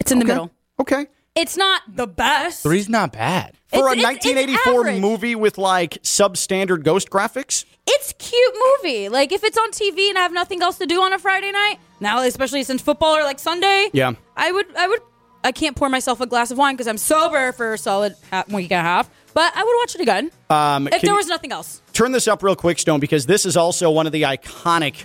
It's 0.00 0.10
in 0.12 0.18
the 0.18 0.24
Okay. 0.24 0.32
middle. 0.32 0.50
Okay. 0.80 1.06
It's 1.34 1.56
not 1.56 1.82
the 1.88 2.06
best. 2.06 2.62
Three's 2.62 2.88
not 2.88 3.12
bad. 3.12 3.56
For 3.68 3.78
It's- 3.78 3.88
a 3.88 3.98
it's- 3.98 4.16
it's 4.16 4.24
1984 4.26 4.80
average. 4.88 5.00
movie 5.00 5.34
with 5.34 5.58
like 5.58 5.94
substandard 6.02 6.84
ghost 6.84 7.10
graphics, 7.10 7.64
It's 7.86 8.14
cute 8.18 8.54
movie. 8.82 9.08
Like 9.08 9.30
if 9.32 9.44
it's 9.44 9.58
on 9.58 9.70
TV 9.72 10.08
and 10.08 10.16
I 10.16 10.22
have 10.22 10.32
nothing 10.32 10.62
else 10.62 10.78
to 10.78 10.86
do 10.86 11.02
on 11.02 11.12
a 11.12 11.18
Friday 11.18 11.50
night, 11.52 11.78
now 12.00 12.20
especially 12.22 12.62
since 12.64 12.80
football 12.80 13.16
or 13.16 13.24
like 13.24 13.38
Sunday, 13.38 13.88
Yeah. 13.92 14.12
I 14.36 14.52
would 14.52 14.66
I 14.76 14.88
would 14.88 15.00
I 15.42 15.52
can't 15.52 15.76
pour 15.76 15.88
myself 15.90 16.20
a 16.22 16.26
glass 16.26 16.50
of 16.50 16.56
wine 16.56 16.74
because 16.74 16.86
I'm 16.86 16.96
sober 16.96 17.52
for 17.52 17.74
a 17.74 17.78
solid 17.78 18.14
half, 18.30 18.48
week 18.48 18.70
and 18.72 18.80
a 18.80 18.82
half. 18.82 19.10
But 19.34 19.52
I 19.54 19.62
would 19.64 19.74
watch 19.82 19.94
it 19.96 20.00
again 20.00 20.30
um, 20.48 20.86
if 20.86 20.92
can 20.92 21.00
there 21.02 21.10
you 21.10 21.16
was 21.16 21.26
nothing 21.26 21.52
else. 21.52 21.82
turn 21.92 22.12
this 22.12 22.26
up 22.28 22.42
real 22.42 22.56
quick, 22.56 22.78
Stone, 22.78 23.00
because 23.00 23.26
this 23.26 23.44
is 23.44 23.56
also 23.56 23.90
one 23.90 24.06
of 24.06 24.12
the 24.12 24.22
iconic 24.22 25.04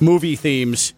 movie 0.00 0.34
themes 0.36 0.92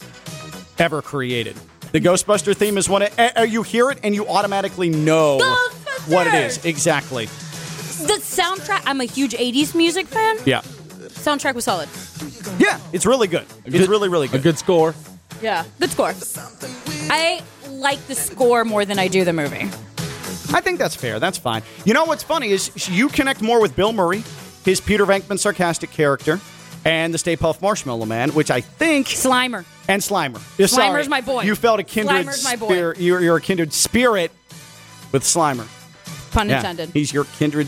ever 0.78 1.02
created. 1.02 1.56
The 1.92 2.00
Ghostbuster 2.00 2.54
theme 2.56 2.78
is 2.78 2.88
one. 2.88 3.02
Of, 3.02 3.18
eh, 3.18 3.30
eh, 3.34 3.42
you 3.44 3.62
hear 3.62 3.90
it 3.90 3.98
and 4.04 4.14
you 4.14 4.26
automatically 4.28 4.88
know 4.90 5.38
what 6.06 6.26
it 6.26 6.34
is. 6.34 6.64
Exactly. 6.64 7.26
The 7.26 8.18
soundtrack. 8.20 8.82
I'm 8.86 9.00
a 9.00 9.04
huge 9.04 9.34
'80s 9.34 9.74
music 9.74 10.06
fan. 10.06 10.36
Yeah. 10.46 10.60
Soundtrack 11.08 11.54
was 11.54 11.64
solid. 11.64 11.88
Yeah. 12.58 12.78
It's 12.92 13.04
really 13.06 13.26
good. 13.28 13.44
It's 13.64 13.76
Good- 13.76 13.88
really, 13.88 14.08
really 14.08 14.28
good. 14.28 14.36
A 14.36 14.38
good. 14.38 14.50
good 14.54 14.58
score. 14.58 14.94
Yeah, 15.42 15.64
good 15.80 15.90
score. 15.90 16.14
I 17.10 17.40
like 17.70 17.98
the 18.06 18.14
score 18.14 18.64
more 18.64 18.84
than 18.84 18.98
I 18.98 19.08
do 19.08 19.24
the 19.24 19.32
movie. 19.32 19.68
I 20.52 20.60
think 20.60 20.78
that's 20.78 20.94
fair. 20.94 21.18
That's 21.18 21.38
fine. 21.38 21.62
You 21.84 21.94
know 21.94 22.04
what's 22.04 22.22
funny 22.22 22.50
is 22.50 22.70
you 22.90 23.08
connect 23.08 23.40
more 23.40 23.60
with 23.60 23.74
Bill 23.74 23.92
Murray, 23.92 24.22
his 24.64 24.80
Peter 24.80 25.06
Venkman 25.06 25.38
sarcastic 25.38 25.90
character, 25.92 26.40
and 26.84 27.12
the 27.12 27.18
Stay 27.18 27.36
Puft 27.36 27.60
Marshmallow 27.62 28.06
Man, 28.06 28.30
which 28.30 28.50
I 28.50 28.60
think 28.60 29.06
Slimer. 29.06 29.64
and 29.88 30.00
Slimer. 30.02 30.40
Yeah, 30.58 30.66
sorry. 30.66 30.88
Slimer's 30.88 31.08
my 31.08 31.20
boy. 31.20 31.42
You 31.42 31.54
felt 31.54 31.80
a 31.80 31.82
kindred 31.82 32.26
Slimer's 32.26 32.44
my 32.44 32.56
boy. 32.56 32.68
spirit. 32.68 32.98
You're, 33.00 33.20
you're 33.20 33.36
a 33.36 33.40
kindred 33.40 33.72
spirit 33.72 34.30
with 35.12 35.22
Slimer. 35.22 35.66
Pun 36.32 36.48
Yeah, 36.48 36.58
intended. 36.58 36.90
he's 36.90 37.12
your 37.12 37.24
kindred 37.38 37.66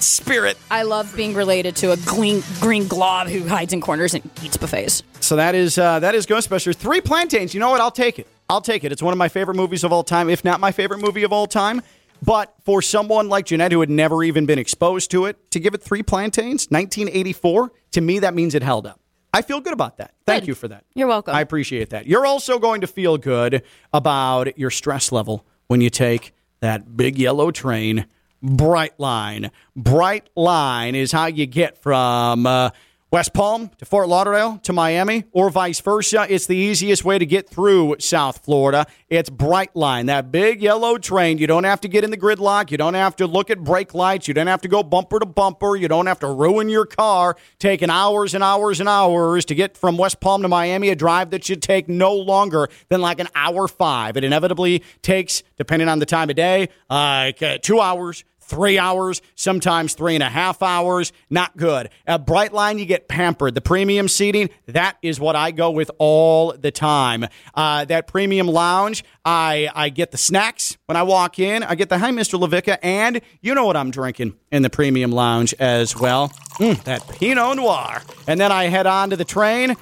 spirit. 0.00 0.56
I 0.70 0.82
love 0.82 1.14
being 1.16 1.34
related 1.34 1.76
to 1.76 1.92
a 1.92 1.96
green 1.98 2.42
green 2.60 2.86
glob 2.86 3.28
who 3.28 3.46
hides 3.48 3.72
in 3.72 3.80
corners 3.80 4.14
and 4.14 4.28
eats 4.42 4.56
buffets. 4.56 5.02
So 5.20 5.36
that 5.36 5.54
is 5.54 5.78
uh, 5.78 6.00
that 6.00 6.14
is 6.14 6.26
Ghostbusters. 6.26 6.76
Three 6.76 7.00
plantains. 7.00 7.54
You 7.54 7.60
know 7.60 7.70
what? 7.70 7.80
I'll 7.80 7.90
take 7.90 8.18
it. 8.18 8.26
I'll 8.48 8.60
take 8.60 8.84
it. 8.84 8.92
It's 8.92 9.02
one 9.02 9.12
of 9.12 9.18
my 9.18 9.28
favorite 9.28 9.54
movies 9.56 9.82
of 9.84 9.92
all 9.92 10.04
time, 10.04 10.28
if 10.28 10.44
not 10.44 10.60
my 10.60 10.70
favorite 10.72 11.00
movie 11.00 11.22
of 11.24 11.32
all 11.32 11.46
time. 11.46 11.82
But 12.22 12.54
for 12.64 12.82
someone 12.82 13.28
like 13.28 13.46
Jeanette 13.46 13.72
who 13.72 13.80
had 13.80 13.90
never 13.90 14.22
even 14.22 14.46
been 14.46 14.58
exposed 14.58 15.10
to 15.12 15.26
it, 15.26 15.50
to 15.50 15.60
give 15.60 15.74
it 15.74 15.82
three 15.82 16.02
plantains, 16.02 16.66
1984, 16.68 17.72
to 17.92 18.00
me 18.00 18.18
that 18.20 18.34
means 18.34 18.54
it 18.54 18.62
held 18.62 18.86
up. 18.86 19.00
I 19.32 19.42
feel 19.42 19.60
good 19.60 19.74
about 19.74 19.98
that. 19.98 20.14
Thank 20.24 20.42
Good. 20.42 20.48
you 20.48 20.54
for 20.54 20.68
that. 20.68 20.84
You're 20.94 21.08
welcome. 21.08 21.34
I 21.34 21.42
appreciate 21.42 21.90
that. 21.90 22.06
You're 22.06 22.24
also 22.24 22.58
going 22.58 22.80
to 22.80 22.86
feel 22.86 23.18
good 23.18 23.62
about 23.92 24.58
your 24.58 24.70
stress 24.70 25.12
level 25.12 25.44
when 25.66 25.82
you 25.82 25.90
take 25.90 26.32
that 26.60 26.96
big 26.96 27.18
yellow 27.18 27.50
train, 27.50 28.06
Brightline. 28.42 29.50
Bright 29.74 30.30
Line 30.36 30.94
is 30.94 31.12
how 31.12 31.26
you 31.26 31.44
get 31.44 31.76
from 31.76 32.46
uh, 32.46 32.70
West 33.12 33.32
Palm 33.32 33.70
to 33.78 33.84
Fort 33.84 34.08
Lauderdale 34.08 34.58
to 34.64 34.72
Miami 34.72 35.24
or 35.30 35.48
vice 35.48 35.80
versa. 35.80 36.26
It's 36.28 36.46
the 36.46 36.56
easiest 36.56 37.04
way 37.04 37.18
to 37.20 37.24
get 37.24 37.48
through 37.48 37.96
South 38.00 38.44
Florida. 38.44 38.84
It's 39.08 39.30
Brightline, 39.30 40.06
that 40.06 40.32
big 40.32 40.60
yellow 40.60 40.98
train. 40.98 41.38
You 41.38 41.46
don't 41.46 41.62
have 41.62 41.80
to 41.82 41.88
get 41.88 42.02
in 42.02 42.10
the 42.10 42.16
gridlock. 42.16 42.72
You 42.72 42.78
don't 42.78 42.94
have 42.94 43.14
to 43.16 43.28
look 43.28 43.48
at 43.48 43.62
brake 43.62 43.94
lights. 43.94 44.26
You 44.26 44.34
don't 44.34 44.48
have 44.48 44.60
to 44.62 44.68
go 44.68 44.82
bumper 44.82 45.20
to 45.20 45.26
bumper. 45.26 45.76
You 45.76 45.86
don't 45.86 46.06
have 46.06 46.18
to 46.20 46.26
ruin 46.26 46.68
your 46.68 46.84
car 46.84 47.36
taking 47.60 47.90
hours 47.90 48.34
and 48.34 48.42
hours 48.42 48.80
and 48.80 48.88
hours 48.88 49.44
to 49.46 49.54
get 49.54 49.76
from 49.76 49.96
West 49.96 50.18
Palm 50.18 50.42
to 50.42 50.48
Miami, 50.48 50.88
a 50.88 50.96
drive 50.96 51.30
that 51.30 51.44
should 51.44 51.62
take 51.62 51.88
no 51.88 52.12
longer 52.12 52.68
than 52.88 53.00
like 53.00 53.20
an 53.20 53.28
hour 53.36 53.68
five. 53.68 54.16
It 54.16 54.24
inevitably 54.24 54.82
takes, 55.02 55.44
depending 55.56 55.88
on 55.88 56.00
the 56.00 56.06
time 56.06 56.28
of 56.28 56.34
day, 56.34 56.70
like, 56.90 57.40
uh, 57.40 57.58
two 57.62 57.80
hours, 57.80 58.24
three 58.46 58.78
hours, 58.78 59.20
sometimes 59.34 59.94
three 59.94 60.14
and 60.14 60.22
a 60.22 60.28
half 60.28 60.62
hours. 60.62 61.12
Not 61.30 61.56
good. 61.56 61.90
At 62.06 62.26
Brightline, 62.26 62.78
you 62.78 62.86
get 62.86 63.08
pampered. 63.08 63.54
The 63.54 63.60
premium 63.60 64.08
seating, 64.08 64.50
that 64.66 64.96
is 65.02 65.20
what 65.20 65.36
I 65.36 65.50
go 65.50 65.70
with 65.70 65.90
all 65.98 66.52
the 66.52 66.70
time. 66.70 67.26
Uh, 67.54 67.84
that 67.86 68.06
premium 68.06 68.46
lounge, 68.46 69.04
I, 69.24 69.68
I 69.74 69.88
get 69.88 70.12
the 70.12 70.18
snacks 70.18 70.78
when 70.86 70.96
I 70.96 71.02
walk 71.02 71.38
in. 71.38 71.62
I 71.62 71.74
get 71.74 71.88
the 71.88 71.98
hi, 71.98 72.10
Mr. 72.10 72.40
LaVicka, 72.40 72.78
and 72.82 73.20
you 73.40 73.54
know 73.54 73.66
what 73.66 73.76
I'm 73.76 73.90
drinking 73.90 74.34
in 74.50 74.62
the 74.62 74.70
premium 74.70 75.12
lounge 75.12 75.54
as 75.58 75.96
well. 75.96 76.28
Mm, 76.58 76.82
that 76.84 77.06
Pinot 77.08 77.56
Noir. 77.56 78.02
And 78.26 78.40
then 78.40 78.52
I 78.52 78.64
head 78.64 78.86
on 78.86 79.10
to 79.10 79.16
the 79.16 79.24
train. 79.24 79.76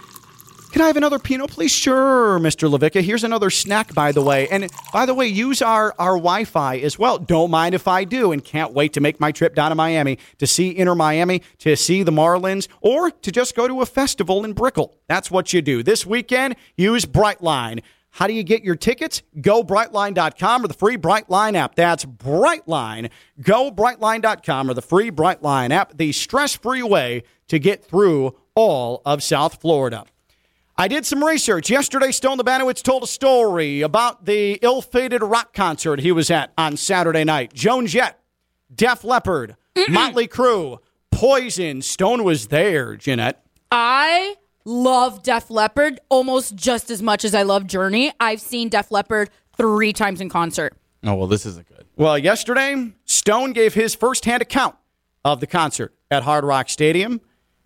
Can 0.75 0.83
I 0.83 0.89
have 0.89 0.97
another 0.97 1.21
Pinot, 1.21 1.53
please? 1.53 1.71
Sure, 1.71 2.41
Mr. 2.41 2.69
LaVicka. 2.69 3.01
Here's 3.01 3.23
another 3.23 3.49
snack, 3.49 3.95
by 3.95 4.11
the 4.11 4.21
way. 4.21 4.49
And 4.49 4.69
by 4.93 5.07
the 5.07 5.15
way, 5.15 5.29
use 5.29 5.63
our, 5.63 5.95
our 6.01 6.17
Wi 6.17 6.43
Fi 6.43 6.79
as 6.79 6.99
well. 6.99 7.17
Don't 7.17 7.53
mind 7.53 7.77
if 7.77 7.87
I 7.87 8.03
do. 8.03 8.33
And 8.33 8.45
can't 8.45 8.73
wait 8.73 8.93
to 8.95 9.01
make 9.01 9.21
my 9.21 9.31
trip 9.31 9.55
down 9.55 9.71
to 9.71 9.77
Miami 9.77 10.19
to 10.39 10.49
see 10.49 10.77
Inter 10.77 10.97
Miami, 10.97 11.43
to 11.59 11.77
see 11.77 12.03
the 12.03 12.11
Marlins, 12.11 12.67
or 12.81 13.13
to 13.13 13.31
just 13.31 13.55
go 13.55 13.69
to 13.69 13.83
a 13.83 13.87
festival 13.87 14.45
in 14.45 14.53
Brickell. 14.53 14.97
That's 15.07 15.31
what 15.31 15.53
you 15.53 15.63
do. 15.63 15.85
This 15.85 16.05
weekend, 16.05 16.57
use 16.77 17.05
Brightline. 17.05 17.81
How 18.11 18.27
do 18.27 18.33
you 18.33 18.43
get 18.43 18.65
your 18.65 18.75
tickets? 18.75 19.23
Go 19.41 19.63
brightline.com 19.63 20.65
or 20.65 20.67
the 20.67 20.75
free 20.75 20.97
Brightline 20.97 21.55
app. 21.55 21.77
That's 21.77 22.05
Brightline. 22.05 23.11
Go 23.41 23.71
brightline.com 23.71 24.69
or 24.69 24.75
the 24.75 24.83
free 24.83 25.13
Brightline 25.13 25.71
app, 25.71 25.97
the 25.97 26.11
stress 26.11 26.57
free 26.57 26.83
way 26.83 27.23
to 27.47 27.61
get 27.61 27.85
through 27.85 28.37
all 28.57 29.03
of 29.05 29.23
South 29.23 29.61
Florida. 29.61 30.05
I 30.77 30.89
did 30.89 31.07
some 31.07 31.23
research. 31.23 31.71
Yesterday, 31.71 32.11
Stone 32.11 32.39
Labanowitz 32.39 32.83
told 32.83 33.05
a 33.05 33.07
story 33.07 33.81
about 33.81 34.25
the 34.25 34.59
ill 34.61 34.83
fated 34.83 35.23
rock 35.23 35.53
concert 35.53 36.01
he 36.01 36.11
was 36.11 36.31
at 36.31 36.53
on 36.59 36.77
Saturday 36.77 37.23
night. 37.23 37.55
Joan 37.55 37.87
Jett, 37.87 38.19
Def 38.75 39.05
Leppard, 39.05 39.57
Motley 39.89 40.27
Crue, 40.27 40.79
Poison. 41.13 41.81
Stone 41.81 42.25
was 42.25 42.49
there, 42.49 42.97
Jeanette. 42.97 43.45
I 43.71 44.35
love 44.65 45.23
Def 45.23 45.49
Leppard 45.49 46.01
almost 46.09 46.57
just 46.57 46.91
as 46.91 47.01
much 47.01 47.25
as 47.25 47.37
I 47.37 47.43
love 47.43 47.69
Journey. 47.69 48.13
I've 48.19 48.41
seen 48.41 48.69
Def 48.69 48.91
Leppard 48.91 49.31
three 49.57 49.93
times 49.93 50.21
in 50.21 50.29
concert. 50.29 50.77
Oh 51.05 51.15
well, 51.15 51.27
this 51.29 51.47
isn't 51.47 51.69
good. 51.69 51.87
Well, 51.97 52.19
yesterday, 52.19 52.93
Stone 53.05 53.53
gave 53.53 53.75
his 53.75 53.95
firsthand 53.95 54.43
account 54.43 54.75
of 55.25 55.39
the 55.39 55.47
concert 55.47 55.95
at 56.11 56.25
Hard 56.25 56.45
Rock 56.45 56.69
Stadium, 56.69 57.21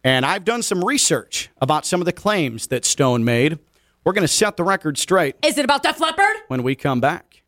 and 0.08 0.24
I've 0.24 0.44
done 0.46 0.62
some 0.62 0.82
research 0.82 1.50
about 1.60 1.84
some 1.84 2.00
of 2.00 2.06
the 2.06 2.14
claims 2.14 2.68
that 2.68 2.86
Stone 2.86 3.24
made. 3.24 3.58
We're 4.04 4.14
going 4.14 4.22
to 4.22 4.28
set 4.28 4.56
the 4.56 4.64
record 4.64 4.96
straight 4.96 5.36
Is 5.44 5.58
it 5.58 5.66
about 5.66 5.82
Def 5.82 6.00
Leppard? 6.00 6.34
when 6.48 6.62
we 6.62 6.74
come 6.74 6.98
back. 6.98 7.42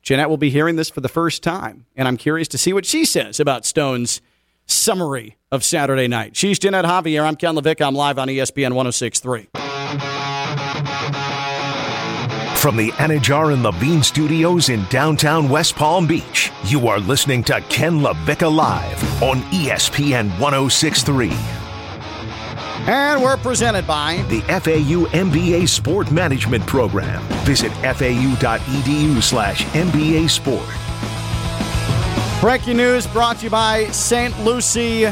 Jeanette 0.00 0.28
will 0.28 0.36
be 0.36 0.50
hearing 0.50 0.76
this 0.76 0.88
for 0.90 1.00
the 1.00 1.08
first 1.08 1.42
time, 1.42 1.86
and 1.96 2.06
I'm 2.06 2.16
curious 2.16 2.46
to 2.48 2.58
see 2.58 2.72
what 2.72 2.86
she 2.86 3.04
says 3.04 3.40
about 3.40 3.64
Stone's 3.66 4.20
summary 4.66 5.36
of 5.50 5.64
Saturday 5.64 6.06
night. 6.06 6.36
She's 6.36 6.58
Jeanette 6.60 6.84
Javier. 6.84 7.24
I'm 7.26 7.34
Ken 7.34 7.56
Levick. 7.56 7.84
I'm 7.84 7.96
live 7.96 8.18
on 8.18 8.28
ESPN 8.28 8.74
1063. 8.74 9.48
From 12.60 12.76
the 12.76 12.90
Anidjar 12.92 13.52
and 13.52 13.62
Levine 13.64 14.02
studios 14.04 14.68
in 14.68 14.84
downtown 14.84 15.48
West 15.48 15.74
Palm 15.74 16.06
Beach, 16.06 16.52
you 16.66 16.86
are 16.86 17.00
listening 17.00 17.42
to 17.44 17.60
Ken 17.62 18.00
LaVicka 18.00 18.54
Live 18.54 19.22
on 19.22 19.40
ESPN 19.50 20.28
1063. 20.38 21.63
And 22.82 23.22
we're 23.22 23.38
presented 23.38 23.86
by 23.86 24.22
The 24.28 24.40
FAU 24.42 25.06
MBA 25.16 25.66
Sport 25.68 26.10
Management 26.10 26.66
Program. 26.66 27.22
Visit 27.44 27.72
fau.edu 27.72 29.22
slash 29.22 29.64
MBA 29.66 30.28
Sport. 30.28 30.68
Breaking 32.42 32.76
news 32.76 33.06
brought 33.06 33.38
to 33.38 33.44
you 33.44 33.50
by 33.50 33.86
St. 33.86 34.38
Lucie 34.44 35.04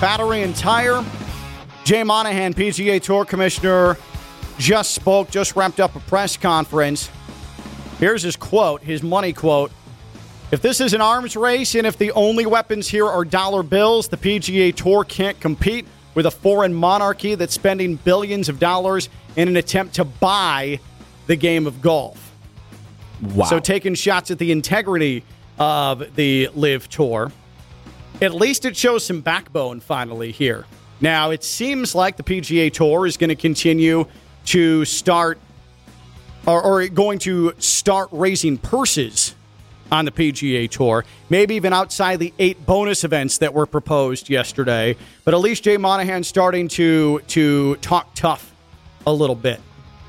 Battery 0.00 0.42
and 0.42 0.54
Tire. 0.54 1.04
Jay 1.82 2.04
Monahan, 2.04 2.54
PGA 2.54 3.02
Tour 3.02 3.24
Commissioner, 3.24 3.96
just 4.58 4.92
spoke, 4.92 5.30
just 5.30 5.56
wrapped 5.56 5.80
up 5.80 5.96
a 5.96 6.00
press 6.00 6.36
conference. 6.36 7.10
Here's 7.98 8.22
his 8.22 8.36
quote, 8.36 8.82
his 8.82 9.02
money 9.02 9.32
quote. 9.32 9.72
If 10.52 10.62
this 10.62 10.80
is 10.80 10.94
an 10.94 11.00
arms 11.00 11.34
race 11.34 11.74
and 11.74 11.86
if 11.86 11.96
the 11.98 12.12
only 12.12 12.46
weapons 12.46 12.86
here 12.86 13.06
are 13.06 13.24
dollar 13.24 13.64
bills, 13.64 14.06
the 14.06 14.16
PGA 14.16 14.72
Tour 14.72 15.02
can't 15.02 15.40
compete 15.40 15.86
with 16.14 16.26
a 16.26 16.30
foreign 16.30 16.74
monarchy 16.74 17.34
that's 17.34 17.54
spending 17.54 17.96
billions 17.96 18.48
of 18.48 18.58
dollars 18.58 19.08
in 19.36 19.48
an 19.48 19.56
attempt 19.56 19.94
to 19.94 20.04
buy 20.04 20.80
the 21.26 21.36
game 21.36 21.66
of 21.66 21.80
golf. 21.80 22.34
Wow. 23.22 23.44
So 23.44 23.60
taking 23.60 23.94
shots 23.94 24.30
at 24.30 24.38
the 24.38 24.50
integrity 24.50 25.24
of 25.58 26.14
the 26.16 26.48
LIV 26.54 26.88
Tour. 26.88 27.32
At 28.20 28.34
least 28.34 28.64
it 28.64 28.76
shows 28.76 29.04
some 29.04 29.20
backbone 29.20 29.80
finally 29.80 30.32
here. 30.32 30.66
Now 31.00 31.30
it 31.30 31.44
seems 31.44 31.94
like 31.94 32.16
the 32.16 32.22
PGA 32.22 32.72
Tour 32.72 33.06
is 33.06 33.16
going 33.16 33.28
to 33.28 33.36
continue 33.36 34.06
to 34.46 34.84
start 34.84 35.38
or, 36.46 36.62
or 36.62 36.88
going 36.88 37.18
to 37.20 37.52
start 37.58 38.08
raising 38.10 38.58
purses 38.58 39.34
on 39.92 40.04
the 40.04 40.10
PGA 40.10 40.68
Tour, 40.70 41.04
maybe 41.28 41.54
even 41.56 41.72
outside 41.72 42.18
the 42.18 42.32
eight 42.38 42.64
bonus 42.66 43.04
events 43.04 43.38
that 43.38 43.54
were 43.54 43.66
proposed 43.66 44.28
yesterday. 44.30 44.96
But 45.24 45.34
at 45.34 45.40
least 45.40 45.64
Jay 45.64 45.76
Monahan's 45.76 46.28
starting 46.28 46.68
to 46.68 47.20
to 47.28 47.76
talk 47.76 48.14
tough 48.14 48.52
a 49.06 49.12
little 49.12 49.36
bit. 49.36 49.60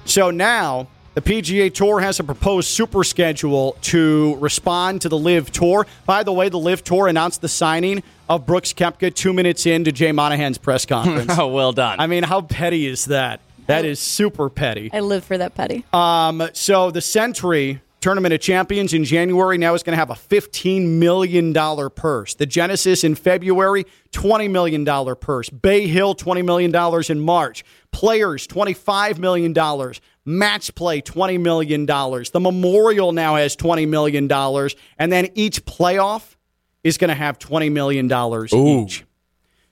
So 0.05 0.31
now 0.31 0.87
the 1.13 1.21
PGA 1.21 1.73
Tour 1.73 1.99
has 1.99 2.19
a 2.19 2.23
proposed 2.23 2.69
super 2.69 3.03
schedule 3.03 3.75
to 3.81 4.35
respond 4.37 5.01
to 5.01 5.09
the 5.09 5.17
LIV 5.17 5.51
Tour. 5.51 5.85
By 6.05 6.23
the 6.23 6.31
way, 6.31 6.49
the 6.49 6.59
LIV 6.59 6.83
Tour 6.83 7.07
announced 7.07 7.41
the 7.41 7.49
signing 7.49 8.01
of 8.29 8.45
Brooks 8.45 8.71
Koepka 8.73 9.13
two 9.13 9.33
minutes 9.33 9.65
into 9.65 9.91
Jay 9.91 10.11
Monahan's 10.11 10.57
press 10.57 10.85
conference. 10.87 11.37
oh, 11.37 11.47
well 11.47 11.73
done. 11.73 11.99
I 11.99 12.07
mean, 12.07 12.23
how 12.23 12.41
petty 12.41 12.87
is 12.87 13.05
that? 13.05 13.41
That 13.67 13.85
is 13.85 13.99
super 13.99 14.49
petty. 14.49 14.89
I 14.91 14.99
live 15.01 15.23
for 15.23 15.37
that 15.37 15.53
petty. 15.55 15.85
Um, 15.93 16.49
so 16.53 16.91
the 16.91 16.99
Sentry 17.01 17.79
Tournament 18.01 18.33
of 18.33 18.41
Champions 18.41 18.93
in 18.93 19.03
January 19.03 19.59
now 19.59 19.75
is 19.75 19.83
going 19.83 19.93
to 19.93 19.97
have 19.97 20.09
a 20.09 20.15
$15 20.15 20.87
million 20.87 21.53
purse. 21.91 22.33
The 22.33 22.47
Genesis 22.47 23.03
in 23.03 23.13
February, 23.13 23.85
$20 24.11 24.49
million 24.49 25.15
purse. 25.17 25.49
Bay 25.51 25.87
Hill, 25.87 26.15
$20 26.15 26.43
million 26.43 27.01
in 27.09 27.19
March. 27.19 27.63
Players, 27.91 28.47
$25 28.47 29.19
million. 29.19 29.53
Match 30.25 30.73
play, 30.73 31.01
$20 31.01 31.39
million. 31.39 31.85
The 31.85 32.39
Memorial 32.39 33.11
now 33.11 33.35
has 33.35 33.55
$20 33.55 33.87
million. 33.87 34.31
And 34.97 35.11
then 35.11 35.29
each 35.35 35.63
playoff 35.65 36.35
is 36.83 36.97
going 36.97 37.09
to 37.09 37.15
have 37.15 37.37
$20 37.37 37.71
million 37.71 38.11
each. 38.51 39.05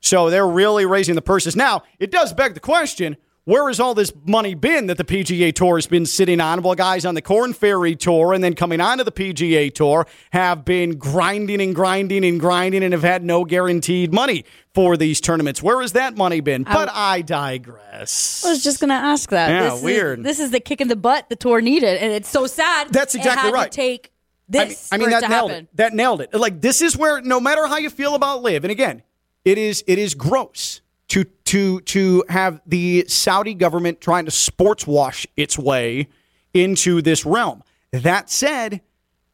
So 0.01 0.29
they're 0.29 0.47
really 0.47 0.85
raising 0.85 1.15
the 1.15 1.21
purses. 1.23 1.55
Now, 1.55 1.81
it 1.97 2.11
does 2.11 2.31
beg 2.33 2.53
the 2.53 2.59
question 2.59 3.17
where 3.45 3.67
has 3.67 3.79
all 3.79 3.93
this 3.95 4.11
money 4.25 4.53
been 4.53 4.87
that 4.87 4.97
the 4.97 5.03
PGA 5.03 5.53
Tour 5.53 5.77
has 5.77 5.87
been 5.87 6.05
sitting 6.05 6.39
on? 6.39 6.61
Well, 6.61 6.75
guys 6.75 7.05
on 7.05 7.15
the 7.15 7.21
Korn 7.21 7.53
Ferry 7.53 7.95
Tour 7.95 8.33
and 8.33 8.43
then 8.43 8.53
coming 8.53 8.79
onto 8.79 9.03
the 9.03 9.11
PGA 9.11 9.73
Tour 9.73 10.05
have 10.31 10.65
been 10.65 10.97
grinding 10.97 11.61
and 11.61 11.73
grinding 11.73 12.23
and 12.23 12.39
grinding 12.39 12.83
and 12.83 12.93
have 12.93 13.01
had 13.01 13.23
no 13.23 13.45
guaranteed 13.45 14.13
money 14.13 14.45
for 14.73 14.97
these 14.97 15.19
tournaments. 15.19 15.63
Where 15.63 15.81
has 15.81 15.93
that 15.93 16.15
money 16.15 16.41
been? 16.41 16.63
Oh. 16.67 16.73
But 16.73 16.89
I 16.91 17.21
digress. 17.21 18.45
I 18.45 18.49
was 18.49 18.63
just 18.63 18.79
going 18.79 18.89
to 18.89 18.95
ask 18.95 19.29
that. 19.31 19.49
Yeah, 19.49 19.69
this 19.71 19.81
weird. 19.81 20.19
Is, 20.19 20.25
this 20.25 20.39
is 20.39 20.51
the 20.51 20.59
kick 20.59 20.81
in 20.81 20.87
the 20.87 20.95
butt 20.95 21.29
the 21.29 21.35
tour 21.35 21.61
needed, 21.61 21.97
and 21.97 22.13
it's 22.13 22.29
so 22.29 22.45
sad. 22.45 22.89
That's 22.91 23.15
exactly 23.15 23.51
right. 23.51 23.71
To 23.71 23.75
take 23.75 24.11
this 24.47 24.91
I 24.91 24.97
mean, 24.97 25.09
for 25.09 25.17
it 25.17 25.21
that 25.21 25.29
nailed 25.29 25.51
happen. 25.51 25.63
it. 25.65 25.77
That 25.77 25.93
nailed 25.93 26.21
it. 26.21 26.33
Like 26.33 26.61
this 26.61 26.81
is 26.81 26.97
where 26.97 27.21
no 27.21 27.39
matter 27.39 27.67
how 27.67 27.77
you 27.77 27.89
feel 27.89 28.15
about 28.15 28.41
LIV, 28.41 28.65
and 28.65 28.71
again, 28.71 29.03
it 29.45 29.57
is 29.57 29.83
it 29.87 29.97
is 29.97 30.15
gross 30.15 30.81
to 31.09 31.25
to 31.49 31.81
to 31.81 32.23
have 32.29 32.61
the 32.67 33.05
Saudi 33.07 33.55
government 33.55 33.99
trying 33.99 34.25
to 34.25 34.31
sports 34.31 34.85
wash 34.85 35.25
its 35.35 35.57
way 35.57 36.07
into 36.53 37.01
this 37.01 37.25
realm. 37.25 37.63
That 37.91 38.29
said, 38.29 38.81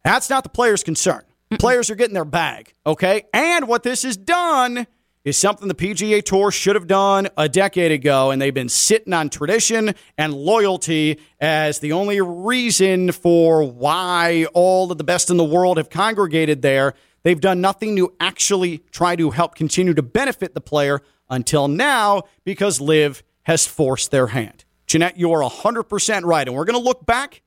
that's 0.02 0.30
not 0.30 0.44
the 0.44 0.50
players' 0.50 0.82
concern. 0.82 1.24
Players 1.60 1.90
are 1.90 1.96
getting 1.96 2.14
their 2.14 2.24
bag, 2.24 2.74
okay? 2.86 3.26
And 3.34 3.68
what 3.68 3.84
this 3.84 4.04
has 4.04 4.16
done 4.16 4.88
is 5.26 5.38
something 5.38 5.68
the 5.68 5.76
PGA 5.76 6.24
Tour 6.24 6.52
should 6.52 6.76
have 6.76 6.88
done 6.88 7.28
a 7.38 7.50
decade 7.50 7.92
ago, 7.92 8.32
and 8.32 8.42
they've 8.42 8.54
been 8.54 8.70
sitting 8.70 9.12
on 9.12 9.30
tradition 9.30 9.94
and 10.18 10.34
loyalty 10.34 11.20
as 11.42 11.80
the 11.80 11.92
only 11.92 12.22
reason 12.22 13.12
for 13.12 13.62
why 13.64 14.46
all 14.54 14.90
of 14.90 14.98
the 14.98 15.04
best 15.04 15.30
in 15.30 15.36
the 15.36 15.44
world 15.44 15.78
have 15.78 15.90
congregated 15.90 16.62
there. 16.62 16.94
They've 17.24 17.42
done 17.42 17.60
nothing 17.60 17.98
to 17.98 18.14
actually 18.22 18.78
try 18.92 19.18
to 19.18 19.32
help 19.32 19.56
continue 19.56 19.94
to 19.96 20.04
benefit 20.04 20.54
the 20.54 20.62
player 20.62 21.02
until 21.30 21.68
now 21.68 22.24
because 22.44 22.80
LIV 22.82 23.24
has 23.44 23.66
forced 23.66 24.12
their 24.12 24.28
hand. 24.28 24.66
Jeanette, 24.88 25.18
you 25.18 25.32
are 25.32 25.42
100% 25.42 26.24
right. 26.24 26.48
And 26.48 26.56
we're 26.56 26.66
going 26.66 26.80
to 26.80 26.84
look 26.84 27.06
back 27.06 27.42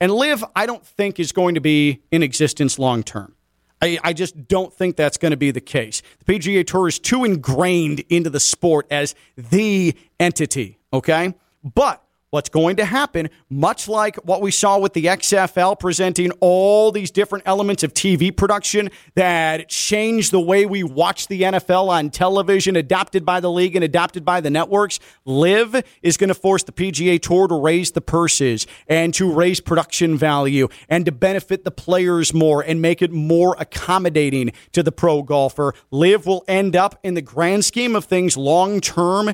and 0.00 0.12
LIV, 0.12 0.44
I 0.54 0.66
don't 0.66 0.84
think 0.84 1.18
is 1.18 1.32
going 1.32 1.54
to 1.54 1.60
be 1.60 2.02
in 2.10 2.22
existence 2.22 2.78
long 2.78 3.02
term. 3.02 3.34
I, 3.80 3.98
I 4.02 4.12
just 4.12 4.48
don't 4.48 4.72
think 4.72 4.96
that's 4.96 5.18
going 5.18 5.30
to 5.30 5.36
be 5.36 5.50
the 5.50 5.60
case. 5.60 6.02
The 6.24 6.38
PGA 6.38 6.66
Tour 6.66 6.88
is 6.88 6.98
too 6.98 7.24
ingrained 7.24 8.00
into 8.08 8.30
the 8.30 8.40
sport 8.40 8.86
as 8.90 9.14
the 9.36 9.94
entity, 10.18 10.78
okay? 10.92 11.34
But 11.62 12.02
what's 12.30 12.48
going 12.48 12.76
to 12.76 12.84
happen, 12.84 13.30
much 13.48 13.88
like 13.88 14.16
what 14.16 14.42
we 14.42 14.50
saw 14.50 14.78
with 14.78 14.92
the 14.92 15.06
XFL 15.06 15.78
presenting 15.78 16.30
all 16.40 16.92
these 16.92 17.10
different 17.10 17.44
elements 17.46 17.82
of 17.82 17.94
TV 17.94 18.34
production 18.34 18.90
that 19.14 19.68
changed 19.68 20.30
the 20.30 20.40
way 20.40 20.66
we 20.66 20.82
watch 20.82 21.28
the 21.28 21.42
NFL 21.42 21.88
on 21.88 22.10
television, 22.10 22.76
adopted 22.76 23.24
by 23.24 23.40
the 23.40 23.50
league 23.50 23.74
and 23.74 23.84
adopted 23.84 24.24
by 24.24 24.40
the 24.40 24.50
networks, 24.50 25.00
LIV 25.24 25.82
is 26.02 26.16
going 26.16 26.28
to 26.28 26.34
force 26.34 26.62
the 26.62 26.72
PGA 26.72 27.20
Tour 27.20 27.48
to 27.48 27.58
raise 27.58 27.92
the 27.92 28.00
purses 28.00 28.66
and 28.86 29.14
to 29.14 29.32
raise 29.32 29.60
production 29.60 30.16
value 30.18 30.68
and 30.88 31.06
to 31.06 31.12
benefit 31.12 31.64
the 31.64 31.70
players 31.70 32.34
more 32.34 32.62
and 32.62 32.82
make 32.82 33.00
it 33.00 33.10
more 33.10 33.56
accommodating 33.58 34.52
to 34.72 34.82
the 34.82 34.92
pro 34.92 35.22
golfer. 35.22 35.74
LIV 35.90 36.26
will 36.26 36.44
end 36.46 36.76
up, 36.76 36.98
in 37.02 37.14
the 37.14 37.22
grand 37.22 37.64
scheme 37.64 37.96
of 37.96 38.04
things, 38.04 38.36
long 38.36 38.80
term, 38.80 39.32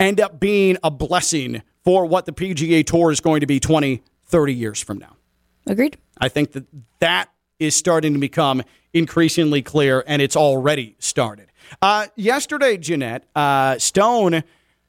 end 0.00 0.20
up 0.20 0.40
being 0.40 0.76
a 0.82 0.90
blessing 0.90 1.62
for 1.84 2.06
what 2.06 2.26
the 2.26 2.32
PGA 2.32 2.84
Tour 2.84 3.10
is 3.10 3.20
going 3.20 3.40
to 3.40 3.46
be 3.46 3.60
20, 3.60 4.02
30 4.26 4.54
years 4.54 4.82
from 4.82 4.98
now. 4.98 5.16
Agreed. 5.66 5.96
I 6.18 6.28
think 6.28 6.52
that 6.52 6.64
that 7.00 7.30
is 7.58 7.76
starting 7.76 8.14
to 8.14 8.18
become 8.18 8.62
increasingly 8.92 9.62
clear, 9.62 10.02
and 10.06 10.20
it's 10.22 10.36
already 10.36 10.96
started. 10.98 11.50
Uh, 11.80 12.06
yesterday, 12.16 12.76
Jeanette 12.76 13.24
uh, 13.34 13.78
Stone 13.78 14.44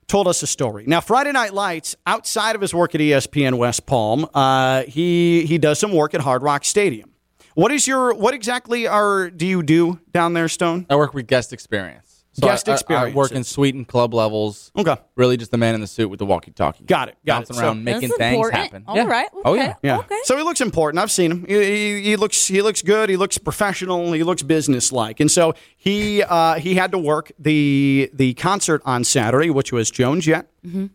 told 0.08 0.28
us 0.28 0.44
a 0.44 0.48
story. 0.48 0.84
Now, 0.88 1.02
Friday 1.02 1.32
Night 1.32 1.54
Lights, 1.54 1.96
outside 2.06 2.56
of 2.56 2.62
his 2.62 2.74
work 2.74 2.94
at 2.96 3.02
ESPN 3.02 3.58
West 3.58 3.86
Palm, 3.86 4.28
uh, 4.34 4.84
he 4.84 5.46
he 5.46 5.58
does 5.58 5.80
some 5.80 5.94
work 5.94 6.14
at 6.14 6.22
Hard 6.22 6.44
Rock 6.44 6.66
Stadium. 6.66 7.12
What 7.56 7.72
is 7.72 7.88
your 7.88 8.14
what 8.14 8.34
exactly 8.34 8.88
are 8.88 9.30
do 9.30 9.48
you 9.48 9.64
do 9.64 10.00
down 10.12 10.34
there, 10.34 10.50
Stone? 10.50 10.86
I 10.90 10.96
work 10.96 11.14
with 11.14 11.28
guest 11.28 11.54
experience. 11.54 12.05
So 12.38 12.48
Guest 12.48 12.68
I- 12.68 12.78
I- 12.94 13.06
I, 13.08 13.14
work 13.14 13.32
in 13.32 13.46
suite 13.46 13.76
and 13.76 13.88
club 13.88 14.14
levels. 14.14 14.70
Okay. 14.78 14.98
Really 15.16 15.38
just 15.38 15.52
the 15.52 15.58
man 15.58 15.74
in 15.74 15.80
the 15.80 15.88
suit 15.88 16.10
with 16.10 16.20
the 16.20 16.26
walkie 16.26 16.52
talkie. 16.52 16.84
Got 16.84 17.08
it, 17.08 17.16
got 17.26 17.44
it. 17.44 17.48
Bouncing 17.48 17.56
So- 17.56 17.62
around 17.64 17.84
making 17.86 18.10
things 18.10 18.34
important. 18.36 18.62
happen. 18.62 18.84
All 18.88 18.96
yeah. 18.98 19.06
right, 19.06 19.28
Oh, 19.46 19.54
yeah. 19.54 19.76
Yeah. 19.82 20.00
Okay. 20.00 20.18
So 20.26 20.36
he 20.36 20.44
looks 20.44 20.60
important. 20.60 21.02
I've 21.02 21.12
seen 21.12 21.32
him. 21.32 21.46
He, 21.48 21.54
he, 21.64 22.02
he 22.02 22.16
looks 22.18 22.46
he 22.48 22.62
looks 22.62 22.82
good. 22.82 23.10
He 23.10 23.16
looks 23.16 23.38
professional. 23.38 24.12
He 24.12 24.24
looks 24.24 24.44
businesslike. 24.44 25.22
And 25.22 25.32
so 25.32 25.54
he 25.78 26.24
uh, 26.24 26.56
he 26.56 26.76
had 26.76 26.92
to 26.92 26.98
work 26.98 27.32
the 27.40 28.10
the 28.14 28.34
concert 28.34 28.82
on 28.86 29.06
Saturday, 29.06 29.50
which 29.50 29.72
was 29.72 29.90
Joan 29.90 30.20
Jett, 30.20 30.50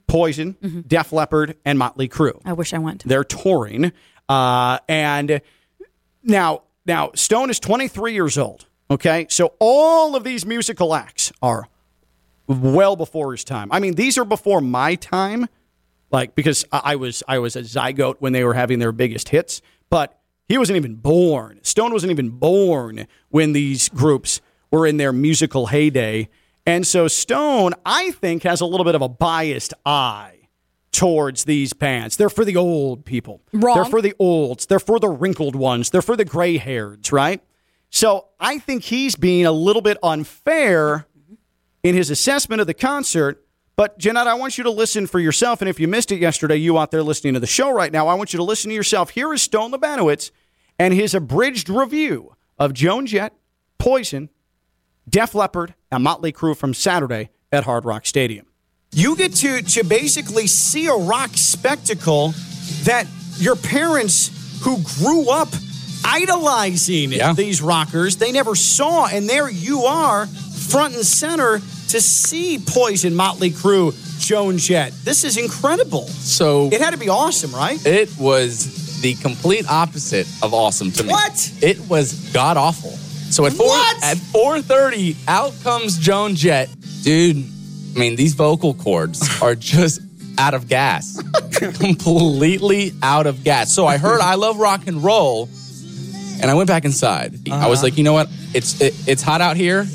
Poison, 0.09 0.85
Def 0.87 1.11
Leppard, 1.13 1.57
and 1.65 1.79
Motley 1.79 2.09
Crue. 2.09 2.39
I 2.45 2.53
wish 2.53 2.75
I 2.75 2.79
went. 2.79 3.05
They're 3.07 3.25
touring, 3.25 3.93
uh, 4.29 4.79
and 4.89 5.41
now 6.23 6.63
now 6.85 7.13
Stone 7.15 7.51
is 7.51 7.59
23 7.61 8.13
years 8.13 8.37
old. 8.37 8.67
Okay, 8.91 9.27
so 9.29 9.55
all 9.61 10.17
of 10.17 10.25
these 10.25 10.45
musical 10.45 10.95
acts 10.95 11.33
are 11.41 11.69
well 12.49 12.97
before 12.97 13.31
his 13.31 13.45
time. 13.45 13.71
I 13.71 13.79
mean, 13.79 13.95
these 13.95 14.19
are 14.19 14.25
before 14.25 14.61
my 14.61 14.97
time, 14.97 15.47
like 16.11 16.35
because 16.35 16.65
I 16.73 16.97
was 16.97 17.23
I 17.29 17.39
was 17.39 17.55
a 17.55 17.61
zygote 17.61 18.17
when 18.19 18.33
they 18.33 18.43
were 18.43 18.55
having 18.55 18.81
their 18.81 18.91
biggest 18.91 19.29
hits, 19.29 19.63
but 19.91 20.19
he 20.49 20.59
wasn't 20.59 20.77
even 20.77 20.97
born. 20.97 21.61
Stone 21.63 21.93
wasn't 21.93 22.11
even 22.11 22.31
born 22.31 23.07
when 23.29 23.53
these 23.53 23.89
groups 23.89 24.41
were 24.73 24.87
in 24.87 24.97
their 24.97 25.13
musical 25.13 25.67
heyday, 25.67 26.29
and 26.67 26.85
so 26.85 27.07
Stone, 27.07 27.75
I 27.87 28.11
think, 28.11 28.43
has 28.43 28.61
a 28.61 28.67
little 28.67 28.85
bit 28.85 28.97
of 28.97 29.03
a 29.03 29.09
biased 29.09 29.73
eye 29.87 30.49
towards 30.91 31.45
these 31.45 31.73
bands. 31.73 32.17
They're 32.17 32.29
for 32.29 32.45
the 32.45 32.57
old 32.57 33.05
people. 33.05 33.41
Wrong. 33.53 33.77
They're 33.77 33.85
for 33.85 34.03
the 34.03 34.15
olds. 34.19 34.67
They're 34.67 34.81
for 34.81 34.99
the 34.99 35.09
wrinkled 35.09 35.55
ones. 35.55 35.91
They're 35.91 36.03
for 36.03 36.17
the 36.17 36.25
gray 36.25 36.57
hairs, 36.59 37.13
right? 37.13 37.41
So 37.91 38.29
I 38.39 38.59
think 38.59 38.85
he's 38.85 39.17
being 39.17 39.45
a 39.45 39.53
little 39.53 39.83
bit 39.83 39.99
unfair 40.03 41.07
in 41.83 41.95
his 41.95 42.11
assessment 42.11 42.61
of 42.61 42.67
the 42.67 42.75
concert. 42.75 43.45
But 43.77 43.99
Jeanette, 43.99 44.27
I 44.27 44.35
want 44.35 44.59
you 44.59 44.65
to 44.65 44.71
listen 44.71 45.07
for 45.07 45.19
yourself. 45.19 45.61
And 45.61 45.69
if 45.69 45.81
you 45.81 45.89
missed 45.89 46.13
it 46.13 46.21
yesterday, 46.21 46.57
you 46.57 46.79
out 46.79 46.91
there 46.91 47.03
listening 47.03 47.35
to 47.35 47.41
the 47.41 47.47
show 47.47 47.73
right 47.73 47.93
now, 47.93 48.07
I 48.07 48.15
want 48.15 48.33
you 48.33 48.37
to 48.37 48.45
listen 48.45 48.69
to 48.69 48.75
yourself. 48.75 49.11
Here 49.11 49.33
is 49.33 49.43
Stone 49.43 49.73
Lebanowitz 49.73 50.31
and 50.79 50.95
his 50.95 51.15
abridged 51.15 51.69
review 51.69 52.37
of 52.59 52.73
Joan 52.75 53.07
Jett, 53.07 53.35
Poison, 53.79 54.29
Def 55.09 55.35
Leppard, 55.35 55.75
and 55.91 56.05
Motley 56.05 56.33
Crue 56.33 56.57
from 56.57 56.75
Saturday 56.75 57.31
at 57.51 57.65
Hard 57.65 57.85
Rock 57.85 58.07
Stadium. 58.07 58.47
You 58.93 59.17
get 59.17 59.35
to, 59.37 59.63
to 59.63 59.85
basically 59.85 60.47
see 60.47 60.87
a 60.87 60.95
rock 60.95 61.31
spectacle 61.35 62.35
that 62.85 63.07
your 63.39 63.57
parents 63.57 64.61
who 64.63 64.83
grew 64.99 65.31
up 65.31 65.49
idolizing 66.05 67.13
Yeah. 67.13 67.33
these 67.33 67.61
rockers, 67.63 68.17
they 68.17 68.33
never 68.33 68.55
saw. 68.55 69.07
And 69.07 69.29
there 69.29 69.49
you 69.49 69.85
are, 69.85 70.27
front 70.27 70.95
and 70.95 71.05
center, 71.07 71.61
to 71.89 72.01
see 72.01 72.59
Poison, 72.59 73.15
Motley 73.15 73.51
Crue, 73.51 73.93
Joan 74.21 74.59
Jett. 74.59 74.93
This 75.05 75.25
is 75.25 75.37
incredible. 75.37 76.07
So 76.09 76.69
It 76.73 76.81
had 76.81 76.91
to 76.93 76.99
be 76.99 77.09
awesome, 77.09 77.53
right? 77.55 77.85
it 77.85 78.11
was 78.19 79.01
the 79.01 79.15
complete 79.15 79.65
opposite 79.69 80.27
of 80.43 80.53
awesome 80.55 80.93
to 80.93 81.03
me. 81.05 81.11
What? 81.11 81.53
It 81.63 81.81
was 81.89 82.13
god 82.33 82.57
awful. 82.57 82.91
So 83.31 83.47
at 83.47 83.53
four 83.55 83.67
What? 83.69 84.05
at 84.05 84.19
four 84.19 84.61
thirty, 84.61 85.17
out 85.27 85.53
comes 85.65 85.97
Joan 85.99 86.35
Jett, 86.37 86.69
dude. 87.03 87.37
I 87.97 87.99
mean, 87.99 88.15
these 88.17 88.35
vocal 88.35 88.75
cords 88.75 89.23
are 89.43 89.55
just 89.55 90.01
out 90.39 90.53
of 90.55 90.69
gas, 90.69 91.21
completely 91.95 92.93
out 93.03 93.27
of 93.27 93.43
gas. 93.45 93.73
So 93.73 93.87
I 93.87 93.99
heard 93.99 94.21
"I 94.21 94.35
love 94.35 94.59
rock 94.59 94.87
and 94.87 95.03
roll," 95.03 95.49
and 96.41 96.51
I 96.51 96.55
went 96.55 96.69
back 96.69 96.85
inside. 96.85 97.35
I 97.51 97.55
Uh-huh. 97.57 97.69
was 97.69 97.83
like, 97.83 97.97
you 97.99 98.05
know 98.05 98.13
what? 98.13 98.29
It's 98.55 98.81
it, 98.81 98.95
it's 99.07 99.23
hot 99.23 99.41
out 99.41 99.57
here. 99.57 99.87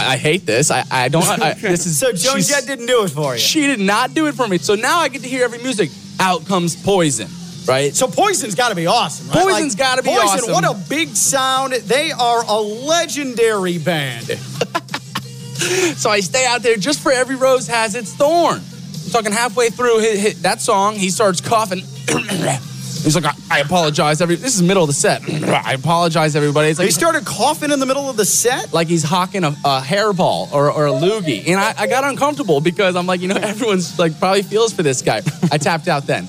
I 0.00 0.16
hate 0.16 0.44
this. 0.46 0.70
I, 0.70 0.84
I 0.90 1.08
don't. 1.08 1.24
I, 1.24 1.54
this 1.60 1.86
is 1.86 1.98
So 1.98 2.12
Joan 2.12 2.40
Jett 2.40 2.66
didn't 2.66 2.86
do 2.86 3.04
it 3.04 3.10
for 3.10 3.32
you. 3.34 3.38
She 3.38 3.66
did 3.66 3.80
not 3.80 4.14
do 4.14 4.26
it 4.26 4.34
for 4.34 4.46
me. 4.46 4.58
So 4.58 4.74
now 4.74 4.98
I 4.98 5.08
get 5.08 5.22
to 5.22 5.28
hear 5.28 5.44
every 5.44 5.58
music. 5.58 5.90
Out 6.18 6.46
comes 6.46 6.74
Poison, 6.76 7.28
right? 7.66 7.94
So 7.94 8.06
Poison's 8.08 8.54
got 8.54 8.70
to 8.70 8.74
be 8.74 8.86
awesome, 8.86 9.28
right? 9.28 9.42
Poison's 9.42 9.74
gotta 9.74 10.02
be 10.02 10.08
Poison, 10.08 10.22
awesome. 10.28 10.52
What 10.52 10.64
a 10.64 10.74
big 10.88 11.08
sound! 11.14 11.74
They 11.74 12.10
are 12.10 12.42
a 12.46 12.58
legendary 12.60 13.78
band. 13.78 14.28
So 15.96 16.10
I 16.10 16.20
stay 16.20 16.44
out 16.46 16.62
there 16.62 16.76
just 16.76 17.00
for 17.00 17.10
every 17.10 17.34
rose 17.34 17.66
has 17.66 17.94
its 17.94 18.12
thorn. 18.12 18.60
I'm 18.60 19.10
talking 19.10 19.32
halfway 19.32 19.70
through 19.70 20.00
hit, 20.00 20.18
hit 20.18 20.36
that 20.42 20.60
song, 20.60 20.94
he 20.96 21.08
starts 21.10 21.40
coughing. 21.40 21.80
He's 23.06 23.14
like, 23.14 23.24
I, 23.24 23.58
I 23.58 23.60
apologize. 23.60 24.20
Every 24.20 24.34
this 24.34 24.54
is 24.54 24.60
the 24.60 24.66
middle 24.66 24.82
of 24.82 24.88
the 24.88 24.92
set. 24.92 25.22
I 25.44 25.74
apologize, 25.74 26.34
everybody. 26.34 26.70
It's 26.70 26.80
like 26.80 26.88
They 26.88 26.90
started 26.90 27.24
coughing 27.24 27.70
in 27.70 27.78
the 27.78 27.86
middle 27.86 28.10
of 28.10 28.16
the 28.16 28.24
set. 28.24 28.72
like 28.72 28.88
he's 28.88 29.04
hawking 29.04 29.44
a, 29.44 29.50
a 29.64 29.80
hairball 29.80 30.52
or, 30.52 30.72
or 30.72 30.86
a 30.86 30.90
loogie, 30.90 31.46
and 31.46 31.60
I, 31.60 31.72
I 31.78 31.86
got 31.86 32.02
uncomfortable 32.02 32.60
because 32.60 32.96
I'm 32.96 33.06
like, 33.06 33.20
you 33.20 33.28
know, 33.28 33.36
everyone's 33.40 33.96
like 33.96 34.18
probably 34.18 34.42
feels 34.42 34.72
for 34.72 34.82
this 34.82 35.02
guy. 35.02 35.22
I 35.52 35.58
tapped 35.58 35.86
out 35.86 36.08
then. 36.08 36.26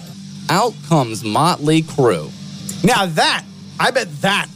Out 0.49 0.75
comes 0.87 1.23
Motley 1.23 1.81
Crue. 1.81 2.31
Now 2.83 3.07
that 3.07 3.43
I 3.79 3.89
bet 3.89 4.07
that 4.21 4.47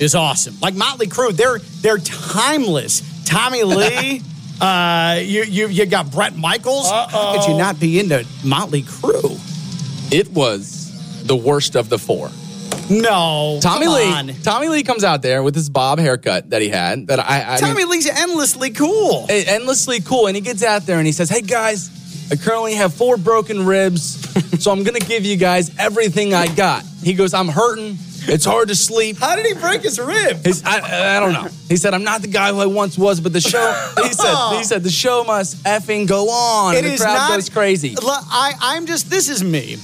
is 0.00 0.14
awesome. 0.14 0.56
Like 0.62 0.74
Motley 0.74 1.08
Crue, 1.08 1.32
they're 1.36 1.58
they're 1.58 1.98
timeless. 1.98 3.02
Tommy 3.26 3.64
Lee, 3.64 4.22
uh, 4.62 5.20
you 5.22 5.42
you 5.42 5.68
you 5.68 5.84
got 5.84 6.10
Bret 6.10 6.36
Michaels. 6.38 6.90
How 6.90 7.34
could 7.36 7.50
you 7.52 7.58
not 7.58 7.78
be 7.78 8.00
into 8.00 8.26
Motley 8.42 8.80
Crue? 8.80 9.38
It 10.10 10.30
was 10.32 10.85
the 11.26 11.36
worst 11.36 11.74
of 11.76 11.88
the 11.88 11.98
four. 11.98 12.30
No, 12.88 13.58
Tommy 13.60 13.86
come 13.86 13.94
Lee. 13.94 14.12
on. 14.12 14.28
Tommy 14.42 14.68
Lee 14.68 14.82
comes 14.84 15.02
out 15.02 15.20
there 15.22 15.42
with 15.42 15.54
his 15.56 15.68
bob 15.68 15.98
haircut 15.98 16.50
that 16.50 16.62
he 16.62 16.68
had. 16.68 17.08
That 17.08 17.18
I, 17.18 17.54
I 17.54 17.58
Tommy 17.58 17.78
mean, 17.78 17.88
Lee's 17.90 18.06
endlessly 18.08 18.70
cool. 18.70 19.26
endlessly 19.28 20.00
cool, 20.00 20.28
and 20.28 20.36
he 20.36 20.40
gets 20.42 20.62
out 20.62 20.82
there 20.86 20.98
and 20.98 21.06
he 21.06 21.12
says, 21.12 21.28
"Hey 21.28 21.40
guys, 21.40 21.90
I 22.30 22.36
currently 22.36 22.74
have 22.74 22.94
four 22.94 23.16
broken 23.16 23.66
ribs, 23.66 24.02
so 24.62 24.70
I'm 24.70 24.84
gonna 24.84 25.00
give 25.00 25.24
you 25.24 25.36
guys 25.36 25.76
everything 25.78 26.32
I 26.32 26.46
got." 26.46 26.84
He 27.02 27.14
goes, 27.14 27.34
"I'm 27.34 27.48
hurting. 27.48 27.98
It's 28.28 28.44
hard 28.44 28.68
to 28.68 28.74
sleep. 28.76 29.18
How 29.18 29.34
did 29.36 29.46
he 29.46 29.54
break 29.54 29.82
his 29.82 30.00
rib? 30.00 30.44
His, 30.44 30.64
I, 30.64 31.16
I 31.16 31.20
don't 31.20 31.32
know. 31.32 31.48
He 31.68 31.76
said, 31.76 31.92
"I'm 31.92 32.04
not 32.04 32.22
the 32.22 32.28
guy 32.28 32.52
who 32.52 32.60
I 32.60 32.66
once 32.66 32.96
was, 32.96 33.20
but 33.20 33.32
the 33.32 33.40
show." 33.40 33.72
He 34.04 34.12
said, 34.12 34.56
"He 34.58 34.64
said 34.64 34.82
the 34.84 34.90
show 34.90 35.24
must 35.24 35.62
effing 35.64 36.06
go 36.06 36.28
on." 36.30 36.74
It 36.74 36.78
and 36.78 36.86
the 36.86 36.92
is 36.92 37.00
crowd 37.00 37.14
not 37.14 37.30
goes 37.34 37.48
crazy. 37.50 37.96
I, 38.00 38.52
I'm 38.60 38.86
just. 38.86 39.10
This 39.10 39.28
is 39.28 39.42
me. 39.42 39.76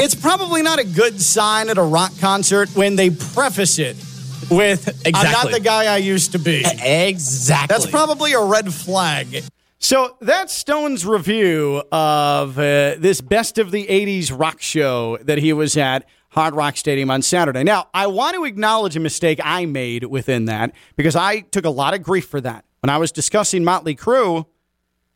It's 0.00 0.14
probably 0.14 0.62
not 0.62 0.78
a 0.78 0.84
good 0.84 1.20
sign 1.20 1.68
at 1.68 1.76
a 1.76 1.82
rock 1.82 2.12
concert 2.20 2.68
when 2.76 2.96
they 2.96 3.10
preface 3.10 3.78
it 3.78 3.96
with 4.50 5.02
"I'm 5.12 5.32
not 5.32 5.50
the 5.50 5.60
guy 5.60 5.92
I 5.92 5.96
used 5.98 6.32
to 6.32 6.38
be." 6.38 6.64
Exactly. 6.82 7.66
That's 7.74 7.90
probably 7.90 8.32
a 8.32 8.40
red 8.42 8.72
flag. 8.72 9.42
So 9.80 10.16
that's 10.20 10.52
Stone's 10.52 11.04
review 11.06 11.82
of 11.92 12.58
uh, 12.58 12.96
this 12.98 13.20
best 13.20 13.58
of 13.58 13.70
the 13.70 13.86
80s 13.86 14.36
rock 14.36 14.60
show 14.60 15.18
that 15.22 15.38
he 15.38 15.52
was 15.52 15.76
at 15.76 16.04
Hard 16.30 16.54
Rock 16.54 16.76
Stadium 16.76 17.10
on 17.10 17.22
Saturday. 17.22 17.62
Now, 17.64 17.88
I 17.94 18.06
want 18.08 18.34
to 18.36 18.44
acknowledge 18.44 18.96
a 18.96 19.00
mistake 19.00 19.40
I 19.42 19.66
made 19.66 20.04
within 20.04 20.44
that 20.46 20.72
because 20.96 21.16
I 21.16 21.40
took 21.40 21.64
a 21.64 21.70
lot 21.70 21.94
of 21.94 22.02
grief 22.02 22.26
for 22.26 22.40
that. 22.40 22.64
When 22.82 22.90
I 22.90 22.98
was 22.98 23.12
discussing 23.12 23.64
Motley 23.64 23.96
Crue, 23.96 24.46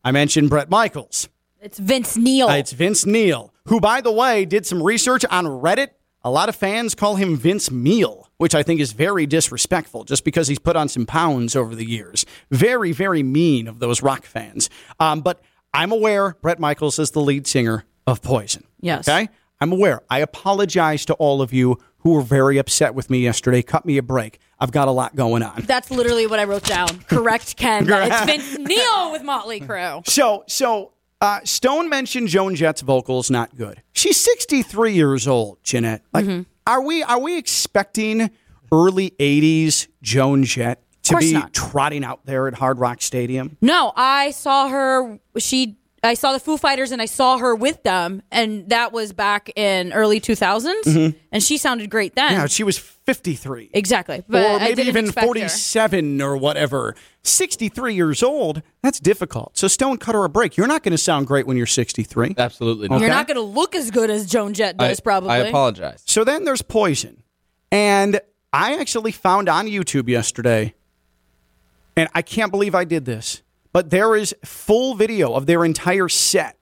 I 0.03 0.11
mentioned 0.11 0.49
Bret 0.49 0.69
Michaels. 0.69 1.29
It's 1.61 1.77
Vince 1.79 2.17
Neil. 2.17 2.47
Uh, 2.47 2.55
it's 2.55 2.73
Vince 2.73 3.05
Neil, 3.05 3.52
who, 3.67 3.79
by 3.79 4.01
the 4.01 4.11
way, 4.11 4.45
did 4.45 4.65
some 4.65 4.81
research 4.81 5.23
on 5.29 5.45
Reddit. 5.45 5.89
A 6.23 6.31
lot 6.31 6.49
of 6.49 6.55
fans 6.55 6.95
call 6.95 7.15
him 7.15 7.35
Vince 7.35 7.69
Meal, 7.69 8.29
which 8.37 8.55
I 8.55 8.63
think 8.63 8.79
is 8.79 8.93
very 8.93 9.25
disrespectful 9.25 10.05
just 10.05 10.23
because 10.23 10.47
he's 10.47 10.59
put 10.59 10.75
on 10.75 10.87
some 10.87 11.05
pounds 11.05 11.55
over 11.55 11.75
the 11.75 11.85
years. 11.85 12.25
Very, 12.49 12.93
very 12.93 13.23
mean 13.23 13.67
of 13.67 13.79
those 13.79 14.01
rock 14.01 14.23
fans. 14.23 14.69
Um, 14.99 15.21
but 15.21 15.41
I'm 15.73 15.91
aware 15.91 16.35
Bret 16.41 16.59
Michaels 16.59 16.97
is 16.97 17.11
the 17.11 17.19
lead 17.19 17.45
singer 17.45 17.83
of 18.07 18.21
Poison. 18.21 18.63
Yes. 18.79 19.07
Okay? 19.07 19.29
I'm 19.59 19.71
aware. 19.71 20.01
I 20.09 20.19
apologize 20.19 21.05
to 21.05 21.13
all 21.15 21.41
of 21.41 21.53
you 21.53 21.77
who 21.99 22.13
were 22.13 22.21
very 22.21 22.57
upset 22.57 22.95
with 22.95 23.09
me 23.09 23.19
yesterday. 23.19 23.61
Cut 23.61 23.85
me 23.85 23.97
a 23.97 24.03
break. 24.03 24.39
I've 24.59 24.71
got 24.71 24.87
a 24.87 24.91
lot 24.91 25.15
going 25.15 25.43
on. 25.43 25.61
That's 25.65 25.89
literally 25.89 26.27
what 26.27 26.39
I 26.39 26.45
wrote 26.45 26.63
down. 26.63 26.87
Correct, 27.07 27.55
Ken. 27.57 27.85
it's 27.89 28.25
Vince 28.25 28.57
Neil 28.59 29.11
with 29.11 29.23
Motley 29.23 29.61
Crue. 29.61 30.07
So, 30.07 30.43
so 30.47 30.92
uh, 31.23 31.39
Stone 31.43 31.89
mentioned 31.89 32.27
Joan 32.27 32.53
Jett's 32.55 32.81
vocals 32.81 33.31
not 33.31 33.55
good. 33.55 33.81
She's 33.93 34.19
63 34.19 34.93
years 34.93 35.27
old, 35.27 35.57
Jeanette. 35.63 36.01
Like, 36.13 36.25
Mm-hmm. 36.25 36.41
are 36.67 36.81
we 36.81 37.01
are 37.03 37.19
we 37.19 37.37
expecting 37.37 38.29
early 38.71 39.11
80s 39.19 39.87
Joan 40.01 40.43
Jett 40.43 40.83
to 41.03 41.17
be 41.17 41.33
not. 41.33 41.53
trotting 41.53 42.03
out 42.03 42.25
there 42.25 42.47
at 42.47 42.53
Hard 42.55 42.79
Rock 42.79 43.01
Stadium? 43.01 43.57
No, 43.61 43.91
I 43.95 44.31
saw 44.31 44.67
her. 44.69 45.19
She. 45.37 45.77
I 46.03 46.15
saw 46.15 46.33
the 46.33 46.39
Foo 46.39 46.57
Fighters 46.57 46.91
and 46.91 47.01
I 47.01 47.05
saw 47.05 47.37
her 47.37 47.55
with 47.55 47.83
them, 47.83 48.21
and 48.31 48.69
that 48.69 48.91
was 48.91 49.13
back 49.13 49.51
in 49.55 49.93
early 49.93 50.19
2000s, 50.19 51.15
and 51.31 51.43
she 51.43 51.57
sounded 51.57 51.89
great 51.89 52.15
then. 52.15 52.31
Mm-hmm. 52.31 52.41
Yeah, 52.41 52.47
she 52.47 52.63
was 52.63 52.77
53. 52.77 53.69
exactly, 53.73 54.23
but 54.27 54.43
or 54.43 54.59
maybe 54.59 54.83
even 54.83 55.05
expect 55.05 55.21
her. 55.21 55.27
47 55.27 56.21
or 56.21 56.37
whatever. 56.37 56.95
63 57.23 57.93
years 57.93 58.21
old, 58.21 58.61
that's 58.81 58.99
difficult. 58.99 59.57
So 59.57 59.69
Stone 59.69 59.97
cut 59.97 60.13
her 60.15 60.25
a 60.25 60.29
break. 60.29 60.57
You're 60.57 60.67
not 60.67 60.83
going 60.83 60.91
to 60.91 60.97
sound 60.97 61.25
great 61.27 61.47
when 61.47 61.55
you're 61.55 61.65
63. 61.65 62.35
Absolutely 62.37 62.89
not. 62.89 62.99
You're 62.99 63.09
not 63.09 63.27
going 63.27 63.35
to 63.35 63.41
look 63.41 63.75
as 63.75 63.91
good 63.91 64.09
as 64.09 64.25
Joan 64.25 64.53
Jett 64.53 64.75
I, 64.79 64.89
does, 64.89 64.99
probably. 64.99 65.29
I 65.29 65.37
apologize. 65.37 66.03
So 66.05 66.23
then 66.23 66.43
there's 66.43 66.61
Poison. 66.61 67.23
And 67.71 68.19
I 68.51 68.77
actually 68.79 69.13
found 69.13 69.47
on 69.47 69.67
YouTube 69.67 70.09
yesterday, 70.09 70.73
and 71.95 72.09
I 72.13 72.21
can't 72.21 72.51
believe 72.51 72.75
I 72.75 72.83
did 72.83 73.05
this, 73.05 73.41
but 73.73 73.89
there 73.89 74.15
is 74.15 74.33
full 74.45 74.95
video 74.95 75.33
of 75.33 75.45
their 75.45 75.65
entire 75.65 76.07
set 76.07 76.57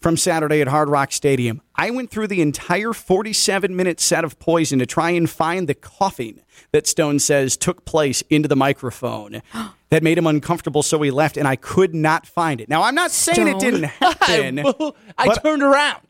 from 0.00 0.16
Saturday 0.18 0.60
at 0.60 0.68
Hard 0.68 0.90
Rock 0.90 1.12
Stadium. 1.12 1.62
I 1.76 1.90
went 1.90 2.10
through 2.10 2.26
the 2.26 2.42
entire 2.42 2.92
47 2.92 3.74
minute 3.74 4.00
set 4.00 4.22
of 4.22 4.38
Poison 4.38 4.78
to 4.80 4.84
try 4.86 5.10
and 5.12 5.30
find 5.30 5.66
the 5.66 5.74
coughing 5.74 6.40
that 6.72 6.86
Stone 6.86 7.20
says 7.20 7.56
took 7.56 7.86
place 7.86 8.22
into 8.28 8.46
the 8.46 8.56
microphone 8.56 9.40
that 9.88 10.02
made 10.02 10.18
him 10.18 10.26
uncomfortable, 10.26 10.82
so 10.82 11.00
he 11.00 11.10
left, 11.10 11.38
and 11.38 11.48
I 11.48 11.56
could 11.56 11.94
not 11.94 12.26
find 12.26 12.60
it. 12.60 12.68
Now, 12.68 12.82
I'm 12.82 12.94
not 12.94 13.12
saying 13.12 13.48
it 13.48 13.60
Stone. 13.60 13.60
didn't 13.72 13.84
happen. 13.84 14.58
I 15.16 15.26
but- 15.26 15.42
turned 15.42 15.62
around. 15.62 16.02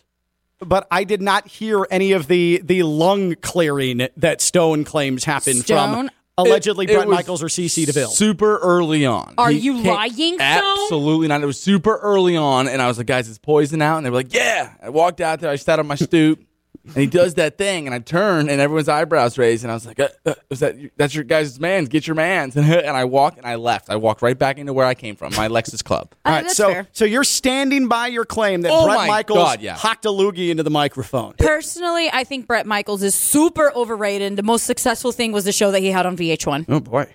but 0.59 0.89
I 0.91 1.05
did 1.05 1.22
not 1.22 1.47
hear 1.47 1.87
any 1.91 2.12
of 2.12 2.27
the 2.27 2.61
the 2.64 2.83
lung 2.83 3.35
clearing 3.37 4.09
that 4.16 4.41
Stone 4.41 4.85
claims 4.85 5.25
happened 5.25 5.59
Stone? 5.59 6.09
from 6.09 6.11
allegedly 6.39 6.85
It- 6.87 6.91
it 6.91 6.95
Bret 6.97 7.09
was 7.09 7.14
Michaels 7.16 7.43
or 7.43 7.49
CC 7.49 7.87
DeVille. 7.87 8.09
Super 8.09 8.59
early 8.59 9.07
on. 9.07 9.35
Are 9.39 9.51
He 9.51 9.59
you 9.59 9.78
lying, 9.82 10.12
Stone? 10.14 10.41
Absolutely 10.41 11.28
not. 11.28 11.43
It 11.43 11.47
was 11.47 11.61
super 11.61 11.97
early 11.99 12.37
on, 12.37 12.68
and 12.68 12.80
I 12.82 12.89
was 12.89 12.99
like, 12.99 13.07
guys, 13.07 13.28
it's 13.28 13.39
poison 13.39 13.80
out. 13.82 13.97
And 13.99 14.07
they 14.07 14.11
were 14.11 14.16
like, 14.16 14.35
yeah. 14.35 14.72
I 14.82 14.89
walked 14.91 15.20
out 15.20 15.41
there, 15.41 15.51
I 15.51 15.57
sat 15.57 15.78
on 15.78 15.87
my 15.87 15.95
stoop, 15.95 16.41
and 16.87 16.97
he 16.97 17.07
does 17.07 17.35
that 17.35 17.57
thing, 17.57 17.87
and 17.87 17.95
I 17.95 17.99
turn, 17.99 18.49
and 18.51 18.61
everyone's 18.61 18.89
eyebrows 18.89 19.39
raised, 19.39 19.64
and 19.64 19.70
I 19.70 19.74
was 19.74 19.87
like, 19.87 19.99
uh, 19.99 20.09
uh, 20.26 20.35
is 20.51 20.61
that 20.61 20.76
that's 20.97 21.14
your 21.14 21.24
guys' 21.24 21.59
man's? 21.59 21.89
Get 21.89 22.07
your 22.07 22.14
man's. 22.16 22.57
And 22.85 22.97
I 22.97 23.05
walked, 23.05 23.39
and 23.39 23.47
I 23.47 23.55
left. 23.55 23.89
I 23.89 23.97
walked 23.97 24.20
right 24.20 24.39
back 24.39 24.59
into 24.59 24.72
where 24.72 24.85
I 24.87 24.95
came 24.95 25.16
from, 25.16 25.35
my 25.35 25.49
Lexus 25.49 25.82
Club. 25.82 26.09
Uh, 26.24 26.28
All 26.28 26.35
right, 26.35 26.43
that's 26.43 26.57
so 26.57 26.70
fair. 26.72 26.89
so 26.93 27.05
you're 27.05 27.24
standing 27.24 27.89
by 27.89 28.09
your 28.09 28.24
claim 28.24 28.62
that 28.62 28.70
Oh 28.72 28.85
Bret 28.87 28.97
my 28.97 29.07
Michaels 29.07 29.39
God, 29.39 29.61
yeah. 29.61 29.74
hocked 29.76 30.05
a 30.05 30.09
loogie 30.09 30.51
into 30.51 30.62
the 30.62 30.70
microphone. 30.70 31.35
Personally, 31.39 32.11
I 32.12 32.24
think 32.24 32.47
Bret 32.47 32.66
Michaels 32.66 33.03
is 33.03 33.14
super 33.14 33.72
overrated. 33.74 34.37
The 34.37 34.43
most 34.43 34.64
successful 34.64 35.12
thing 35.12 35.32
was 35.32 35.45
the 35.45 35.53
show 35.53 35.70
that 35.70 35.80
he 35.80 35.91
had 35.91 36.05
on 36.07 36.16
VH1. 36.16 36.66
Oh 36.68 36.80
boy! 36.80 37.07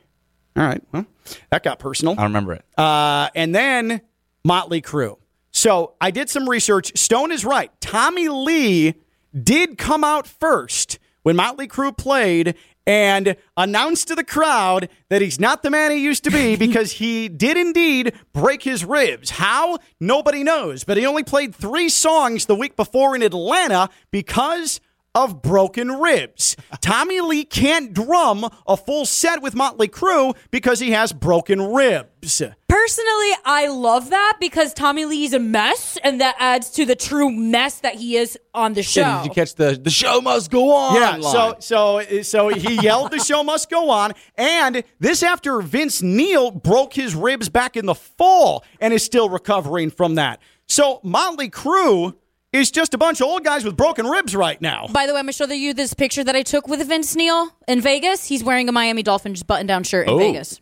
All 0.55 0.63
right, 0.63 0.82
well 0.91 1.05
that 1.51 1.63
got 1.63 1.78
personal. 1.80 2.15
I 2.17 2.24
remember 2.24 2.53
it. 2.53 2.65
Uh, 2.78 3.30
and 3.36 3.53
then 3.53 4.01
Motley 4.43 4.82
Crue. 4.82 5.17
So 5.51 5.93
I 5.99 6.11
did 6.11 6.30
some 6.30 6.47
research. 6.49 6.97
Stone 6.97 7.32
is 7.32 7.43
right. 7.45 7.72
Tommy 7.82 8.30
Lee 8.30 8.95
did 9.34 9.77
come 9.77 10.03
out 10.03 10.27
first 10.27 10.99
when 11.23 11.36
Motley 11.36 11.67
Crue 11.67 11.95
played 11.95 12.55
and 12.89 13.36
announced 13.55 14.07
to 14.07 14.15
the 14.15 14.23
crowd 14.23 14.89
that 15.09 15.21
he's 15.21 15.39
not 15.39 15.61
the 15.61 15.69
man 15.69 15.91
he 15.91 15.97
used 15.97 16.23
to 16.23 16.32
be 16.32 16.55
because 16.57 16.93
he 16.93 17.30
did 17.30 17.55
indeed 17.55 18.13
break 18.34 18.63
his 18.63 18.84
ribs. 18.84 19.30
How? 19.30 19.77
Nobody 19.99 20.43
knows. 20.43 20.84
But 20.84 20.97
he 20.97 21.05
only 21.05 21.23
played 21.23 21.53
three 21.53 21.89
songs 21.89 22.47
the 22.47 22.55
week 22.55 22.75
before 22.75 23.15
in 23.15 23.21
Atlanta 23.21 23.89
because 24.11 24.82
of 25.13 25.41
broken 25.41 25.99
ribs. 25.99 26.55
Tommy 26.82 27.21
Lee 27.21 27.43
can't 27.43 27.93
drum 27.93 28.49
a 28.67 28.77
full 28.77 29.05
set 29.05 29.41
with 29.41 29.55
Motley 29.55 29.88
Crue 29.88 30.36
because 30.49 30.80
he 30.80 30.91
has 30.91 31.13
broken 31.13 31.61
ribs. 31.61 32.41
Personally, 32.89 33.31
I 33.45 33.67
love 33.67 34.09
that 34.09 34.37
because 34.39 34.73
Tommy 34.73 35.05
Lee's 35.05 35.33
a 35.33 35.39
mess, 35.39 35.95
and 36.03 36.19
that 36.21 36.35
adds 36.39 36.71
to 36.71 36.85
the 36.87 36.95
true 36.95 37.29
mess 37.31 37.81
that 37.81 37.93
he 37.95 38.17
is 38.17 38.35
on 38.51 38.73
the 38.73 38.81
show. 38.81 39.01
Yeah, 39.01 39.21
did 39.21 39.27
you 39.29 39.33
catch 39.35 39.53
the 39.53 39.79
the 39.79 39.91
show 39.91 40.21
must 40.21 40.49
go 40.49 40.71
on? 40.73 40.95
Yeah, 40.95 41.17
line? 41.17 41.21
so 41.21 41.55
so 41.59 42.21
so 42.23 42.47
he 42.49 42.81
yelled 42.81 43.11
the 43.11 43.19
show 43.19 43.43
must 43.43 43.69
go 43.69 43.91
on 43.91 44.13
and 44.35 44.83
this 44.99 45.21
after 45.21 45.61
Vince 45.61 46.01
Neil 46.01 46.49
broke 46.49 46.93
his 46.95 47.13
ribs 47.13 47.47
back 47.47 47.77
in 47.77 47.85
the 47.85 47.93
fall 47.93 48.63
and 48.81 48.91
is 48.91 49.03
still 49.03 49.29
recovering 49.29 49.91
from 49.91 50.15
that. 50.15 50.39
So 50.65 50.99
Motley 51.03 51.51
Crue 51.51 52.15
is 52.51 52.71
just 52.71 52.95
a 52.95 52.97
bunch 52.97 53.21
of 53.21 53.27
old 53.27 53.43
guys 53.43 53.63
with 53.63 53.77
broken 53.77 54.07
ribs 54.07 54.35
right 54.35 54.59
now. 54.59 54.87
By 54.87 55.05
the 55.05 55.13
way, 55.13 55.19
I'm 55.19 55.25
going 55.25 55.33
to 55.33 55.37
show 55.37 55.45
you 55.53 55.75
this 55.75 55.93
picture 55.93 56.23
that 56.23 56.35
I 56.35 56.41
took 56.41 56.67
with 56.67 56.85
Vince 56.87 57.15
Neil 57.15 57.49
in 57.67 57.81
Vegas. 57.81 58.25
He's 58.25 58.43
wearing 58.43 58.67
a 58.67 58.71
Miami 58.71 59.03
Dolphins 59.03 59.43
button 59.43 59.67
down 59.67 59.83
shirt 59.83 60.07
in 60.07 60.13
Oh. 60.15 60.17
Vegas. 60.17 60.59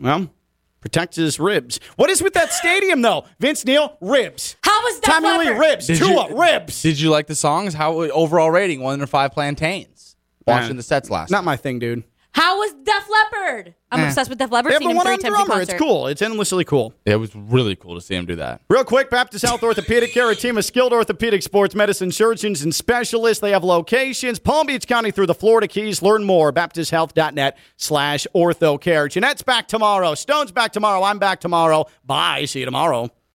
Well, 0.00 0.30
protect 0.80 1.16
his 1.16 1.38
ribs. 1.40 1.80
What 1.96 2.10
is 2.10 2.22
with 2.22 2.34
that 2.34 2.52
stadium 2.52 3.02
though? 3.02 3.24
Vince 3.40 3.64
Neil 3.64 3.96
ribs. 4.00 4.56
How 4.62 4.80
was 4.82 5.00
that? 5.00 5.06
Tommy 5.20 5.28
Lee 5.30 5.44
leopard? 5.46 5.58
ribs. 5.60 5.86
Did 5.86 5.98
Tua 5.98 6.28
you- 6.30 6.40
ribs. 6.40 6.82
Did 6.82 7.00
you 7.00 7.10
like 7.10 7.26
the 7.26 7.34
songs? 7.34 7.74
How 7.74 7.94
overall 7.94 8.50
rating? 8.50 8.80
One 8.80 8.94
under 8.94 9.06
five 9.06 9.32
plantains. 9.32 10.16
Watching 10.46 10.68
Man. 10.70 10.76
the 10.76 10.82
sets 10.82 11.10
last. 11.10 11.30
Not 11.30 11.44
my 11.44 11.56
thing, 11.56 11.78
dude. 11.78 12.04
How 12.38 12.58
was 12.58 12.72
Def 12.84 13.08
Leppard? 13.10 13.74
I'm 13.90 14.00
eh. 14.00 14.06
obsessed 14.06 14.30
with 14.30 14.38
Def 14.38 14.50
Leppard. 14.52 14.70
They 14.70 14.74
have 14.74 14.82
Seen 14.82 14.88
the 14.88 14.92
him 14.92 14.96
one 14.96 15.06
three 15.06 15.14
on 15.14 15.18
times 15.18 15.24
in 15.24 15.32
drummer. 15.32 15.60
It's 15.60 15.70
concert. 15.72 15.84
cool. 15.84 16.06
It's 16.06 16.22
endlessly 16.22 16.64
cool. 16.64 16.94
It 17.04 17.16
was 17.16 17.34
really 17.34 17.74
cool 17.74 17.96
to 17.96 18.00
see 18.00 18.14
him 18.14 18.26
do 18.26 18.36
that. 18.36 18.60
Real 18.70 18.84
quick, 18.84 19.10
Baptist 19.10 19.44
Health 19.44 19.62
Orthopedic 19.62 20.12
Care, 20.12 20.30
a 20.30 20.36
team 20.36 20.56
of 20.56 20.64
skilled 20.64 20.92
orthopedic 20.92 21.42
sports 21.42 21.74
medicine 21.74 22.12
surgeons 22.12 22.62
and 22.62 22.72
specialists. 22.74 23.40
They 23.40 23.50
have 23.50 23.64
locations, 23.64 24.38
Palm 24.38 24.68
Beach 24.68 24.86
County 24.86 25.10
through 25.10 25.26
the 25.26 25.34
Florida 25.34 25.66
Keys. 25.66 26.00
Learn 26.00 26.22
more, 26.22 26.52
baptisthealth.net 26.52 27.58
slash 27.76 28.26
ortho 28.34 28.80
care. 28.80 29.08
Jeanette's 29.08 29.42
back 29.42 29.66
tomorrow. 29.66 30.14
Stone's 30.14 30.52
back 30.52 30.72
tomorrow. 30.72 31.02
I'm 31.02 31.18
back 31.18 31.40
tomorrow. 31.40 31.86
Bye. 32.04 32.44
See 32.44 32.60
you 32.60 32.64
tomorrow. 32.66 33.10